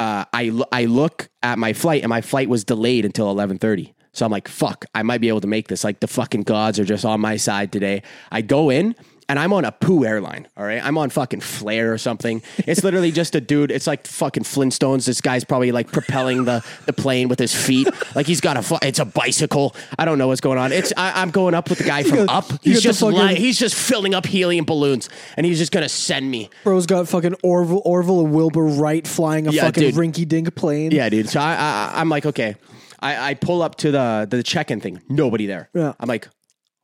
uh, 0.00 0.24
I, 0.32 0.50
I 0.72 0.86
look 0.86 1.28
at 1.42 1.58
my 1.58 1.74
flight 1.74 2.02
and 2.02 2.08
my 2.08 2.22
flight 2.22 2.48
was 2.48 2.64
delayed 2.64 3.04
until 3.04 3.32
11.30. 3.34 3.92
So 4.12 4.24
I'm 4.24 4.32
like, 4.32 4.48
fuck, 4.48 4.86
I 4.94 5.02
might 5.02 5.20
be 5.20 5.28
able 5.28 5.42
to 5.42 5.46
make 5.46 5.68
this. 5.68 5.84
Like 5.84 6.00
the 6.00 6.08
fucking 6.08 6.42
gods 6.42 6.80
are 6.80 6.84
just 6.84 7.04
on 7.04 7.20
my 7.20 7.36
side 7.36 7.70
today. 7.70 8.02
I 8.32 8.40
go 8.40 8.70
in 8.70 8.96
and 9.30 9.38
I'm 9.38 9.52
on 9.52 9.64
a 9.64 9.70
poo 9.70 10.04
airline. 10.04 10.48
All 10.56 10.64
right. 10.64 10.84
I'm 10.84 10.98
on 10.98 11.08
fucking 11.08 11.40
Flair 11.40 11.92
or 11.92 11.98
something. 11.98 12.42
It's 12.58 12.82
literally 12.82 13.12
just 13.12 13.34
a 13.36 13.40
dude. 13.40 13.70
It's 13.70 13.86
like 13.86 14.06
fucking 14.06 14.42
Flintstones. 14.42 15.06
This 15.06 15.20
guy's 15.20 15.44
probably 15.44 15.70
like 15.72 15.92
propelling 15.92 16.44
the, 16.44 16.64
the 16.86 16.92
plane 16.92 17.28
with 17.28 17.38
his 17.38 17.54
feet. 17.54 17.88
Like 18.16 18.26
he's 18.26 18.40
got 18.40 18.56
a, 18.56 18.62
fu- 18.62 18.78
it's 18.82 18.98
a 18.98 19.04
bicycle. 19.04 19.74
I 19.98 20.04
don't 20.04 20.18
know 20.18 20.26
what's 20.28 20.40
going 20.40 20.58
on. 20.58 20.72
It's, 20.72 20.92
I, 20.96 21.22
I'm 21.22 21.30
going 21.30 21.54
up 21.54 21.70
with 21.70 21.78
the 21.78 21.84
guy 21.84 22.02
from 22.02 22.26
got- 22.26 22.52
up. 22.52 22.60
He's 22.62 22.82
just, 22.82 23.00
fucking- 23.00 23.16
li- 23.18 23.34
he's 23.36 23.58
just 23.58 23.74
filling 23.76 24.14
up 24.14 24.26
helium 24.26 24.64
balloons 24.64 25.08
and 25.36 25.46
he's 25.46 25.58
just 25.58 25.70
to 25.84 25.88
send 25.88 26.28
me. 26.30 26.50
Bro's 26.64 26.86
got 26.86 27.06
fucking 27.08 27.36
Orville, 27.44 27.82
Orville 27.84 28.20
and 28.24 28.34
Wilbur 28.34 28.64
Wright 28.64 29.06
flying 29.06 29.46
a 29.46 29.52
Yeah, 29.52 29.62
fucking 29.62 29.92
rinky 29.92 30.26
dink 30.26 30.52
plane. 30.56 30.90
Yeah, 30.90 31.08
dude. 31.08 31.28
So 31.28 31.38
I, 31.40 31.54
I 31.54 31.92
I'm 32.00 32.08
like, 32.08 32.26
okay. 32.26 32.56
I, 32.98 33.30
I 33.30 33.34
pull 33.34 33.62
up 33.62 33.76
to 33.76 33.90
the 33.90 34.26
the 34.28 34.42
check-in 34.42 34.80
thing. 34.80 35.00
Nobody 35.08 35.46
there. 35.46 35.70
Yeah. 35.74 35.94
I'm 35.98 36.08
like, 36.08 36.28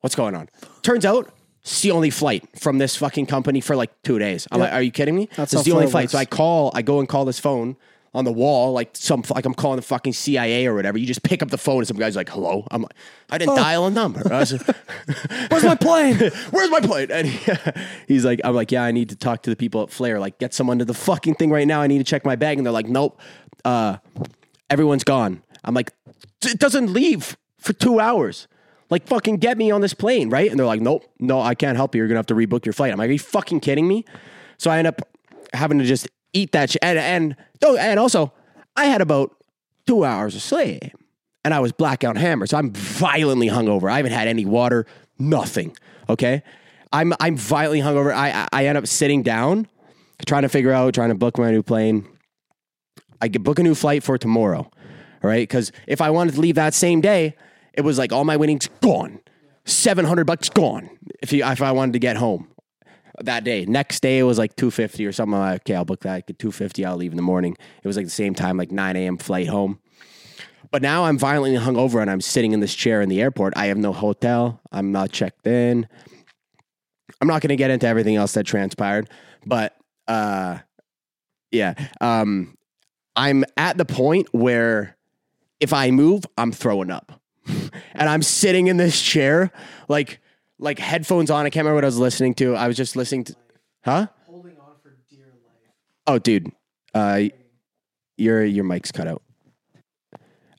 what's 0.00 0.14
going 0.14 0.34
on? 0.34 0.48
Turns 0.82 1.04
out 1.04 1.30
it's 1.72 1.82
the 1.82 1.90
only 1.90 2.10
flight 2.10 2.48
from 2.58 2.78
this 2.78 2.96
fucking 2.96 3.26
company 3.26 3.60
for 3.60 3.74
like 3.76 3.90
two 4.02 4.18
days. 4.18 4.46
I'm 4.50 4.58
Yeah. 4.60 4.64
like, 4.66 4.72
are 4.74 4.82
you 4.82 4.90
kidding 4.92 5.16
me? 5.16 5.28
That's 5.36 5.52
this 5.52 5.62
the 5.64 5.72
only 5.72 5.88
flight. 5.88 6.04
works. 6.04 6.12
So 6.12 6.18
I 6.18 6.24
call, 6.24 6.70
I 6.74 6.82
go 6.82 7.00
and 7.00 7.08
call 7.08 7.24
this 7.24 7.38
phone 7.40 7.76
on 8.14 8.24
the 8.24 8.32
wall, 8.32 8.72
like 8.72 8.90
some 8.94 9.22
like 9.28 9.44
I'm 9.44 9.52
calling 9.52 9.76
the 9.76 9.82
fucking 9.82 10.12
CIA 10.14 10.66
or 10.66 10.74
whatever. 10.74 10.96
You 10.96 11.06
just 11.06 11.22
pick 11.22 11.42
up 11.42 11.50
the 11.50 11.58
phone 11.58 11.78
and 11.78 11.86
some 11.86 11.98
guy's 11.98 12.16
like, 12.16 12.30
hello. 12.30 12.66
I'm 12.70 12.82
like, 12.82 12.92
I 13.30 13.36
didn't 13.36 13.56
dial 13.56 13.86
a 13.86 13.90
number. 13.90 14.22
I 14.32 14.38
was- 14.38 14.52
Where's 15.50 15.64
my 15.64 15.74
plane? 15.74 16.16
Where's 16.50 16.70
my 16.70 16.80
plane? 16.80 17.10
And 17.10 17.26
he- 17.26 17.52
he's 18.08 18.24
like, 18.24 18.40
I'm 18.44 18.54
like, 18.54 18.70
yeah, 18.72 18.84
I 18.84 18.92
need 18.92 19.08
to 19.10 19.16
talk 19.16 19.42
to 19.42 19.50
the 19.50 19.56
people 19.56 19.82
at 19.82 19.90
Flair. 19.90 20.18
Like, 20.20 20.38
get 20.38 20.54
someone 20.54 20.78
to 20.78 20.84
the 20.84 20.94
fucking 20.94 21.34
thing 21.34 21.50
right 21.50 21.66
now. 21.66 21.82
I 21.82 21.88
need 21.88 21.98
to 21.98 22.04
check 22.04 22.24
my 22.24 22.36
bag. 22.36 22.56
And 22.58 22.64
they're 22.66 22.72
like, 22.72 22.88
nope, 22.88 23.20
uh, 23.64 23.96
everyone's 24.70 25.04
gone. 25.04 25.42
I'm 25.64 25.74
like, 25.74 25.92
it 26.44 26.58
doesn't 26.58 26.92
leave 26.92 27.36
for 27.58 27.72
two 27.72 27.98
hours. 28.00 28.46
Like, 28.88 29.06
fucking 29.06 29.38
get 29.38 29.58
me 29.58 29.70
on 29.70 29.80
this 29.80 29.94
plane, 29.94 30.30
right? 30.30 30.50
And 30.50 30.58
they're 30.58 30.66
like, 30.66 30.80
nope, 30.80 31.04
no, 31.18 31.40
I 31.40 31.54
can't 31.54 31.76
help 31.76 31.94
you. 31.94 32.00
You're 32.00 32.08
gonna 32.08 32.18
have 32.18 32.26
to 32.26 32.34
rebook 32.34 32.64
your 32.64 32.72
flight. 32.72 32.92
I'm 32.92 32.98
like, 32.98 33.08
are 33.08 33.12
you 33.12 33.18
fucking 33.18 33.60
kidding 33.60 33.88
me? 33.88 34.04
So 34.58 34.70
I 34.70 34.78
end 34.78 34.86
up 34.86 35.02
having 35.52 35.78
to 35.78 35.84
just 35.84 36.08
eat 36.32 36.52
that 36.52 36.70
shit. 36.70 36.82
And 36.82 36.98
and 36.98 37.36
and 37.62 37.98
also, 37.98 38.32
I 38.76 38.86
had 38.86 39.00
about 39.00 39.36
two 39.86 40.04
hours 40.04 40.34
of 40.34 40.42
sleep 40.42 40.92
and 41.46 41.54
I 41.54 41.60
was 41.60 41.70
blackout 41.70 42.16
hammered. 42.16 42.50
So 42.50 42.58
I'm 42.58 42.72
violently 42.72 43.48
hungover. 43.48 43.90
I 43.90 43.98
haven't 43.98 44.10
had 44.12 44.26
any 44.26 44.44
water, 44.44 44.84
nothing. 45.16 45.76
Okay. 46.08 46.42
I'm 46.92 47.12
I'm 47.20 47.36
violently 47.36 47.80
hungover. 47.80 48.12
I 48.12 48.48
I, 48.52 48.66
end 48.66 48.76
up 48.76 48.86
sitting 48.86 49.22
down, 49.22 49.68
trying 50.26 50.42
to 50.42 50.48
figure 50.48 50.72
out, 50.72 50.94
trying 50.94 51.10
to 51.10 51.14
book 51.14 51.38
my 51.38 51.52
new 51.52 51.62
plane. 51.62 52.04
I 53.20 53.28
could 53.28 53.44
book 53.44 53.60
a 53.60 53.62
new 53.62 53.76
flight 53.76 54.02
for 54.02 54.18
tomorrow. 54.18 54.68
Right. 55.22 55.48
Cause 55.48 55.70
if 55.86 56.00
I 56.00 56.10
wanted 56.10 56.34
to 56.34 56.40
leave 56.40 56.56
that 56.56 56.74
same 56.74 57.00
day, 57.00 57.36
it 57.76 57.82
was 57.82 57.98
like 57.98 58.12
all 58.12 58.24
my 58.24 58.36
winnings 58.36 58.68
gone. 58.80 59.20
Seven 59.64 60.04
hundred 60.04 60.26
bucks 60.26 60.48
gone. 60.48 60.90
If 61.22 61.32
you 61.32 61.44
if 61.44 61.62
I 61.62 61.72
wanted 61.72 61.92
to 61.94 61.98
get 61.98 62.16
home 62.16 62.48
that 63.22 63.44
day. 63.44 63.64
Next 63.64 64.00
day 64.00 64.18
it 64.18 64.24
was 64.24 64.38
like 64.38 64.56
two 64.56 64.70
fifty 64.70 65.06
or 65.06 65.12
something. 65.12 65.34
I'm 65.34 65.40
like, 65.40 65.62
okay, 65.62 65.74
I'll 65.74 65.84
book 65.84 66.00
that. 66.00 66.26
Get 66.26 66.38
two 66.38 66.52
fifty. 66.52 66.84
I'll 66.84 66.96
leave 66.96 67.12
in 67.12 67.16
the 67.16 67.22
morning. 67.22 67.56
It 67.82 67.86
was 67.86 67.96
like 67.96 68.06
the 68.06 68.10
same 68.10 68.34
time, 68.34 68.56
like 68.56 68.70
nine 68.70 68.96
a.m. 68.96 69.18
flight 69.18 69.48
home. 69.48 69.80
But 70.70 70.82
now 70.82 71.04
I'm 71.04 71.16
violently 71.18 71.58
hungover 71.58 72.02
and 72.02 72.10
I'm 72.10 72.20
sitting 72.20 72.52
in 72.52 72.60
this 72.60 72.74
chair 72.74 73.00
in 73.00 73.08
the 73.08 73.20
airport. 73.20 73.54
I 73.56 73.66
have 73.66 73.78
no 73.78 73.92
hotel. 73.92 74.60
I'm 74.72 74.92
not 74.92 75.12
checked 75.12 75.46
in. 75.46 75.86
I'm 77.20 77.28
not 77.28 77.40
going 77.40 77.50
to 77.50 77.56
get 77.56 77.70
into 77.70 77.86
everything 77.86 78.16
else 78.16 78.32
that 78.32 78.44
transpired, 78.44 79.08
but 79.46 79.74
uh, 80.06 80.58
yeah, 81.50 81.74
um, 82.00 82.56
I'm 83.14 83.44
at 83.56 83.78
the 83.78 83.86
point 83.86 84.28
where 84.32 84.96
if 85.60 85.72
I 85.72 85.90
move, 85.90 86.24
I'm 86.36 86.52
throwing 86.52 86.90
up, 86.90 87.18
and 87.94 88.08
I'm 88.08 88.22
sitting 88.22 88.66
in 88.66 88.76
this 88.76 89.00
chair 89.00 89.50
like 89.88 90.20
like 90.58 90.78
headphones 90.78 91.30
on. 91.30 91.46
I 91.46 91.50
can't 91.50 91.64
remember 91.64 91.76
what 91.76 91.84
I 91.84 91.88
was 91.88 91.98
listening 91.98 92.34
to. 92.34 92.54
I 92.56 92.66
was 92.68 92.76
just 92.76 92.96
listening 92.96 93.24
to, 93.24 93.36
huh? 93.84 94.06
Holding 94.26 94.56
on 94.58 94.72
for 94.82 94.96
dear 95.10 95.26
life. 95.26 95.72
Oh, 96.06 96.18
dude, 96.18 96.50
uh, 96.94 97.22
your 98.16 98.44
your 98.44 98.64
mic's 98.64 98.90
cut 98.92 99.06
out. 99.06 99.22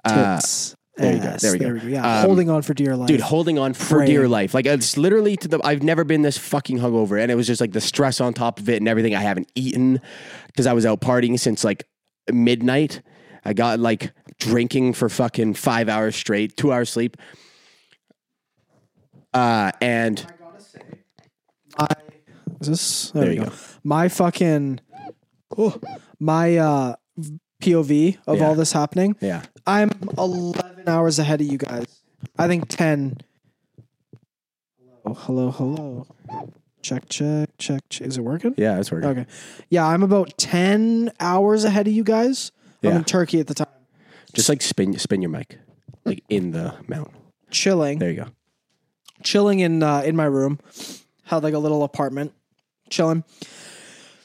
Uh, 0.06 0.36
Tits. 0.36 0.76
there 0.96 1.14
you 1.16 1.20
go. 1.22 1.28
ass. 1.28 1.42
There 1.42 1.52
we 1.54 1.60
go. 1.60 1.74
Yeah, 1.88 2.20
Um, 2.22 2.26
holding 2.26 2.50
on 2.50 2.62
for 2.62 2.74
dear 2.74 2.96
life. 2.96 3.08
dude 3.08 3.20
holding 3.20 3.60
on 3.60 3.74
for 3.74 3.98
Praying. 3.98 4.12
dear 4.12 4.28
life 4.28 4.54
like 4.54 4.66
it's 4.66 4.96
literally 4.98 5.36
to 5.38 5.48
the 5.48 5.60
i've 5.64 5.84
never 5.84 6.04
been 6.04 6.22
this 6.22 6.38
fucking 6.38 6.80
hungover 6.80 7.22
and 7.22 7.30
it 7.32 7.36
was 7.36 7.46
just 7.46 7.60
like 7.62 7.72
the 7.74 7.82
stress 7.82 8.22
on 8.22 8.34
top 8.34 8.60
of 8.60 8.70
it 8.70 8.78
and 8.78 8.88
everything 8.88 9.14
i 9.14 9.22
haven't 9.22 9.52
eaten 9.54 10.00
because 10.48 10.66
i 10.66 10.74
was 10.74 10.86
out 10.86 11.02
partying 11.02 11.38
since 11.40 11.64
like 11.64 11.84
midnight 12.32 13.02
i 13.46 13.54
got 13.54 13.80
like 13.80 14.12
drinking 14.40 14.94
for 14.94 15.10
fucking 15.10 15.54
five 15.54 15.90
hours 15.90 16.16
straight 16.16 16.56
two 16.58 16.72
hours 16.72 16.90
sleep 16.90 17.18
uh 19.34 19.72
and 19.82 20.26
My, 21.80 21.88
is 22.62 22.68
this? 22.68 23.12
There, 23.12 23.24
There 23.26 23.34
you 23.34 23.40
go. 23.42 23.46
go. 23.50 23.56
My 23.84 24.08
fucking, 24.10 24.80
oh, 25.58 25.80
my 26.20 26.58
uh, 26.58 26.96
POV 27.62 28.18
of 28.26 28.38
Yeah. 28.40 28.48
all 28.48 28.56
this 28.56 28.72
happening. 28.72 29.16
yeah 29.22 29.44
I'm 29.68 29.92
11 30.18 30.88
hours 30.88 31.20
ahead 31.20 31.42
of 31.42 31.48
you 31.52 31.58
guys. 31.60 31.86
I 32.40 32.48
think 32.48 32.68
10. 32.70 33.18
Hello, 35.04 35.14
hello, 35.16 35.52
hello. 35.52 36.08
Check, 36.82 37.08
check, 37.10 37.50
check. 37.60 37.82
check. 37.90 38.08
Is 38.08 38.18
it 38.18 38.22
working? 38.22 38.56
yeah 38.58 38.80
it's 38.80 38.92
working 38.92 39.10
Okay. 39.10 39.26
Yeah, 39.70 39.86
I'm 39.86 40.02
about 40.04 40.36
10 40.38 41.12
hours 41.20 41.64
ahead 41.64 41.88
of 41.88 41.94
you 41.94 42.04
guys. 42.04 42.52
I'm 42.84 42.92
in 42.98 43.04
Turkey 43.04 43.40
at 43.40 43.48
the 43.48 43.54
time. 43.54 43.68
Just 44.34 44.50
like 44.50 44.62
spin 44.62 44.98
spin 45.00 45.22
your 45.22 45.30
mic 45.32 45.58
like 46.06 46.24
in 46.30 46.52
the 46.52 46.74
mount 46.88 47.12
Chilling. 47.52 48.00
there 48.00 48.12
you 48.12 48.18
go 48.18 48.28
chilling 49.24 49.60
in 49.62 49.82
uh, 49.82 50.02
in 50.02 50.16
my 50.16 50.26
room. 50.26 50.60
Had 51.24 51.44
like 51.44 51.54
a 51.56 51.60
little 51.60 51.84
apartment, 51.84 52.34
chilling. 52.90 53.24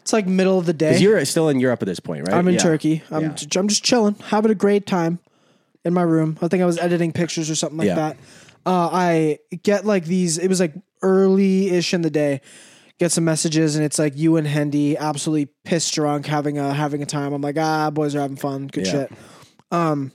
It's 0.02 0.12
like 0.12 0.26
middle 0.26 0.58
of 0.58 0.66
the 0.66 0.72
day. 0.72 0.90
'Cause 0.92 1.00
you're 1.00 1.24
still 1.24 1.48
in 1.48 1.58
Europe 1.60 1.80
at 1.82 1.86
this 1.86 1.98
point, 1.98 2.28
right? 2.28 2.36
I'm 2.36 2.46
in 2.46 2.54
Yeah. 2.54 2.60
Turkey. 2.60 3.02
I'm 3.10 3.22
Yeah. 3.22 3.32
j- 3.34 3.58
I'm 3.58 3.68
just 3.68 3.82
chilling, 3.84 4.16
having 4.26 4.50
a 4.50 4.54
great 4.54 4.86
time 4.86 5.18
in 5.84 5.94
my 5.94 6.02
room. 6.02 6.36
I 6.42 6.48
think 6.48 6.62
I 6.62 6.66
was 6.66 6.78
editing 6.78 7.10
pictures 7.12 7.48
or 7.50 7.54
something 7.54 7.78
like 7.78 7.86
Yeah. 7.88 7.94
that. 7.94 8.16
Uh, 8.66 8.88
I 8.92 9.38
get 9.62 9.84
like 9.86 10.04
these. 10.04 10.36
It 10.38 10.48
was 10.48 10.60
like 10.60 10.74
early 11.00 11.70
ish 11.70 11.94
in 11.94 12.02
the 12.02 12.10
day. 12.10 12.40
Get 12.98 13.10
some 13.12 13.24
messages 13.24 13.74
and 13.76 13.84
it's 13.84 13.98
like 13.98 14.16
you 14.16 14.36
and 14.36 14.46
Hendy 14.46 14.96
absolutely 14.96 15.46
pissed 15.64 15.92
drunk 15.94 16.26
having 16.26 16.58
a 16.58 16.72
having 16.74 17.02
a 17.02 17.06
time. 17.06 17.32
I'm 17.32 17.40
like 17.42 17.56
ah 17.58 17.90
boys 17.90 18.14
are 18.14 18.20
having 18.20 18.36
fun. 18.36 18.66
Good 18.68 18.86
Yeah. 18.86 18.92
shit. 18.92 19.12
Um, 19.72 20.12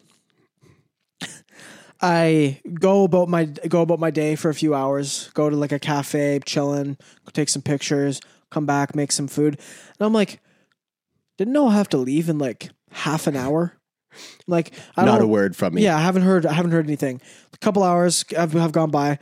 I 2.00 2.62
go 2.80 3.04
about 3.04 3.28
my 3.28 3.46
go 3.46 3.82
about 3.82 4.00
my 4.00 4.12
day 4.12 4.36
for 4.36 4.50
a 4.50 4.54
few 4.54 4.76
hours. 4.76 5.30
Go 5.34 5.50
to 5.50 5.56
like 5.56 5.72
a 5.72 5.80
cafe, 5.80 6.40
chilling, 6.46 6.98
take 7.34 7.50
some 7.50 7.64
pictures, 7.64 8.22
come 8.52 8.66
back, 8.66 8.96
make 8.96 9.12
some 9.12 9.28
food, 9.28 9.56
and 9.56 10.06
I'm 10.06 10.14
like, 10.14 10.40
didn't 11.38 11.54
know 11.54 11.68
I 11.68 11.74
have 11.74 11.90
to 11.90 11.98
leave 11.98 12.30
in 12.30 12.38
like 12.38 12.70
half 12.92 13.28
an 13.28 13.36
hour. 13.36 13.74
Like 14.48 14.74
I 14.96 15.06
Not 15.06 15.18
don't, 15.18 15.26
a 15.26 15.28
word 15.28 15.56
from 15.56 15.74
me. 15.76 15.84
Yeah, 15.84 15.98
I 15.98 16.02
haven't 16.02 16.24
heard. 16.24 16.46
I 16.46 16.54
haven't 16.54 16.72
heard 16.72 16.86
anything. 16.86 17.22
A 17.54 17.58
couple 17.58 17.84
hours 17.84 18.26
have, 18.36 18.54
have 18.54 18.72
gone 18.72 18.92
by. 18.92 19.20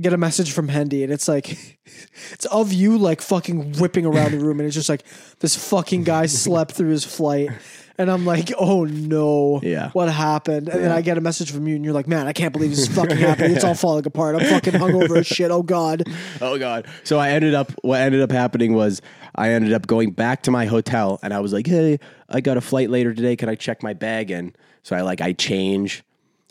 Get 0.00 0.12
a 0.12 0.16
message 0.16 0.52
from 0.52 0.68
Hendy, 0.68 1.02
and 1.02 1.12
it's 1.12 1.26
like, 1.26 1.78
it's 2.32 2.44
of 2.46 2.72
you 2.72 2.98
like 2.98 3.20
fucking 3.20 3.74
whipping 3.74 4.06
around 4.06 4.32
the 4.32 4.38
room, 4.38 4.60
and 4.60 4.66
it's 4.66 4.74
just 4.74 4.88
like 4.88 5.02
this 5.40 5.56
fucking 5.56 6.04
guy 6.04 6.26
slept 6.26 6.72
through 6.72 6.90
his 6.90 7.04
flight, 7.04 7.50
and 7.98 8.10
I'm 8.10 8.24
like, 8.24 8.52
oh 8.58 8.84
no, 8.84 9.60
Yeah. 9.62 9.90
what 9.90 10.08
happened? 10.08 10.68
And 10.68 10.84
then 10.84 10.92
I 10.92 11.00
get 11.02 11.18
a 11.18 11.20
message 11.20 11.50
from 11.50 11.66
you, 11.68 11.76
and 11.76 11.84
you're 11.84 11.94
like, 11.94 12.06
man, 12.08 12.26
I 12.26 12.32
can't 12.32 12.52
believe 12.52 12.70
this 12.70 12.80
is 12.80 12.88
fucking 12.96 13.16
happening. 13.16 13.52
It's 13.56 13.64
all 13.64 13.74
falling 13.74 14.06
apart. 14.06 14.36
I'm 14.36 14.46
fucking 14.48 14.74
hungover 14.74 15.18
as 15.18 15.26
shit. 15.26 15.50
Oh 15.50 15.62
god. 15.62 16.04
Oh 16.40 16.58
god. 16.58 16.86
So 17.04 17.18
I 17.18 17.30
ended 17.30 17.54
up 17.54 17.72
what 17.82 18.00
ended 18.00 18.20
up 18.22 18.30
happening 18.30 18.74
was 18.74 19.02
I 19.34 19.50
ended 19.50 19.72
up 19.72 19.86
going 19.86 20.12
back 20.12 20.42
to 20.44 20.50
my 20.50 20.66
hotel 20.66 21.18
and 21.22 21.34
I 21.34 21.40
was 21.40 21.52
like, 21.52 21.66
"Hey, 21.66 21.98
I 22.28 22.40
got 22.40 22.56
a 22.56 22.60
flight 22.60 22.88
later 22.90 23.12
today. 23.14 23.36
Can 23.36 23.48
I 23.48 23.54
check 23.56 23.82
my 23.82 23.92
bag 23.94 24.30
in?" 24.30 24.54
So 24.82 24.96
I 24.96 25.02
like 25.02 25.20
I 25.20 25.32
change. 25.32 26.02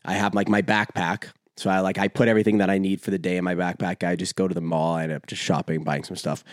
I 0.06 0.14
have 0.14 0.34
like 0.36 0.48
my 0.50 0.62
backpack. 0.62 1.30
So 1.58 1.70
I 1.70 1.80
like 1.80 1.98
I 1.98 2.08
put 2.08 2.28
everything 2.28 2.60
that 2.60 2.70
I 2.70 2.78
need 2.78 3.02
for 3.02 3.12
the 3.12 3.18
day 3.18 3.38
in 3.38 3.44
my 3.44 3.56
backpack. 3.56 4.08
I 4.08 4.16
just 4.16 4.36
go 4.36 4.48
to 4.48 4.54
the 4.54 4.62
mall. 4.62 4.96
I 4.96 5.04
end 5.04 5.12
up 5.12 5.28
just 5.28 5.42
shopping, 5.42 5.84
buying 5.84 6.04
some 6.04 6.16
stuff. 6.16 6.44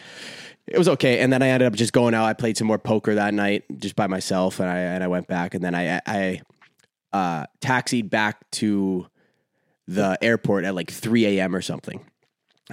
It 0.66 0.78
was 0.78 0.88
okay, 0.88 1.20
and 1.20 1.32
then 1.32 1.42
I 1.42 1.48
ended 1.48 1.66
up 1.66 1.74
just 1.74 1.92
going 1.92 2.14
out. 2.14 2.24
I 2.24 2.32
played 2.32 2.56
some 2.56 2.66
more 2.66 2.78
poker 2.78 3.14
that 3.14 3.34
night 3.34 3.64
just 3.78 3.96
by 3.96 4.06
myself, 4.06 4.60
and 4.60 4.68
I 4.68 4.78
and 4.78 5.04
I 5.04 5.08
went 5.08 5.26
back, 5.26 5.54
and 5.54 5.62
then 5.62 5.74
I 5.74 6.00
I 6.06 6.40
uh, 7.12 7.46
taxied 7.60 8.08
back 8.08 8.50
to 8.52 9.06
the 9.86 10.16
airport 10.22 10.64
at 10.64 10.74
like 10.74 10.90
3 10.90 11.38
a.m. 11.38 11.54
or 11.54 11.60
something. 11.60 12.00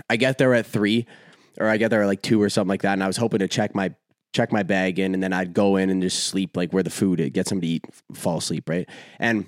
I 0.09 0.15
get 0.15 0.37
there 0.37 0.53
at 0.53 0.65
three, 0.65 1.05
or 1.59 1.67
I 1.67 1.75
get 1.75 1.89
there 1.89 2.01
at 2.01 2.07
like 2.07 2.21
two 2.21 2.41
or 2.41 2.49
something 2.49 2.69
like 2.69 2.83
that, 2.83 2.93
and 2.93 3.03
I 3.03 3.07
was 3.07 3.17
hoping 3.17 3.39
to 3.39 3.47
check 3.47 3.75
my 3.75 3.93
check 4.33 4.53
my 4.53 4.63
bag 4.63 4.99
in, 4.99 5.13
and 5.13 5.21
then 5.21 5.33
I'd 5.33 5.53
go 5.53 5.75
in 5.75 5.89
and 5.89 6.01
just 6.01 6.23
sleep 6.23 6.55
like 6.55 6.71
where 6.71 6.83
the 6.83 6.89
food 6.89 7.19
is, 7.19 7.31
get 7.31 7.47
something 7.47 7.67
to 7.67 7.67
eat, 7.67 7.85
fall 8.13 8.37
asleep, 8.37 8.69
right? 8.69 8.87
And 9.19 9.47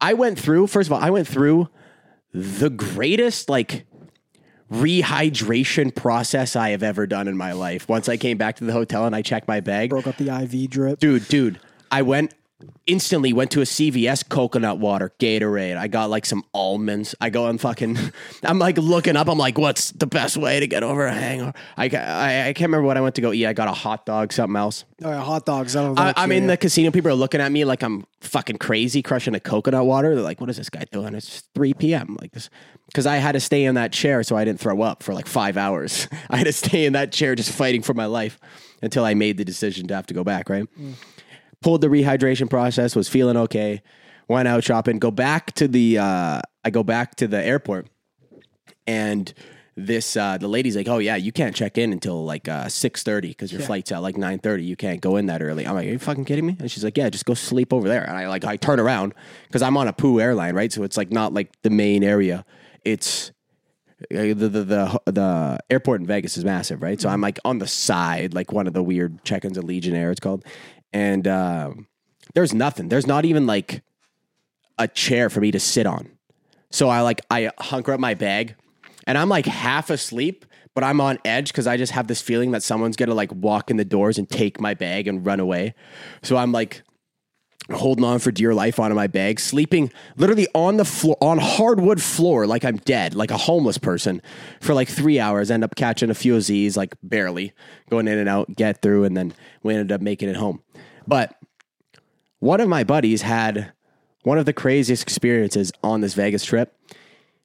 I 0.00 0.14
went 0.14 0.38
through. 0.38 0.68
First 0.68 0.88
of 0.88 0.92
all, 0.92 1.00
I 1.00 1.10
went 1.10 1.26
through 1.26 1.68
the 2.34 2.68
greatest 2.68 3.48
like 3.48 3.86
rehydration 4.70 5.94
process 5.94 6.56
I 6.56 6.70
have 6.70 6.82
ever 6.82 7.06
done 7.06 7.28
in 7.28 7.36
my 7.36 7.52
life. 7.52 7.88
Once 7.88 8.08
I 8.08 8.16
came 8.16 8.36
back 8.36 8.56
to 8.56 8.64
the 8.64 8.72
hotel 8.72 9.06
and 9.06 9.14
I 9.14 9.22
checked 9.22 9.46
my 9.46 9.60
bag, 9.60 9.90
Broke 9.90 10.08
up 10.08 10.16
the 10.16 10.28
IV 10.42 10.68
drip. 10.70 10.98
dude, 10.98 11.28
dude, 11.28 11.60
I 11.92 12.02
went 12.02 12.34
instantly 12.86 13.32
went 13.32 13.50
to 13.52 13.60
a 13.60 13.64
CVS 13.64 14.28
coconut 14.28 14.78
water, 14.78 15.12
Gatorade. 15.18 15.76
I 15.76 15.88
got 15.88 16.10
like 16.10 16.26
some 16.26 16.44
almonds. 16.52 17.14
I 17.20 17.30
go 17.30 17.46
and 17.46 17.60
fucking, 17.60 17.98
I'm 18.42 18.58
like 18.58 18.78
looking 18.78 19.16
up. 19.16 19.28
I'm 19.28 19.38
like, 19.38 19.58
what's 19.58 19.90
the 19.92 20.06
best 20.06 20.36
way 20.36 20.60
to 20.60 20.66
get 20.66 20.82
over 20.82 21.06
a 21.06 21.12
hangover? 21.12 21.54
I, 21.76 21.88
I, 21.88 22.48
I 22.48 22.52
can't 22.52 22.68
remember 22.68 22.86
what 22.86 22.96
I 22.96 23.00
went 23.00 23.14
to 23.16 23.20
go 23.20 23.32
eat. 23.32 23.46
I 23.46 23.52
got 23.52 23.68
a 23.68 23.72
hot 23.72 24.06
dog, 24.06 24.32
something 24.32 24.56
else. 24.56 24.84
Oh 25.02 25.10
yeah, 25.10 25.20
hot 25.20 25.44
dogs. 25.44 25.76
I 25.76 25.82
don't. 25.82 25.98
I, 25.98 26.14
I'm 26.16 26.32
in 26.32 26.46
the 26.46 26.56
casino. 26.56 26.90
People 26.90 27.10
are 27.10 27.14
looking 27.14 27.40
at 27.40 27.52
me 27.52 27.64
like 27.64 27.82
I'm 27.82 28.06
fucking 28.20 28.58
crazy, 28.58 29.02
crushing 29.02 29.34
a 29.34 29.40
coconut 29.40 29.84
water. 29.84 30.14
They're 30.14 30.24
like, 30.24 30.40
"What 30.40 30.48
is 30.50 30.56
this 30.56 30.70
guy 30.70 30.84
doing?" 30.90 31.14
It's 31.14 31.40
3 31.54 31.74
p.m. 31.74 32.16
Like 32.20 32.32
this, 32.32 32.48
because 32.86 33.04
I 33.04 33.16
had 33.16 33.32
to 33.32 33.40
stay 33.40 33.64
in 33.64 33.74
that 33.74 33.92
chair 33.92 34.22
so 34.22 34.36
I 34.36 34.44
didn't 34.44 34.60
throw 34.60 34.80
up 34.82 35.02
for 35.02 35.12
like 35.12 35.26
five 35.26 35.56
hours. 35.56 36.08
I 36.30 36.36
had 36.36 36.46
to 36.46 36.52
stay 36.52 36.86
in 36.86 36.92
that 36.94 37.12
chair 37.12 37.34
just 37.34 37.50
fighting 37.50 37.82
for 37.82 37.92
my 37.92 38.06
life 38.06 38.38
until 38.82 39.04
I 39.04 39.14
made 39.14 39.36
the 39.36 39.44
decision 39.44 39.88
to 39.88 39.94
have 39.94 40.06
to 40.06 40.14
go 40.14 40.24
back. 40.24 40.48
Right, 40.48 40.66
mm. 40.78 40.94
Pulled 41.64 41.80
the 41.80 41.88
rehydration 41.88 42.50
process, 42.50 42.94
was 42.94 43.08
feeling 43.08 43.38
okay, 43.38 43.82
went 44.28 44.46
out 44.46 44.62
shopping. 44.62 44.98
Go 44.98 45.10
back 45.10 45.52
to 45.52 45.66
the. 45.66 45.96
Uh, 45.96 46.42
I 46.62 46.68
go 46.70 46.82
back 46.82 47.14
to 47.16 47.26
the 47.26 47.42
airport, 47.42 47.88
and 48.86 49.32
this 49.74 50.14
uh, 50.14 50.36
the 50.36 50.46
lady's 50.46 50.76
like, 50.76 50.88
"Oh 50.88 50.98
yeah, 50.98 51.16
you 51.16 51.32
can't 51.32 51.56
check 51.56 51.78
in 51.78 51.90
until 51.92 52.22
like 52.22 52.48
uh, 52.48 52.68
six 52.68 53.02
thirty 53.02 53.28
because 53.28 53.50
your 53.50 53.62
flight's 53.62 53.90
at 53.92 54.02
like 54.02 54.18
nine 54.18 54.40
thirty. 54.40 54.62
You 54.62 54.76
can't 54.76 55.00
go 55.00 55.16
in 55.16 55.24
that 55.26 55.40
early." 55.40 55.66
I'm 55.66 55.74
like, 55.74 55.86
"Are 55.86 55.90
you 55.90 55.98
fucking 55.98 56.26
kidding 56.26 56.44
me?" 56.46 56.56
And 56.60 56.70
she's 56.70 56.84
like, 56.84 56.98
"Yeah, 56.98 57.08
just 57.08 57.24
go 57.24 57.32
sleep 57.32 57.72
over 57.72 57.88
there." 57.88 58.04
And 58.04 58.14
I 58.14 58.28
like 58.28 58.44
I 58.44 58.56
turn 58.56 58.78
around 58.78 59.14
because 59.46 59.62
I'm 59.62 59.78
on 59.78 59.88
a 59.88 59.94
Poo 59.94 60.20
airline, 60.20 60.54
right? 60.54 60.70
So 60.70 60.82
it's 60.82 60.98
like 60.98 61.10
not 61.10 61.32
like 61.32 61.50
the 61.62 61.70
main 61.70 62.04
area. 62.04 62.44
It's 62.84 63.32
uh, 64.12 64.34
the, 64.34 64.34
the 64.34 64.48
the 64.48 65.00
the 65.06 65.58
airport 65.70 66.00
in 66.00 66.06
Vegas 66.06 66.36
is 66.36 66.44
massive, 66.44 66.82
right? 66.82 67.00
So 67.00 67.08
I'm 67.08 67.20
like 67.20 67.38
on 67.44 67.58
the 67.58 67.66
side, 67.66 68.34
like 68.34 68.52
one 68.52 68.66
of 68.66 68.74
the 68.74 68.82
weird 68.82 69.24
check-ins 69.24 69.56
of 69.56 69.64
Allegiant 69.64 69.94
Air, 69.94 70.10
it's 70.10 70.20
called, 70.20 70.44
and 70.94 71.26
um, 71.28 71.88
there's 72.34 72.54
nothing. 72.54 72.88
There's 72.88 73.06
not 73.06 73.26
even 73.26 73.46
like 73.46 73.82
a 74.78 74.88
chair 74.88 75.28
for 75.28 75.40
me 75.40 75.50
to 75.50 75.60
sit 75.60 75.86
on. 75.86 76.12
So 76.70 76.88
I 76.88 77.02
like 77.02 77.20
I 77.30 77.50
hunker 77.58 77.92
up 77.92 78.00
my 78.00 78.14
bag, 78.14 78.54
and 79.06 79.18
I'm 79.18 79.28
like 79.28 79.44
half 79.44 79.90
asleep, 79.90 80.46
but 80.74 80.82
I'm 80.82 81.00
on 81.00 81.18
edge 81.24 81.48
because 81.48 81.66
I 81.66 81.76
just 81.76 81.92
have 81.92 82.06
this 82.06 82.22
feeling 82.22 82.52
that 82.52 82.62
someone's 82.62 82.96
gonna 82.96 83.14
like 83.14 83.32
walk 83.32 83.70
in 83.70 83.76
the 83.76 83.84
doors 83.84 84.16
and 84.16 84.30
take 84.30 84.60
my 84.60 84.72
bag 84.72 85.06
and 85.06 85.26
run 85.26 85.40
away. 85.40 85.74
So 86.22 86.36
I'm 86.36 86.52
like 86.52 86.82
holding 87.72 88.04
on 88.04 88.18
for 88.18 88.30
dear 88.30 88.52
life 88.52 88.78
onto 88.78 88.94
my 88.94 89.06
bag, 89.06 89.40
sleeping 89.40 89.90
literally 90.16 90.46
on 90.54 90.76
the 90.76 90.84
floor, 90.84 91.16
on 91.20 91.38
hardwood 91.38 92.00
floor, 92.00 92.46
like 92.46 92.64
I'm 92.64 92.76
dead, 92.76 93.14
like 93.14 93.30
a 93.30 93.36
homeless 93.36 93.78
person 93.78 94.20
for 94.60 94.74
like 94.74 94.88
three 94.88 95.18
hours. 95.18 95.50
End 95.50 95.64
up 95.64 95.74
catching 95.74 96.10
a 96.10 96.14
few 96.14 96.38
these, 96.40 96.76
like 96.76 96.94
barely 97.02 97.52
going 97.88 98.06
in 98.06 98.18
and 98.18 98.28
out, 98.28 98.54
get 98.54 98.82
through, 98.82 99.04
and 99.04 99.16
then 99.16 99.32
we 99.62 99.74
ended 99.74 99.92
up 99.92 100.00
making 100.00 100.28
it 100.28 100.36
home. 100.36 100.62
But 101.06 101.34
one 102.38 102.60
of 102.60 102.68
my 102.68 102.84
buddies 102.84 103.22
had 103.22 103.72
one 104.22 104.38
of 104.38 104.46
the 104.46 104.52
craziest 104.52 105.02
experiences 105.02 105.72
on 105.82 106.00
this 106.00 106.14
Vegas 106.14 106.44
trip. 106.44 106.74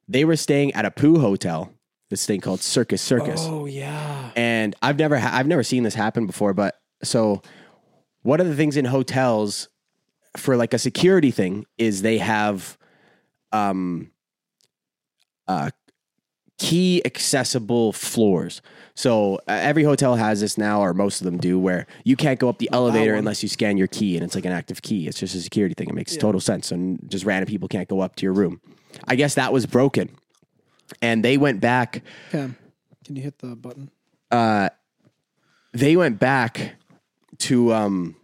They 0.07 0.25
were 0.25 0.35
staying 0.35 0.73
at 0.73 0.85
a 0.85 0.91
Poo 0.91 1.19
hotel, 1.19 1.71
this 2.09 2.25
thing 2.25 2.41
called 2.41 2.61
Circus 2.61 3.01
Circus 3.01 3.41
Oh 3.43 3.65
yeah. 3.65 4.31
and 4.35 4.75
I've 4.81 4.97
never 4.97 5.19
ha- 5.19 5.31
I've 5.33 5.47
never 5.47 5.63
seen 5.63 5.83
this 5.83 5.93
happen 5.93 6.25
before. 6.25 6.53
But 6.53 6.79
so 7.03 7.41
one 8.23 8.39
of 8.39 8.47
the 8.47 8.55
things 8.55 8.75
in 8.77 8.85
hotels 8.85 9.69
for 10.37 10.55
like 10.57 10.73
a 10.73 10.79
security 10.79 11.31
thing 11.31 11.65
is 11.77 12.01
they 12.01 12.17
have 12.17 12.77
um 13.51 14.11
uh 15.47 15.69
key 16.59 17.01
accessible 17.05 17.91
floors. 17.93 18.61
So 18.93 19.35
uh, 19.47 19.57
every 19.61 19.83
hotel 19.83 20.15
has 20.15 20.41
this 20.41 20.57
now, 20.57 20.81
or 20.81 20.93
most 20.93 21.21
of 21.21 21.25
them 21.25 21.37
do, 21.37 21.57
where 21.57 21.87
you 22.03 22.15
can't 22.15 22.37
go 22.37 22.49
up 22.49 22.57
the 22.59 22.69
elevator 22.73 23.15
unless 23.15 23.41
you 23.41 23.49
scan 23.49 23.77
your 23.77 23.87
key, 23.87 24.15
and 24.15 24.23
it's 24.23 24.35
like 24.35 24.45
an 24.45 24.51
active 24.51 24.81
key. 24.81 25.07
It's 25.07 25.17
just 25.19 25.35
a 25.35 25.39
security 25.39 25.73
thing. 25.73 25.87
It 25.87 25.95
makes 25.95 26.15
total 26.17 26.41
sense, 26.41 26.71
and 26.71 26.99
just 27.09 27.25
random 27.25 27.47
people 27.47 27.67
can't 27.69 27.87
go 27.87 28.01
up 28.01 28.17
to 28.17 28.25
your 28.25 28.33
room. 28.33 28.59
I 29.07 29.15
guess 29.15 29.35
that 29.35 29.53
was 29.53 29.65
broken, 29.65 30.09
and 31.01 31.23
they 31.23 31.37
went 31.37 31.61
back 31.61 32.03
Cam, 32.31 32.57
can 33.05 33.15
you 33.15 33.21
hit 33.21 33.39
the 33.39 33.55
button? 33.55 33.89
they 35.73 35.95
went 35.95 36.19
back 36.19 36.75
to 37.37 37.73
um 37.73 38.15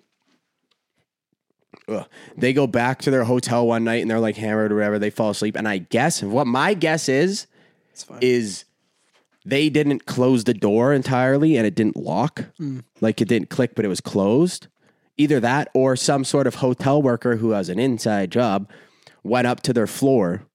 ugh. 1.87 2.05
they 2.35 2.51
go 2.51 2.67
back 2.67 2.99
to 3.03 3.11
their 3.11 3.23
hotel 3.23 3.65
one 3.65 3.83
night 3.83 4.01
and 4.01 4.11
they're 4.11 4.19
like 4.19 4.35
hammered 4.35 4.71
or 4.71 4.75
whatever 4.75 4.99
they 4.99 5.09
fall 5.09 5.29
asleep 5.29 5.55
and 5.55 5.67
i 5.67 5.77
guess 5.77 6.21
what 6.21 6.47
my 6.47 6.73
guess 6.73 7.07
is. 7.07 7.47
Is 8.21 8.65
they 9.45 9.69
didn't 9.69 10.05
close 10.05 10.43
the 10.43 10.53
door 10.53 10.93
entirely 10.93 11.55
and 11.57 11.67
it 11.67 11.75
didn't 11.75 11.95
lock 11.95 12.45
mm. 12.59 12.83
like 13.01 13.21
it 13.21 13.27
didn't 13.27 13.49
click 13.49 13.75
but 13.75 13.85
it 13.85 13.89
was 13.89 14.01
closed 14.01 14.67
either 15.17 15.39
that 15.39 15.69
or 15.73 15.95
some 15.95 16.23
sort 16.23 16.47
of 16.47 16.55
hotel 16.55 17.01
worker 17.01 17.37
who 17.37 17.51
has 17.51 17.69
an 17.69 17.79
inside 17.79 18.31
job 18.31 18.69
went 19.23 19.47
up 19.47 19.61
to 19.61 19.73
their 19.73 19.87
floor 19.87 20.45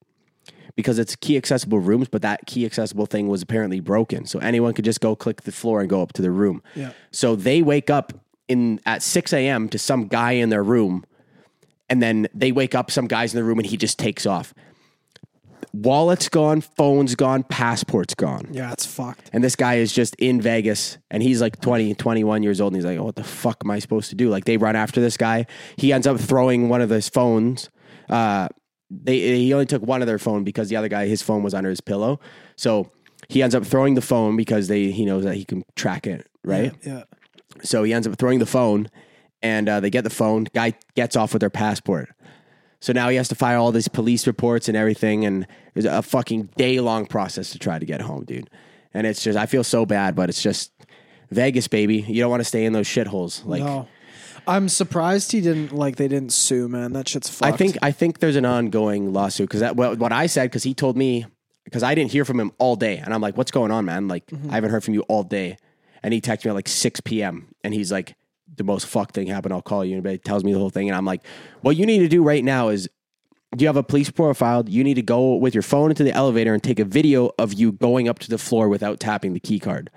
because 0.77 0.99
it's 0.99 1.17
key 1.17 1.37
accessible 1.37 1.81
rooms, 1.81 2.09
but 2.09 2.23
that 2.23 2.47
key 2.47 2.65
accessible 2.65 3.07
thing 3.07 3.29
was 3.29 3.43
apparently 3.43 3.81
broken. 3.81 4.25
So 4.25 4.39
anyone 4.39 4.73
could 4.73 4.85
just 4.85 5.01
go 5.01 5.15
click 5.17 5.43
the 5.43 5.53
floor 5.53 5.81
and 5.81 5.91
go 5.91 6.01
up 6.03 6.13
to 6.15 6.23
the 6.23 6.31
room. 6.31 6.63
Yeah. 6.75 6.93
So 7.11 7.37
they 7.37 7.63
wake 7.63 7.91
up 7.91 8.13
in 8.49 8.81
at 8.87 9.03
6 9.03 9.33
a.m. 9.33 9.69
to 9.69 9.79
some 9.79 10.07
guy 10.07 10.33
in 10.33 10.49
their 10.49 10.63
room, 10.63 11.05
and 11.89 12.03
then 12.03 12.29
they 12.33 12.53
wake 12.53 12.75
up 12.75 12.91
some 12.91 13.07
guys 13.07 13.35
in 13.35 13.39
the 13.39 13.45
room 13.45 13.59
and 13.59 13.67
he 13.67 13.77
just 13.77 13.99
takes 13.99 14.27
off. 14.27 14.55
Wallet's 15.73 16.29
gone, 16.29 16.61
phone's 16.61 17.15
gone, 17.15 17.43
passport's 17.45 18.15
gone. 18.15 18.49
yeah, 18.51 18.73
it's 18.73 18.87
fucked. 18.87 19.31
And 19.33 19.43
this 19.45 19.57
guy 19.57 19.75
is 19.77 19.93
just 19.93 20.15
in 20.17 20.41
Vegas 20.41 20.99
and 21.11 21.23
he's 21.23 21.41
like 21.41 21.61
20, 21.61 21.95
21 21.95 22.43
years 22.43 22.61
old. 22.61 22.73
And 22.73 22.77
he's 22.77 22.85
like, 22.85 22.99
oh, 22.99 23.05
what 23.05 23.17
the 23.17 23.25
fuck 23.25 23.63
am 23.65 23.71
I 23.71 23.79
supposed 23.79 24.11
to 24.11 24.17
do? 24.17 24.29
Like 24.29 24.45
they 24.45 24.57
run 24.57 24.77
after 24.77 25.01
this 25.01 25.17
guy. 25.17 25.47
He 25.77 25.93
ends 25.93 26.07
up 26.07 26.19
throwing 26.19 26.69
one 26.69 26.81
of 26.81 26.91
his 26.91 27.09
phones, 27.09 27.71
uh, 28.09 28.49
they 28.91 29.39
he 29.39 29.53
only 29.53 29.67
took 29.67 29.83
one 29.83 30.03
of 30.03 30.07
their 30.07 30.19
phone 30.19 30.45
because 30.45 30.69
the 30.69 30.77
other 30.77 30.89
guy 30.89 31.07
his 31.07 31.23
phone 31.23 31.43
was 31.43 31.55
under 31.55 31.71
his 31.71 31.81
pillow. 31.81 32.21
So 32.57 32.91
he 33.29 33.43
ends 33.43 33.55
up 33.55 33.65
throwing 33.65 33.95
the 33.95 34.03
phone 34.03 34.37
because 34.37 34.69
they 34.69 34.91
he 34.91 35.05
knows 35.05 35.25
that 35.25 35.37
he 35.37 35.45
can 35.45 35.63
track 35.77 36.07
it, 36.07 36.27
right? 36.45 36.75
Yeah. 36.85 37.05
So 37.63 37.85
he 37.85 37.95
ends 37.95 38.07
up 38.07 38.19
throwing 38.19 38.41
the 38.41 38.47
phone, 38.47 38.89
and 39.43 39.69
uh, 39.69 39.81
they 39.81 39.91
get 39.91 40.05
the 40.05 40.11
phone. 40.11 40.45
Guy 40.55 40.75
gets 40.97 41.15
off 41.15 41.33
with 41.33 41.41
their 41.41 41.51
passport. 41.51 42.11
So 42.81 42.93
now 42.93 43.09
he 43.11 43.17
has 43.17 43.29
to 43.29 43.35
file 43.35 43.63
all 43.63 43.73
these 43.73 43.89
police 43.89 44.27
reports 44.27 44.69
and 44.69 44.77
everything, 44.77 45.25
and 45.25 45.47
it's 45.75 45.87
a 45.87 46.03
fucking 46.03 46.51
day 46.57 46.81
long 46.81 47.07
process 47.07 47.51
to 47.51 47.59
try 47.59 47.79
to 47.79 47.85
get 47.85 48.01
home, 48.01 48.25
dude. 48.25 48.49
And 48.95 49.07
it's 49.07 49.23
just 49.23 49.39
I 49.39 49.47
feel 49.47 49.63
so 49.65 49.85
bad, 49.87 50.17
but 50.17 50.29
it's 50.29 50.43
just 50.43 50.73
Vegas, 51.31 51.69
baby. 51.69 51.99
You 51.99 52.21
don't 52.23 52.31
want 52.31 52.41
to 52.41 52.45
stay 52.45 52.65
in 52.65 52.73
those 52.73 52.89
shitholes. 52.89 53.45
Like 53.45 53.63
no. 53.63 53.87
I'm 54.47 54.69
surprised 54.69 55.33
he 55.33 55.41
didn't 55.41 55.73
like 55.73 55.97
they 55.97 56.09
didn't 56.09 56.33
sue, 56.33 56.69
man. 56.69 56.95
That 56.95 57.09
shit's 57.09 57.29
fucked. 57.29 57.53
I 57.53 57.57
think 57.57 57.77
I 57.83 57.93
think 57.93 58.19
there's 58.19 58.37
an 58.37 58.47
ongoing 58.47 59.13
lawsuit 59.13 59.49
because 59.49 59.61
that 59.61 59.77
well, 59.77 59.95
what 59.97 60.13
I 60.13 60.27
said 60.27 60.45
because 60.45 60.63
he 60.63 60.75
told 60.75 60.97
me 60.97 61.27
because 61.65 61.83
I 61.83 61.95
didn't 61.95 62.11
hear 62.11 62.25
from 62.25 62.41
him 62.41 62.51
all 62.59 62.77
day, 62.77 62.97
and 62.97 63.13
I'm 63.13 63.21
like, 63.21 63.37
what's 63.37 63.51
going 63.51 63.71
on, 63.71 63.85
man? 63.85 64.09
Like 64.09 64.27
Mm-hmm. 64.27 64.51
I 64.51 64.55
haven't 64.55 64.71
heard 64.71 64.83
from 64.83 64.95
you 64.95 65.03
all 65.03 65.23
day, 65.23 65.59
and 66.03 66.15
he 66.15 66.21
texted 66.21 66.47
me 66.47 66.51
at 66.51 66.55
like 66.55 66.69
6 66.69 67.01
p.m. 67.03 67.55
and 67.63 67.75
he's 67.75 67.93
like, 67.93 68.15
the 68.61 68.65
most 68.73 68.87
fucked 68.87 69.15
thing 69.15 69.27
happened. 69.27 69.53
I'll 69.53 69.63
call 69.63 69.85
you, 69.85 69.97
and 69.97 70.07
he 70.07 70.19
tells 70.19 70.45
me 70.45 70.53
the 70.53 70.59
whole 70.59 70.71
thing, 70.71 70.89
and 70.89 70.97
I'm 70.97 71.05
like, 71.05 71.23
what 71.63 71.77
you 71.77 71.85
need 71.87 71.99
to 72.01 72.09
do 72.09 72.23
right 72.23 72.45
now 72.45 72.69
is. 72.69 72.89
Do 73.57 73.65
you 73.65 73.69
have 73.69 73.77
a 73.77 73.83
police 73.83 74.11
profile? 74.11 74.63
You 74.69 74.85
need 74.85 74.95
to 74.95 75.03
go 75.03 75.35
with 75.35 75.57
your 75.57 75.63
phone 75.63 75.91
into 75.91 76.05
the 76.05 76.13
elevator 76.13 76.55
and 76.55 76.63
take 76.63 76.79
a 76.79 76.85
video 76.85 77.33
of 77.37 77.53
you 77.53 77.73
going 77.73 78.09
up 78.09 78.21
to 78.21 78.31
the 78.31 78.39
floor 78.39 78.69
without 78.69 79.01
tapping 79.01 79.33
the 79.33 79.41
key 79.41 79.59
card. 79.59 79.91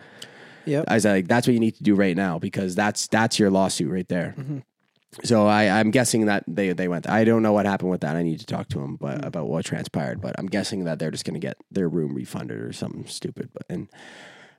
Yep. 0.66 0.86
I 0.88 0.96
was 0.96 1.06
like, 1.06 1.28
that's 1.28 1.46
what 1.46 1.54
you 1.54 1.60
need 1.60 1.76
to 1.76 1.84
do 1.84 1.94
right 1.94 2.18
now 2.18 2.40
because 2.40 2.74
that's 2.74 3.06
that's 3.10 3.38
your 3.38 3.52
lawsuit 3.52 3.92
right 3.92 4.10
there. 4.10 4.34
Mm-hmm. 4.40 4.60
So 5.24 5.46
I, 5.46 5.66
I'm 5.70 5.92
guessing 5.92 6.26
that 6.26 6.44
they 6.48 6.74
they 6.74 6.88
went. 6.88 7.08
I 7.08 7.26
don't 7.26 7.44
know 7.44 7.54
what 7.54 7.68
happened 7.68 7.92
with 7.92 8.02
that. 8.02 8.16
I 8.16 8.24
need 8.24 8.40
to 8.40 8.48
talk 8.48 8.70
to 8.70 8.80
them, 8.80 8.96
but 8.96 9.18
Mm-hmm. 9.18 9.28
about 9.28 9.48
what 9.50 9.66
transpired. 9.66 10.20
But 10.20 10.34
I'm 10.40 10.48
guessing 10.48 10.86
that 10.86 10.98
they're 10.98 11.12
just 11.12 11.24
going 11.24 11.40
to 11.40 11.48
get 11.48 11.58
their 11.70 11.88
room 11.88 12.16
refunded 12.16 12.60
or 12.60 12.74
something 12.74 13.06
stupid. 13.06 13.50
But 13.54 13.66
and 13.70 13.88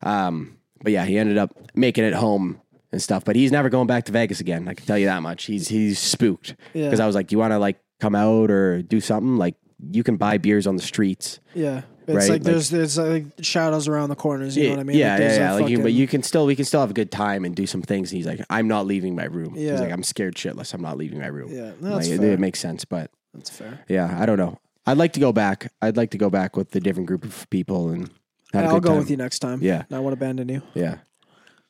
um, 0.03 0.59
but 0.85 0.93
yeah, 0.93 1.05
he 1.05 1.19
ended 1.19 1.37
up 1.37 1.51
making 1.75 2.05
it 2.05 2.15
home 2.15 2.61
and 2.95 3.03
stuff. 3.03 3.25
But 3.25 3.37
he's 3.37 3.53
never 3.53 3.69
going 3.69 3.87
back 3.87 4.05
to 4.07 4.13
Vegas 4.13 4.41
again. 4.41 4.67
I 4.69 4.75
can 4.75 4.87
tell 4.87 4.97
you 4.99 5.07
that 5.07 5.21
much. 5.23 5.45
He's 5.45 5.69
he's 5.69 5.99
spooked 5.99 6.57
Yeah. 6.73 6.85
because 6.87 7.01
I 7.01 7.07
was 7.07 7.15
like, 7.15 7.27
do 7.27 7.35
you 7.35 7.39
want 7.39 7.53
to 7.53 7.59
like 7.59 7.79
come 8.01 8.15
out 8.15 8.51
or 8.51 8.81
do 8.83 9.01
something? 9.01 9.37
Like 9.37 9.57
you 9.91 10.03
can 10.03 10.17
buy 10.17 10.39
beers 10.39 10.67
on 10.67 10.77
the 10.77 10.83
streets. 10.83 11.41
yeah. 11.55 11.83
It's 12.07 12.13
Right, 12.15 12.23
like 12.25 12.31
like- 12.33 12.43
there's 12.43 12.69
there's 12.69 12.99
like 12.99 13.25
shadows 13.41 13.89
around 13.89 14.11
the 14.11 14.15
corners. 14.15 14.59
You 14.59 14.65
know 14.65 14.71
what 14.73 14.81
I 14.81 14.83
mean? 14.83 14.97
Yeah, 14.99 15.13
Like, 15.13 15.19
there's 15.21 15.39
yeah, 15.39 15.39
a 15.39 15.45
yeah. 15.47 15.53
Like 15.63 15.71
you, 15.71 15.77
but 15.79 15.83
fucking- 15.85 15.97
you 15.97 16.07
can 16.07 16.23
still, 16.23 16.45
we 16.45 16.55
can 16.55 16.67
still 16.67 16.81
have 16.81 16.91
a 16.91 16.95
good 16.95 17.11
time 17.11 17.47
and 17.47 17.57
do 17.57 17.67
some 17.67 17.81
things. 17.81 18.13
And 18.13 18.19
He's 18.19 18.27
like, 18.27 18.45
I'm 18.51 18.69
not 18.69 18.85
leaving 18.85 19.15
my 19.17 19.25
room. 19.25 19.55
Yeah. 19.57 19.71
He's 19.71 19.81
like, 19.81 19.91
I'm 19.91 20.03
scared 20.03 20.35
shitless. 20.35 20.75
I'm 20.75 20.83
not 20.83 20.99
leaving 20.99 21.19
my 21.19 21.29
room. 21.29 21.51
Yeah, 21.51 21.73
no, 21.81 21.89
like, 21.93 21.95
that's 22.03 22.09
it, 22.09 22.19
fair. 22.21 22.33
it 22.33 22.39
makes 22.41 22.59
sense, 22.61 22.85
but 22.85 23.11
That's 23.33 23.49
fair. 23.49 23.81
yeah, 23.89 24.19
I 24.21 24.27
don't 24.27 24.37
know. 24.37 24.59
I'd 24.87 24.99
like 24.99 25.15
to 25.15 25.21
go 25.21 25.33
back. 25.33 25.73
I'd 25.81 25.97
like 25.97 26.11
to 26.11 26.19
go 26.19 26.29
back 26.29 26.59
with 26.59 26.77
a 26.77 26.81
different 26.81 27.07
group 27.07 27.25
of 27.25 27.49
people 27.49 27.89
and 27.89 28.11
have 28.53 28.65
a 28.65 28.69
I'll 28.69 28.75
good 28.75 28.83
go 28.83 28.89
time. 28.91 28.99
with 28.99 29.11
you 29.11 29.17
next 29.17 29.39
time. 29.39 29.61
Yeah. 29.63 29.85
I 29.91 29.99
won't 29.99 30.13
abandon 30.13 30.51
you. 30.51 30.61
Yeah, 30.75 30.99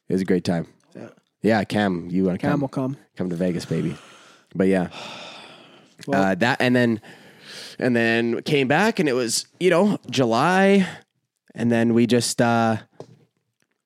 it 0.08 0.14
was 0.14 0.22
a 0.22 0.24
great 0.24 0.42
time. 0.42 0.66
Yeah. 0.94 1.08
Yeah, 1.42 1.64
Cam, 1.64 2.08
you 2.10 2.24
want 2.24 2.40
to 2.40 2.46
come? 2.46 2.52
Cam 2.52 2.60
will 2.60 2.68
come. 2.68 2.96
come 3.16 3.28
to 3.30 3.36
Vegas, 3.36 3.64
baby? 3.66 3.96
But 4.54 4.68
yeah, 4.68 4.88
Well- 6.06 6.22
uh, 6.22 6.34
that 6.36 6.60
and 6.60 6.74
then 6.74 7.00
and 7.78 7.94
then 7.94 8.40
came 8.42 8.68
back 8.68 8.98
and 8.98 9.08
it 9.08 9.12
was 9.14 9.46
you 9.60 9.70
know 9.70 9.98
July, 10.10 10.86
and 11.54 11.70
then 11.70 11.92
we 11.94 12.06
just 12.06 12.40
uh 12.40 12.76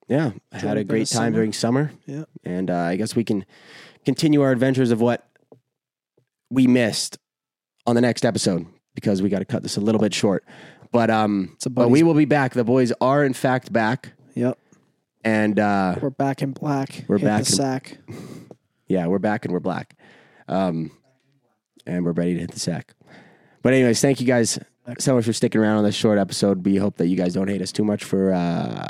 yeah 0.09 0.32
had 0.52 0.72
a 0.72 0.80
bit 0.80 0.88
great 0.88 1.02
of 1.02 1.09
time 1.11 1.16
summer. 1.26 1.30
during 1.32 1.52
summer, 1.52 1.92
Yeah. 2.06 2.24
and 2.44 2.70
uh, 2.70 2.76
I 2.76 2.96
guess 2.96 3.16
we 3.16 3.24
can 3.24 3.44
continue 4.04 4.40
our 4.42 4.52
adventures 4.52 4.90
of 4.90 5.00
what 5.00 5.26
we 6.50 6.66
missed 6.66 7.18
on 7.86 7.94
the 7.94 8.00
next 8.00 8.24
episode 8.24 8.66
because 8.94 9.20
we 9.22 9.28
got 9.28 9.40
to 9.40 9.44
cut 9.44 9.62
this 9.62 9.76
a 9.76 9.80
little 9.80 10.00
bit 10.00 10.14
short. 10.14 10.44
But 10.92 11.11
um, 11.11 11.50
It's 11.54 11.66
a 11.66 11.70
but 11.70 11.90
we 11.90 12.02
will 12.02 12.14
be 12.14 12.24
back. 12.24 12.54
The 12.54 12.64
boys 12.64 12.92
are 13.00 13.22
in 13.24 13.34
fact 13.34 13.72
back, 13.72 14.12
Yep. 14.34 14.59
And 15.28 15.58
uh, 15.60 15.96
We're 16.00 16.10
back 16.10 16.40
in 16.42 16.52
black. 16.52 17.04
We're 17.06 17.18
Hit 17.18 17.24
back 17.26 17.44
the 17.44 17.50
in- 17.50 17.56
sack. 17.56 17.98
yeah, 18.86 19.06
we're 19.06 19.18
back 19.18 19.44
and 19.44 19.52
we're 19.52 19.60
black, 19.60 19.94
um, 20.48 20.90
and 21.86 22.04
we're 22.04 22.12
ready 22.12 22.34
to 22.34 22.40
hit 22.40 22.52
the 22.52 22.58
sack. 22.60 22.94
But 23.62 23.74
anyways, 23.74 24.00
thank 24.00 24.20
you 24.20 24.26
guys 24.26 24.58
so 24.98 25.14
much 25.14 25.26
for 25.26 25.32
sticking 25.34 25.60
around 25.60 25.76
on 25.78 25.84
this 25.84 25.94
short 25.94 26.18
episode. 26.18 26.64
We 26.64 26.76
hope 26.76 26.96
that 26.96 27.08
you 27.08 27.16
guys 27.16 27.34
don't 27.34 27.48
hate 27.48 27.60
us 27.60 27.72
too 27.72 27.84
much 27.84 28.04
for 28.04 28.32
uh, 28.32 28.86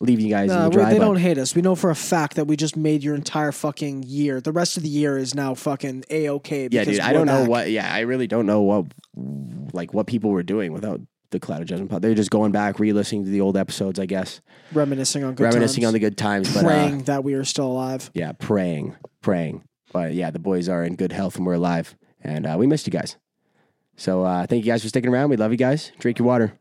leaving 0.00 0.24
you 0.26 0.30
guys 0.32 0.50
in 0.50 0.60
the 0.60 0.70
dry. 0.70 0.90
they 0.92 0.98
but- 0.98 1.04
don't 1.04 1.16
hate 1.18 1.38
us. 1.38 1.54
We 1.54 1.62
know 1.62 1.76
for 1.76 1.90
a 1.90 1.94
fact 1.94 2.34
that 2.34 2.46
we 2.46 2.56
just 2.56 2.76
made 2.76 3.04
your 3.04 3.14
entire 3.14 3.52
fucking 3.52 4.02
year. 4.04 4.40
The 4.40 4.52
rest 4.52 4.76
of 4.76 4.82
the 4.82 4.88
year 4.88 5.16
is 5.16 5.34
now 5.36 5.54
fucking 5.54 6.04
a 6.10 6.30
okay. 6.30 6.68
yeah, 6.70 6.82
dude. 6.84 6.98
I 7.00 7.12
don't 7.12 7.26
know 7.26 7.44
what. 7.44 7.70
Yeah, 7.70 7.92
I 7.92 8.00
really 8.00 8.26
don't 8.26 8.46
know 8.46 8.62
what 8.62 8.86
like 9.72 9.94
what 9.94 10.06
people 10.08 10.30
were 10.30 10.42
doing 10.42 10.72
without 10.72 11.00
the 11.34 11.40
cloud 11.40 11.60
of 11.60 11.68
judgment. 11.68 11.90
Pod. 11.90 12.00
They're 12.02 12.14
just 12.14 12.30
going 12.30 12.52
back, 12.52 12.78
re-listening 12.78 13.24
to 13.24 13.30
the 13.30 13.40
old 13.42 13.56
episodes, 13.56 14.00
I 14.00 14.06
guess, 14.06 14.40
reminiscing 14.72 15.22
on 15.24 15.34
good 15.34 15.44
reminiscing 15.44 15.82
times, 15.82 15.88
on 15.88 15.92
the 15.92 15.98
good 16.00 16.16
times. 16.16 16.54
But 16.54 16.64
uh, 16.64 16.68
praying 16.68 17.02
that 17.04 17.22
we 17.24 17.34
are 17.34 17.44
still 17.44 17.66
alive. 17.66 18.10
yeah, 18.14 18.32
praying, 18.32 18.96
praying. 19.20 19.64
But 19.92 20.14
yeah, 20.14 20.30
the 20.30 20.38
boys 20.38 20.68
are 20.68 20.82
in 20.82 20.96
good 20.96 21.12
health 21.12 21.36
and 21.36 21.46
we're 21.46 21.54
alive, 21.54 21.94
and 22.22 22.46
uh, 22.46 22.56
we 22.58 22.66
missed 22.66 22.86
you 22.86 22.92
guys. 22.92 23.16
So 23.96 24.24
uh, 24.24 24.46
thank 24.46 24.64
you 24.64 24.72
guys 24.72 24.82
for 24.82 24.88
sticking 24.88 25.10
around. 25.10 25.30
We 25.30 25.36
love 25.36 25.52
you 25.52 25.58
guys. 25.58 25.92
Drink 25.98 26.18
your 26.18 26.26
water. 26.26 26.58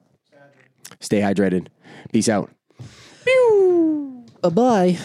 Stay 1.00 1.22
hydrated. 1.22 1.68
Peace 2.12 2.30
out. 2.30 2.52
Bye 4.42 4.50
bye. 4.50 4.98